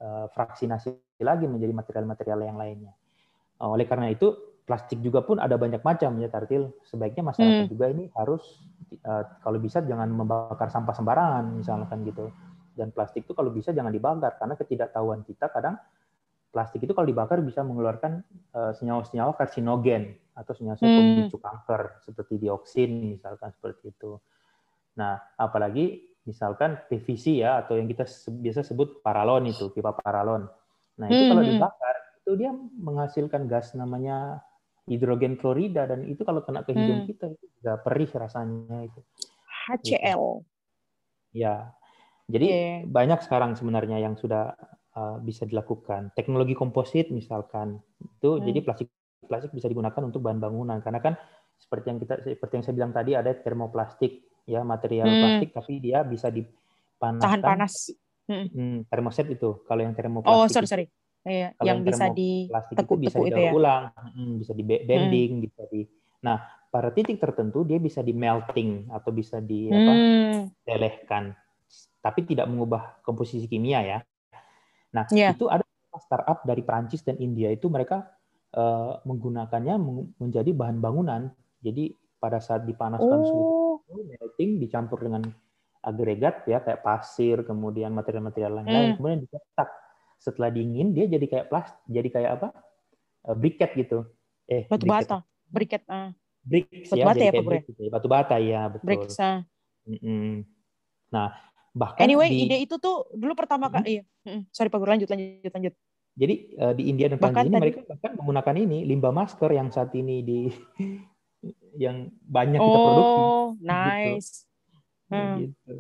uh, 0.03 0.27
fraksinasi 0.31 1.23
lagi 1.23 1.47
menjadi 1.47 1.71
material-material 1.71 2.39
yang 2.43 2.57
lainnya. 2.59 2.93
Oleh 3.63 3.87
karena 3.87 4.11
itu 4.11 4.35
plastik 4.67 4.99
juga 4.99 5.23
pun 5.23 5.39
ada 5.39 5.55
banyak 5.55 5.79
macam 5.83 6.19
ya 6.19 6.27
Tartil. 6.27 6.75
Sebaiknya 6.83 7.23
masyarakat 7.23 7.67
hmm. 7.67 7.71
juga 7.71 7.85
ini 7.91 8.11
harus 8.19 8.43
uh, 9.07 9.23
kalau 9.39 9.59
bisa 9.63 9.79
jangan 9.83 10.11
membakar 10.11 10.67
sampah 10.67 10.95
sembarangan 10.95 11.63
misalkan 11.63 12.03
gitu. 12.03 12.27
Dan 12.75 12.91
plastik 12.91 13.23
itu 13.23 13.31
kalau 13.37 13.53
bisa 13.53 13.71
jangan 13.71 13.93
dibakar 13.93 14.35
karena 14.35 14.59
ketidaktahuan 14.59 15.23
kita 15.23 15.47
kadang 15.53 15.79
plastik 16.49 16.83
itu 16.83 16.91
kalau 16.93 17.05
dibakar 17.05 17.41
bisa 17.41 17.65
mengeluarkan 17.65 18.21
senyawa-senyawa 18.53 19.33
karsinogen 19.33 20.13
atau 20.37 20.53
senyawa-senyawa 20.53 20.93
hmm. 20.93 21.09
pemicu 21.17 21.37
kanker 21.41 21.81
seperti 22.05 22.33
dioksin 22.41 23.13
misalkan 23.17 23.49
seperti 23.53 23.93
itu. 23.93 24.17
Nah, 24.99 25.17
apalagi 25.35 26.13
misalkan 26.23 26.79
PVC 26.87 27.43
ya 27.43 27.59
atau 27.59 27.75
yang 27.75 27.89
kita 27.89 28.07
biasa 28.29 28.63
sebut 28.63 29.03
paralon 29.03 29.49
itu, 29.49 29.73
pipa 29.73 29.91
paralon. 29.93 30.47
Nah, 30.99 31.07
itu 31.09 31.23
hmm. 31.25 31.29
kalau 31.33 31.43
hmm. 31.43 31.51
dibakar 31.57 31.95
itu 32.23 32.31
dia 32.39 32.51
menghasilkan 32.55 33.41
gas 33.51 33.75
namanya 33.75 34.39
hidrogen 34.87 35.39
klorida 35.39 35.87
dan 35.87 36.07
itu 36.07 36.23
kalau 36.23 36.43
kena 36.43 36.63
ke 36.63 36.75
hidung 36.75 37.03
hmm. 37.03 37.09
kita 37.11 37.25
itu 37.31 37.45
juga 37.59 37.79
perih 37.79 38.09
rasanya 38.11 38.77
itu. 38.87 38.99
HCl. 39.67 40.23
Gitu. 40.23 40.23
Ya. 41.35 41.71
Jadi 42.31 42.47
yeah. 42.47 42.75
banyak 42.87 43.19
sekarang 43.23 43.59
sebenarnya 43.59 43.99
yang 43.99 44.15
sudah 44.15 44.55
uh, 44.95 45.19
bisa 45.19 45.43
dilakukan. 45.43 46.15
Teknologi 46.15 46.55
komposit 46.55 47.11
misalkan 47.11 47.79
itu 47.99 48.39
hmm. 48.39 48.43
jadi 48.47 48.59
plastik 48.63 48.87
plastik 49.27 49.51
bisa 49.55 49.71
digunakan 49.71 50.03
untuk 50.03 50.19
bahan 50.23 50.39
bangunan 50.39 50.79
karena 50.83 50.99
kan 50.99 51.13
seperti 51.55 51.95
yang 51.95 51.99
kita 51.99 52.13
seperti 52.23 52.53
yang 52.59 52.63
saya 52.67 52.75
bilang 52.75 52.91
tadi 52.91 53.11
ada 53.15 53.31
termoplastik 53.31 54.27
ya 54.43 54.61
material 54.63 55.07
hmm. 55.07 55.19
plastik 55.19 55.49
tapi 55.55 55.73
dia 55.79 56.03
bisa 56.03 56.27
dipanaskan. 56.27 57.23
Tahan 57.23 57.41
panas. 57.41 57.73
Hmm. 58.23 58.47
Hmm, 58.51 58.77
termoset 58.87 59.27
itu. 59.27 59.63
Kalau 59.67 59.81
yang 59.83 59.95
termoplastik. 59.95 60.31
Oh, 60.31 60.47
sorry 60.47 60.67
sorry. 60.67 60.85
Iya, 61.23 61.55
yang, 61.63 61.79
yang 61.79 61.87
bisa 61.87 62.11
di 62.11 62.51
tekuk 62.75 62.99
bisa 62.99 63.15
itu 63.23 63.39
ya. 63.39 63.55
ulang, 63.55 63.95
bisa 64.43 64.51
di 64.51 64.63
bending, 64.67 65.39
hmm. 65.39 65.43
bisa 65.47 65.63
di. 65.71 65.87
Nah, 66.19 66.35
pada 66.67 66.91
titik 66.91 67.15
tertentu 67.15 67.63
dia 67.63 67.79
bisa 67.79 68.03
di 68.03 68.11
melting 68.11 68.91
atau 68.91 69.11
bisa 69.15 69.39
di 69.39 69.71
hmm. 69.71 69.87
apa? 70.67 71.31
tapi 72.03 72.27
tidak 72.27 72.51
mengubah 72.51 72.99
komposisi 72.99 73.47
kimia 73.47 73.79
ya. 73.79 73.99
Nah, 74.91 75.07
yeah. 75.15 75.31
itu 75.31 75.47
ada 75.47 75.63
startup 75.95 76.43
dari 76.43 76.59
Prancis 76.59 76.99
dan 76.99 77.15
India 77.23 77.47
itu 77.47 77.71
mereka 77.71 78.03
uh, 78.59 78.99
menggunakannya 79.07 79.79
menjadi 80.19 80.51
bahan 80.51 80.83
bangunan. 80.83 81.31
Jadi 81.63 81.95
pada 82.19 82.43
saat 82.43 82.67
dipanaskan 82.67 83.19
oh. 83.23 83.27
suhu 83.27 83.52
melting 84.01 84.57
dicampur 84.57 84.99
dengan 85.03 85.23
agregat 85.83 86.47
ya 86.47 86.63
kayak 86.63 86.81
pasir, 86.81 87.43
kemudian 87.43 87.91
material-material 87.91 88.63
lain-lain, 88.63 88.89
hmm. 88.93 88.97
kemudian 88.97 89.19
dicetak 89.27 89.69
setelah 90.15 90.49
dingin 90.49 90.95
dia 90.95 91.05
jadi 91.11 91.25
kayak 91.27 91.45
plastik 91.51 91.83
jadi 91.91 92.09
kayak 92.09 92.31
apa 92.39 92.47
uh, 93.27 93.35
briket 93.35 93.75
gitu. 93.75 94.07
Eh, 94.47 94.63
batu 94.71 94.87
briket. 94.87 95.07
bata, 95.07 95.17
briket. 95.51 95.83
Uh. 95.87 96.11
Bricks 96.43 96.91
batu 96.91 96.99
ya, 96.99 97.05
bata 97.07 97.23
ya, 97.23 97.31
Pak 97.31 97.63
gitu 97.71 97.81
ya. 97.87 97.91
Batu 97.91 98.07
bata 98.11 98.35
ya, 98.35 98.61
betul. 98.67 98.85
Bricks. 98.87 99.15
Uh. 99.15 99.39
Mm 99.83 99.99
-mm. 99.99 100.31
Nah, 101.11 101.27
bahkan 101.71 102.03
anyway, 102.03 102.27
di... 102.31 102.47
ide 102.47 102.57
itu 102.63 102.75
tuh 102.79 103.07
dulu 103.15 103.35
pertama 103.35 103.67
hmm. 103.67 103.75
kali, 103.79 103.87
iya. 103.99 104.03
Sorry 104.51 104.67
Pak 104.71 104.79
Guru, 104.79 104.91
lanjut, 104.91 105.07
lanjut, 105.11 105.51
lanjut. 105.51 105.73
Jadi 106.13 106.35
uh, 106.61 106.73
di 106.77 106.83
India 106.93 107.09
dan 107.09 107.17
Prancis 107.17 107.49
ini 107.49 107.57
mereka 107.57 107.81
bahkan 107.89 108.11
menggunakan 108.13 108.55
ini 108.59 108.85
limbah 108.85 109.09
masker 109.09 109.49
yang 109.49 109.73
saat 109.73 109.89
ini 109.97 110.21
di 110.21 110.39
yang 111.77 112.09
banyak 112.25 112.59
kita 112.59 112.77
oh, 112.77 112.85
produksi. 112.85 113.13
Oh, 113.13 113.43
nice. 113.61 114.29
Gitu. 114.45 115.13
Hmm. 115.13 115.35
gitu. 115.41 115.75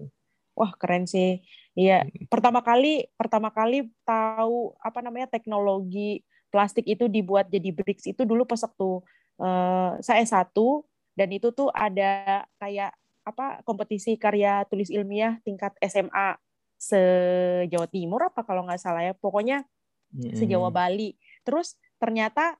Wah 0.53 0.71
keren 0.77 1.05
sih. 1.09 1.41
Iya, 1.73 2.05
hmm. 2.05 2.29
pertama 2.29 2.61
kali 2.61 3.09
pertama 3.17 3.49
kali 3.49 3.89
tahu 4.05 4.77
apa 4.77 5.01
namanya 5.01 5.25
teknologi 5.25 6.21
plastik 6.53 6.85
itu 6.85 7.09
dibuat 7.09 7.49
jadi 7.49 7.73
bricks 7.73 8.05
itu 8.05 8.21
dulu 8.29 8.45
pas 8.45 8.61
waktu 8.61 9.01
uh, 9.41 9.97
saya 9.97 10.21
satu 10.21 10.85
dan 11.17 11.33
itu 11.33 11.49
tuh 11.49 11.73
ada 11.73 12.45
kayak 12.61 12.93
apa 13.25 13.65
kompetisi 13.65 14.19
karya 14.21 14.61
tulis 14.69 14.93
ilmiah 14.93 15.41
tingkat 15.41 15.73
SMA 15.81 16.37
se 16.83 16.99
Jawa 17.71 17.87
Timur 17.87 18.21
apa 18.27 18.43
kalau 18.43 18.67
nggak 18.67 18.81
salah 18.81 19.01
ya. 19.07 19.13
Pokoknya 19.15 19.63
hmm. 20.11 20.35
se 20.35 20.43
Jawa 20.43 20.67
Bali. 20.67 21.15
Terus 21.47 21.79
ternyata 21.95 22.59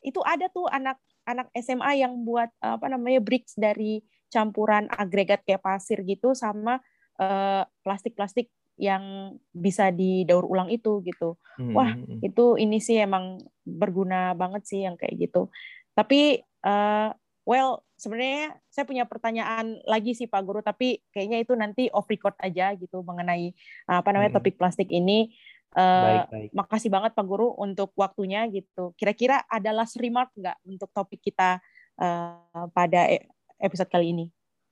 itu 0.00 0.24
ada 0.24 0.48
tuh 0.48 0.64
anak 0.72 0.96
anak 1.28 1.52
SMA 1.52 2.00
yang 2.00 2.24
buat 2.24 2.48
apa 2.64 2.88
namanya 2.88 3.20
bricks 3.20 3.52
dari 3.54 4.00
campuran 4.32 4.88
agregat 4.88 5.44
kayak 5.44 5.60
pasir 5.60 6.00
gitu 6.04 6.32
sama 6.32 6.80
Eh, 7.18 7.62
plastik-plastik 7.82 8.46
uh, 8.46 8.54
yang 8.78 9.34
bisa 9.50 9.90
didaur 9.90 10.46
ulang 10.46 10.70
itu 10.70 11.02
gitu. 11.02 11.34
Hmm. 11.58 11.74
Wah, 11.74 11.98
hmm, 11.98 12.22
hmm. 12.22 12.30
itu 12.30 12.44
ini 12.62 12.78
sih 12.78 12.94
emang 12.94 13.42
berguna 13.66 14.38
banget 14.38 14.62
sih 14.70 14.86
yang 14.86 14.94
kayak 14.94 15.26
gitu. 15.26 15.50
Tapi 15.98 16.38
uh, 16.62 17.10
well, 17.42 17.82
sebenarnya 17.98 18.54
saya 18.70 18.86
punya 18.86 19.02
pertanyaan 19.10 19.82
lagi 19.82 20.14
sih 20.14 20.30
Pak 20.30 20.46
Guru, 20.46 20.62
tapi 20.62 21.02
kayaknya 21.10 21.42
itu 21.42 21.58
nanti 21.58 21.90
off 21.90 22.06
record 22.06 22.38
aja 22.38 22.70
gitu 22.78 23.02
mengenai 23.02 23.50
apa 23.90 24.14
namanya 24.14 24.38
hmm. 24.38 24.38
topik 24.38 24.54
plastik 24.54 24.86
ini. 24.94 25.34
Uh, 25.76 26.24
baik, 26.24 26.24
baik. 26.32 26.50
Makasih 26.56 26.90
banget 26.90 27.12
Pak 27.12 27.26
Guru 27.28 27.52
untuk 27.60 27.92
waktunya 27.94 28.48
gitu. 28.48 28.96
Kira-kira 28.96 29.44
ada 29.44 29.70
last 29.76 30.00
remark 30.00 30.32
nggak 30.32 30.56
untuk 30.64 30.88
topik 30.96 31.20
kita 31.20 31.60
uh, 32.00 32.66
pada 32.72 33.12
e-, 33.12 33.28
episode 33.60 33.92
kali 33.92 34.16
ini? 34.16 34.26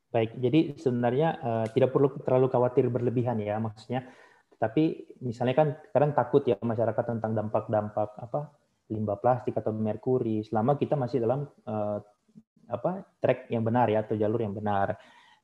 Baik, 0.08 0.32
jadi 0.40 0.72
sebenarnya 0.80 1.28
uh, 1.42 1.66
tidak 1.76 1.92
perlu 1.92 2.16
terlalu 2.24 2.48
khawatir 2.48 2.88
berlebihan 2.88 3.36
ya, 3.42 3.60
maksudnya. 3.60 4.08
Tapi 4.56 5.12
misalnya 5.20 5.52
kan 5.52 5.68
kadang 5.92 6.16
takut 6.16 6.40
ya 6.48 6.56
masyarakat 6.56 7.04
tentang 7.04 7.36
dampak-dampak 7.36 8.16
apa 8.16 8.56
limbah 8.88 9.20
plastik 9.20 9.52
atau 9.60 9.76
merkuri. 9.76 10.40
Selama 10.48 10.80
kita 10.80 10.96
masih 10.96 11.20
dalam 11.20 11.44
uh, 11.68 12.00
apa 12.66 13.04
track 13.20 13.52
yang 13.52 13.62
benar 13.62 13.86
ya 13.92 14.00
atau 14.00 14.16
jalur 14.16 14.40
yang 14.40 14.56
benar. 14.56 14.96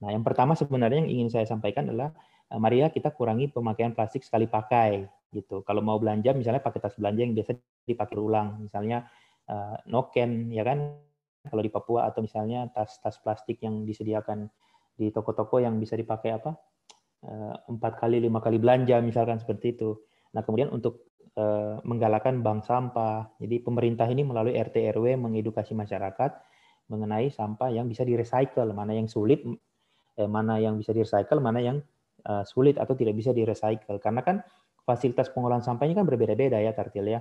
Nah, 0.03 0.11
yang 0.11 0.25
pertama 0.25 0.57
sebenarnya 0.57 1.05
yang 1.05 1.13
ingin 1.13 1.29
saya 1.31 1.47
sampaikan 1.47 1.87
adalah 1.87 2.11
uh, 2.53 2.61
mari 2.61 2.85
ya 2.85 2.93
kita 2.93 3.11
kurangi 3.17 3.49
pemakaian 3.49 3.97
plastik 3.97 4.21
sekali 4.23 4.45
pakai 4.45 5.09
gitu. 5.33 5.65
Kalau 5.65 5.81
mau 5.81 5.97
belanja 5.97 6.37
misalnya 6.37 6.61
pakai 6.61 6.85
tas 6.85 6.95
belanja 7.01 7.25
yang 7.25 7.33
biasa 7.33 7.57
dipakai 7.89 8.21
ulang, 8.21 8.61
misalnya 8.61 9.09
uh, 9.49 9.81
noken 9.89 10.53
ya 10.53 10.63
kan 10.63 11.01
kalau 11.49 11.63
di 11.65 11.71
Papua 11.73 12.07
atau 12.07 12.23
misalnya 12.23 12.71
tas-tas 12.71 13.19
plastik 13.19 13.59
yang 13.67 13.83
disediakan 13.83 14.47
di 14.95 15.11
toko-toko 15.11 15.59
yang 15.59 15.81
bisa 15.83 15.99
dipakai 15.99 16.39
apa 16.39 16.55
eh, 17.27 17.55
empat 17.67 17.99
kali 17.99 18.23
lima 18.23 18.39
kali 18.39 18.63
belanja 18.63 19.03
misalkan 19.03 19.43
seperti 19.43 19.75
itu. 19.75 19.99
Nah 20.37 20.47
kemudian 20.47 20.71
untuk 20.71 21.11
eh, 21.35 21.77
menggalakkan 21.83 22.45
bank 22.45 22.63
sampah, 22.63 23.33
jadi 23.43 23.59
pemerintah 23.65 24.07
ini 24.07 24.23
melalui 24.23 24.55
RT 24.55 24.95
RW 24.95 25.19
mengedukasi 25.19 25.75
masyarakat 25.75 26.31
mengenai 26.91 27.33
sampah 27.33 27.73
yang 27.73 27.89
bisa 27.89 28.05
direcycle, 28.05 28.69
mana 28.77 28.93
yang 28.93 29.09
sulit, 29.09 29.43
eh, 30.19 30.29
mana 30.29 30.61
yang 30.61 30.79
bisa 30.79 30.93
direcycle, 30.93 31.41
mana 31.41 31.59
yang 31.59 31.81
sulit 32.47 32.79
atau 32.79 32.95
tidak 32.95 33.19
bisa 33.19 33.31
direcycle. 33.35 33.99
Karena 33.99 34.23
kan 34.23 34.41
fasilitas 34.83 35.31
pengolahan 35.31 35.63
sampahnya 35.63 36.03
kan 36.03 36.07
berbeda-beda 36.07 36.59
ya 36.59 36.75
Tartil 36.75 37.07
ya, 37.07 37.21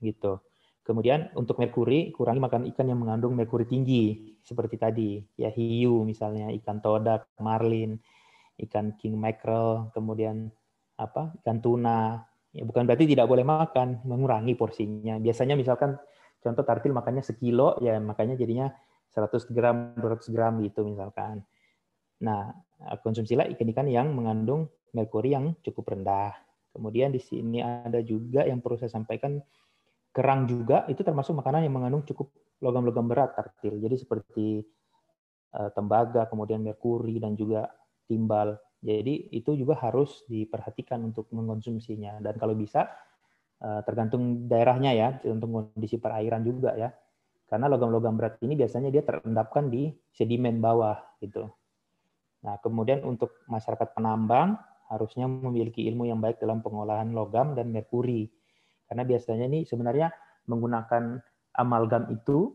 gitu. 0.00 0.40
Kemudian 0.82 1.30
untuk 1.38 1.62
merkuri, 1.62 2.10
kurangi 2.10 2.42
makan 2.42 2.66
ikan 2.74 2.90
yang 2.90 2.98
mengandung 2.98 3.38
merkuri 3.38 3.62
tinggi 3.70 4.34
seperti 4.42 4.74
tadi, 4.80 5.22
ya 5.38 5.46
hiu 5.54 6.02
misalnya, 6.02 6.50
ikan 6.58 6.82
todak, 6.82 7.30
marlin, 7.38 8.02
ikan 8.66 8.98
king 8.98 9.14
mackerel, 9.14 9.94
kemudian 9.94 10.50
apa? 10.98 11.30
ikan 11.42 11.62
tuna. 11.62 12.26
Ya 12.50 12.66
bukan 12.66 12.84
berarti 12.84 13.06
tidak 13.06 13.30
boleh 13.30 13.46
makan, 13.46 14.02
mengurangi 14.02 14.58
porsinya. 14.58 15.22
Biasanya 15.22 15.54
misalkan 15.54 15.96
contoh 16.42 16.66
tartil 16.66 16.90
makannya 16.90 17.22
sekilo, 17.22 17.78
ya 17.78 18.02
makanya 18.02 18.34
jadinya 18.34 18.74
100 19.14 19.54
gram, 19.54 19.94
200 19.96 20.34
gram 20.34 20.58
gitu 20.66 20.82
misalkan. 20.82 21.46
Nah, 22.26 22.54
konsumsilah 23.02 23.46
ikan-ikan 23.56 23.86
yang 23.86 24.10
mengandung 24.14 24.68
merkuri 24.92 25.32
yang 25.34 25.54
cukup 25.62 25.96
rendah. 25.96 26.34
Kemudian 26.72 27.12
di 27.12 27.20
sini 27.20 27.60
ada 27.60 28.00
juga 28.00 28.44
yang 28.48 28.64
perlu 28.64 28.80
saya 28.80 28.92
sampaikan 28.92 29.40
Kerang 30.12 30.44
juga 30.44 30.84
itu 30.92 31.00
termasuk 31.00 31.32
makanan 31.40 31.64
yang 31.64 31.72
mengandung 31.72 32.04
cukup 32.04 32.28
logam-logam 32.60 33.08
berat 33.08 33.32
tartil. 33.32 33.80
Jadi 33.80 33.96
seperti 33.96 34.60
uh, 35.56 35.72
tembaga, 35.72 36.28
kemudian 36.28 36.60
merkuri 36.60 37.16
dan 37.16 37.32
juga 37.32 37.72
timbal. 38.04 38.60
Jadi 38.84 39.32
itu 39.32 39.56
juga 39.56 39.80
harus 39.80 40.20
diperhatikan 40.28 41.00
untuk 41.00 41.32
mengkonsumsinya. 41.32 42.20
Dan 42.20 42.36
kalau 42.36 42.52
bisa 42.52 42.92
uh, 43.64 43.80
tergantung 43.88 44.52
daerahnya 44.52 44.92
ya, 44.92 45.08
tergantung 45.16 45.72
kondisi 45.72 45.96
perairan 45.96 46.44
juga 46.44 46.76
ya. 46.76 46.92
Karena 47.48 47.72
logam-logam 47.72 48.12
berat 48.12 48.36
ini 48.44 48.52
biasanya 48.52 48.92
dia 48.92 49.00
terendapkan 49.00 49.72
di 49.72 49.88
sedimen 50.12 50.60
bawah 50.60 51.00
gitu. 51.24 51.48
Nah, 52.42 52.58
kemudian 52.58 53.06
untuk 53.06 53.42
masyarakat 53.46 53.94
penambang 53.94 54.58
harusnya 54.90 55.24
memiliki 55.30 55.86
ilmu 55.88 56.10
yang 56.10 56.20
baik 56.20 56.42
dalam 56.42 56.60
pengolahan 56.60 57.14
logam 57.14 57.56
dan 57.56 57.72
merkuri 57.72 58.28
karena 58.92 59.08
biasanya 59.08 59.48
ini 59.48 59.64
sebenarnya 59.64 60.12
menggunakan 60.52 61.16
amalgam 61.56 62.12
itu 62.12 62.52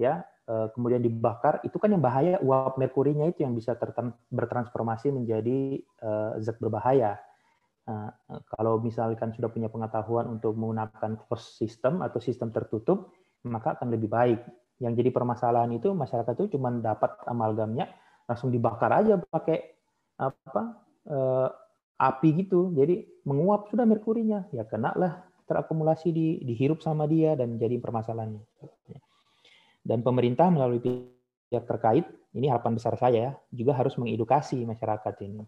ya 0.00 0.24
eh, 0.48 0.72
kemudian 0.72 1.04
dibakar 1.04 1.60
itu 1.60 1.76
kan 1.76 1.92
yang 1.92 2.00
bahaya 2.00 2.40
uap 2.40 2.80
merkurinya 2.80 3.28
itu 3.28 3.44
yang 3.44 3.52
bisa 3.52 3.76
bertransformasi 4.32 5.12
menjadi 5.12 5.76
eh, 5.84 6.30
zat 6.40 6.56
berbahaya. 6.56 7.20
Nah, 7.84 8.16
kalau 8.48 8.80
misalkan 8.80 9.36
sudah 9.36 9.52
punya 9.52 9.68
pengetahuan 9.68 10.24
untuk 10.32 10.56
menggunakan 10.56 11.20
closed 11.20 11.52
system 11.60 12.00
atau 12.00 12.16
sistem 12.16 12.48
tertutup, 12.48 13.12
maka 13.44 13.76
akan 13.76 13.92
lebih 13.92 14.08
baik. 14.08 14.40
Yang 14.80 15.04
jadi 15.04 15.10
permasalahan 15.12 15.68
itu 15.68 15.92
masyarakat 15.92 16.32
itu 16.32 16.56
cuma 16.56 16.72
dapat 16.80 17.12
amalgamnya 17.28 17.92
langsung 18.24 18.48
dibakar 18.48 18.90
aja 18.92 19.20
pakai 19.20 19.58
apa 20.16 20.62
eh, 21.08 21.48
api 21.94 22.28
gitu, 22.44 22.74
jadi 22.74 23.06
menguap 23.22 23.70
sudah 23.70 23.86
merkurinya, 23.86 24.50
ya 24.50 24.66
kena 24.66 24.92
lah 24.98 25.22
terakumulasi 25.44 26.08
di 26.10 26.26
dihirup 26.42 26.80
sama 26.80 27.04
dia 27.04 27.36
dan 27.36 27.60
jadi 27.60 27.76
permasalahan. 27.78 28.40
Dan 29.84 30.00
pemerintah 30.00 30.48
melalui 30.48 30.80
pihak 30.80 31.64
terkait, 31.68 32.08
ini 32.32 32.48
harapan 32.48 32.80
besar 32.80 32.96
saya 32.96 33.12
ya, 33.12 33.30
juga 33.52 33.76
harus 33.76 33.94
mengedukasi 34.00 34.64
masyarakat 34.64 35.14
ini. 35.22 35.44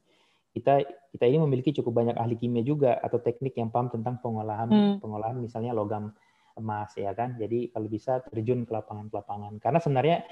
Kita 0.53 0.81
kita 1.12 1.24
ini 1.24 1.41
memiliki 1.41 1.72
cukup 1.72 2.05
banyak 2.05 2.16
ahli 2.16 2.37
kimia 2.37 2.64
juga 2.64 2.97
atau 3.01 3.20
teknik 3.20 3.57
yang 3.57 3.68
paham 3.68 3.93
tentang 3.93 4.20
pengolahan 4.24 4.68
hmm. 4.68 5.05
pengolahan 5.05 5.37
misalnya 5.37 5.77
logam 5.77 6.12
emas 6.57 6.93
ya 6.97 7.12
kan. 7.12 7.37
Jadi 7.37 7.72
kalau 7.72 7.89
bisa 7.89 8.24
terjun 8.24 8.64
ke 8.64 8.72
lapangan 8.72 9.12
ke 9.12 9.14
lapangan. 9.20 9.53
Karena 9.61 9.79
sebenarnya 9.81 10.24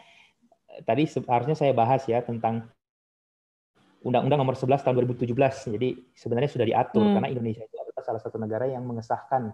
tadi 0.82 1.06
harusnya 1.30 1.54
saya 1.54 1.70
bahas 1.70 2.02
ya 2.10 2.18
tentang 2.26 2.66
Undang-Undang 4.04 4.40
Nomor 4.44 4.56
11 4.58 4.84
Tahun 4.84 4.94
2017. 5.00 5.72
Jadi 5.78 5.88
sebenarnya 6.12 6.50
sudah 6.52 6.66
diatur 6.68 7.08
hmm. 7.08 7.14
karena 7.16 7.28
Indonesia 7.32 7.64
itu 7.64 7.84
salah 8.04 8.20
satu 8.20 8.36
negara 8.36 8.68
yang 8.68 8.84
mengesahkan 8.84 9.48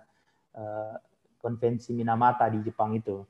uh, 0.58 0.94
konvensi 1.38 1.94
Minamata 1.94 2.50
di 2.50 2.58
Jepang 2.66 2.98
itu. 2.98 3.22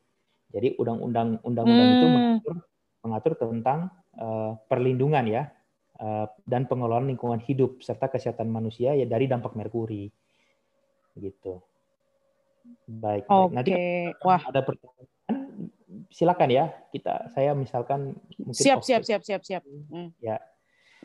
Jadi 0.51 0.81
undang-undang 0.81 1.39
undang-undang 1.45 1.89
hmm. 1.93 1.97
itu 2.01 2.07
mengatur 2.09 2.55
mengatur 3.01 3.33
tentang 3.37 3.79
uh, 4.17 4.57
perlindungan 4.67 5.25
ya 5.29 5.43
uh, 6.01 6.27
dan 6.49 6.65
pengelolaan 6.65 7.13
lingkungan 7.13 7.39
hidup 7.45 7.85
serta 7.85 8.09
kesehatan 8.09 8.49
manusia 8.49 8.97
ya 8.97 9.05
dari 9.05 9.29
dampak 9.29 9.53
merkuri. 9.53 10.09
Gitu. 11.15 11.61
Baik. 12.89 13.29
Oke. 13.29 13.37
Okay. 13.37 13.55
Nanti 13.55 13.73
Wah. 14.25 14.43
ada 14.49 14.61
pertanyaan 14.65 15.00
silakan 16.11 16.51
ya. 16.51 16.65
Kita 16.91 17.31
saya 17.33 17.55
misalkan 17.57 18.19
mungkin 18.37 18.65
Siap, 18.67 18.83
siap, 18.83 19.03
siap, 19.07 19.23
siap, 19.23 19.43
siap. 19.47 19.63
Hmm. 19.65 20.13
Ya, 20.21 20.43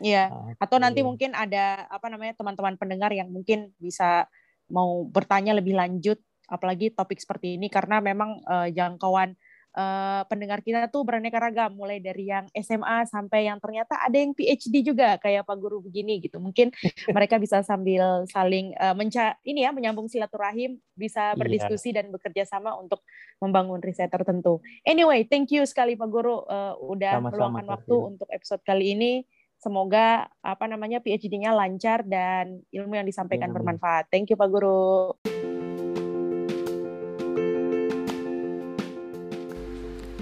Iya. 0.00 0.28
Atau 0.60 0.76
nanti 0.76 1.00
mungkin 1.00 1.32
ada 1.32 1.88
apa 1.88 2.12
namanya 2.12 2.36
teman-teman 2.36 2.76
pendengar 2.76 3.08
yang 3.16 3.32
mungkin 3.32 3.72
bisa 3.80 4.28
mau 4.68 5.06
bertanya 5.08 5.56
lebih 5.56 5.78
lanjut 5.78 6.20
apalagi 6.46 6.94
topik 6.94 7.18
seperti 7.18 7.58
ini 7.58 7.66
karena 7.66 7.98
memang 7.98 8.38
uh, 8.46 8.68
jangkauan 8.70 9.34
uh, 9.76 10.22
pendengar 10.26 10.64
kita 10.64 10.88
tuh 10.88 11.04
beraneka 11.04 11.38
ragam, 11.38 11.76
mulai 11.76 12.00
dari 12.00 12.32
yang 12.32 12.48
SMA 12.56 13.06
sampai 13.06 13.46
yang 13.46 13.60
ternyata 13.60 14.00
ada 14.00 14.16
yang 14.16 14.32
PhD 14.32 14.82
juga 14.82 15.20
kayak 15.20 15.44
Pak 15.44 15.56
Guru 15.60 15.84
begini 15.84 16.18
gitu. 16.24 16.40
Mungkin 16.40 16.72
mereka 17.16 17.36
bisa 17.36 17.60
sambil 17.60 18.24
saling 18.32 18.72
uh, 18.80 18.96
menca 18.96 19.36
ini 19.44 19.68
ya 19.68 19.70
menyambung 19.70 20.08
silaturahim, 20.08 20.80
bisa 20.96 21.36
iya. 21.36 21.38
berdiskusi 21.38 21.92
yeah. 21.92 22.02
dan 22.02 22.10
bekerja 22.10 22.48
sama 22.48 22.74
untuk 22.74 23.04
membangun 23.38 23.84
riset 23.84 24.08
tertentu. 24.08 24.64
Anyway, 24.88 25.28
thank 25.28 25.52
you 25.52 25.62
sekali 25.68 25.94
Pak 25.94 26.08
Guru 26.08 26.42
uh, 26.48 26.74
udah 26.80 27.20
meluangkan 27.20 27.68
waktu 27.68 27.94
untuk 27.94 28.28
episode 28.32 28.64
kali 28.64 28.96
ini. 28.96 29.12
Semoga 29.56 30.28
apa 30.44 30.68
namanya 30.68 31.00
PhD-nya 31.00 31.56
lancar 31.56 32.04
dan 32.04 32.60
ilmu 32.68 32.92
yang 32.92 33.08
disampaikan 33.08 33.48
ya, 33.52 33.54
bermanfaat. 33.56 34.12
Thank 34.12 34.32
you 34.32 34.36
Pak 34.36 34.52
Guru. 34.52 35.16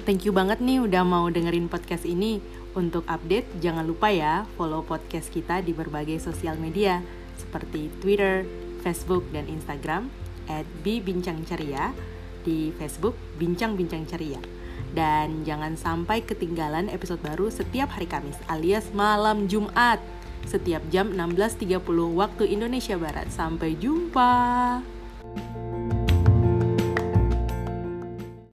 Thank 0.05 0.29
you 0.29 0.37
banget 0.37 0.61
nih 0.61 0.85
udah 0.85 1.01
mau 1.01 1.33
dengerin 1.33 1.73
podcast 1.73 2.05
ini. 2.05 2.37
Untuk 2.77 3.09
update, 3.09 3.49
jangan 3.65 3.89
lupa 3.89 4.13
ya 4.13 4.45
follow 4.53 4.85
podcast 4.85 5.33
kita 5.33 5.65
di 5.65 5.73
berbagai 5.73 6.21
sosial 6.21 6.61
media 6.61 7.01
seperti 7.41 7.89
Twitter, 8.05 8.45
Facebook, 8.85 9.25
dan 9.33 9.49
Instagram 9.49 10.13
at 10.45 10.69
Bincang 10.85 11.41
Ceria 11.49 11.97
di 12.45 12.69
Facebook 12.77 13.17
Bincang 13.41 13.81
Bincang 13.81 14.05
Ceria. 14.05 14.45
Dan 14.93 15.41
jangan 15.49 15.73
sampai 15.73 16.21
ketinggalan 16.21 16.93
episode 16.93 17.25
baru 17.25 17.49
setiap 17.49 17.97
hari 17.97 18.05
Kamis 18.05 18.37
alias 18.53 18.93
malam 18.93 19.49
Jumat 19.49 20.05
setiap 20.45 20.85
jam 20.93 21.17
16.30 21.17 21.81
waktu 22.13 22.53
Indonesia 22.53 23.01
Barat. 23.01 23.33
Sampai 23.33 23.73
jumpa. 23.81 24.94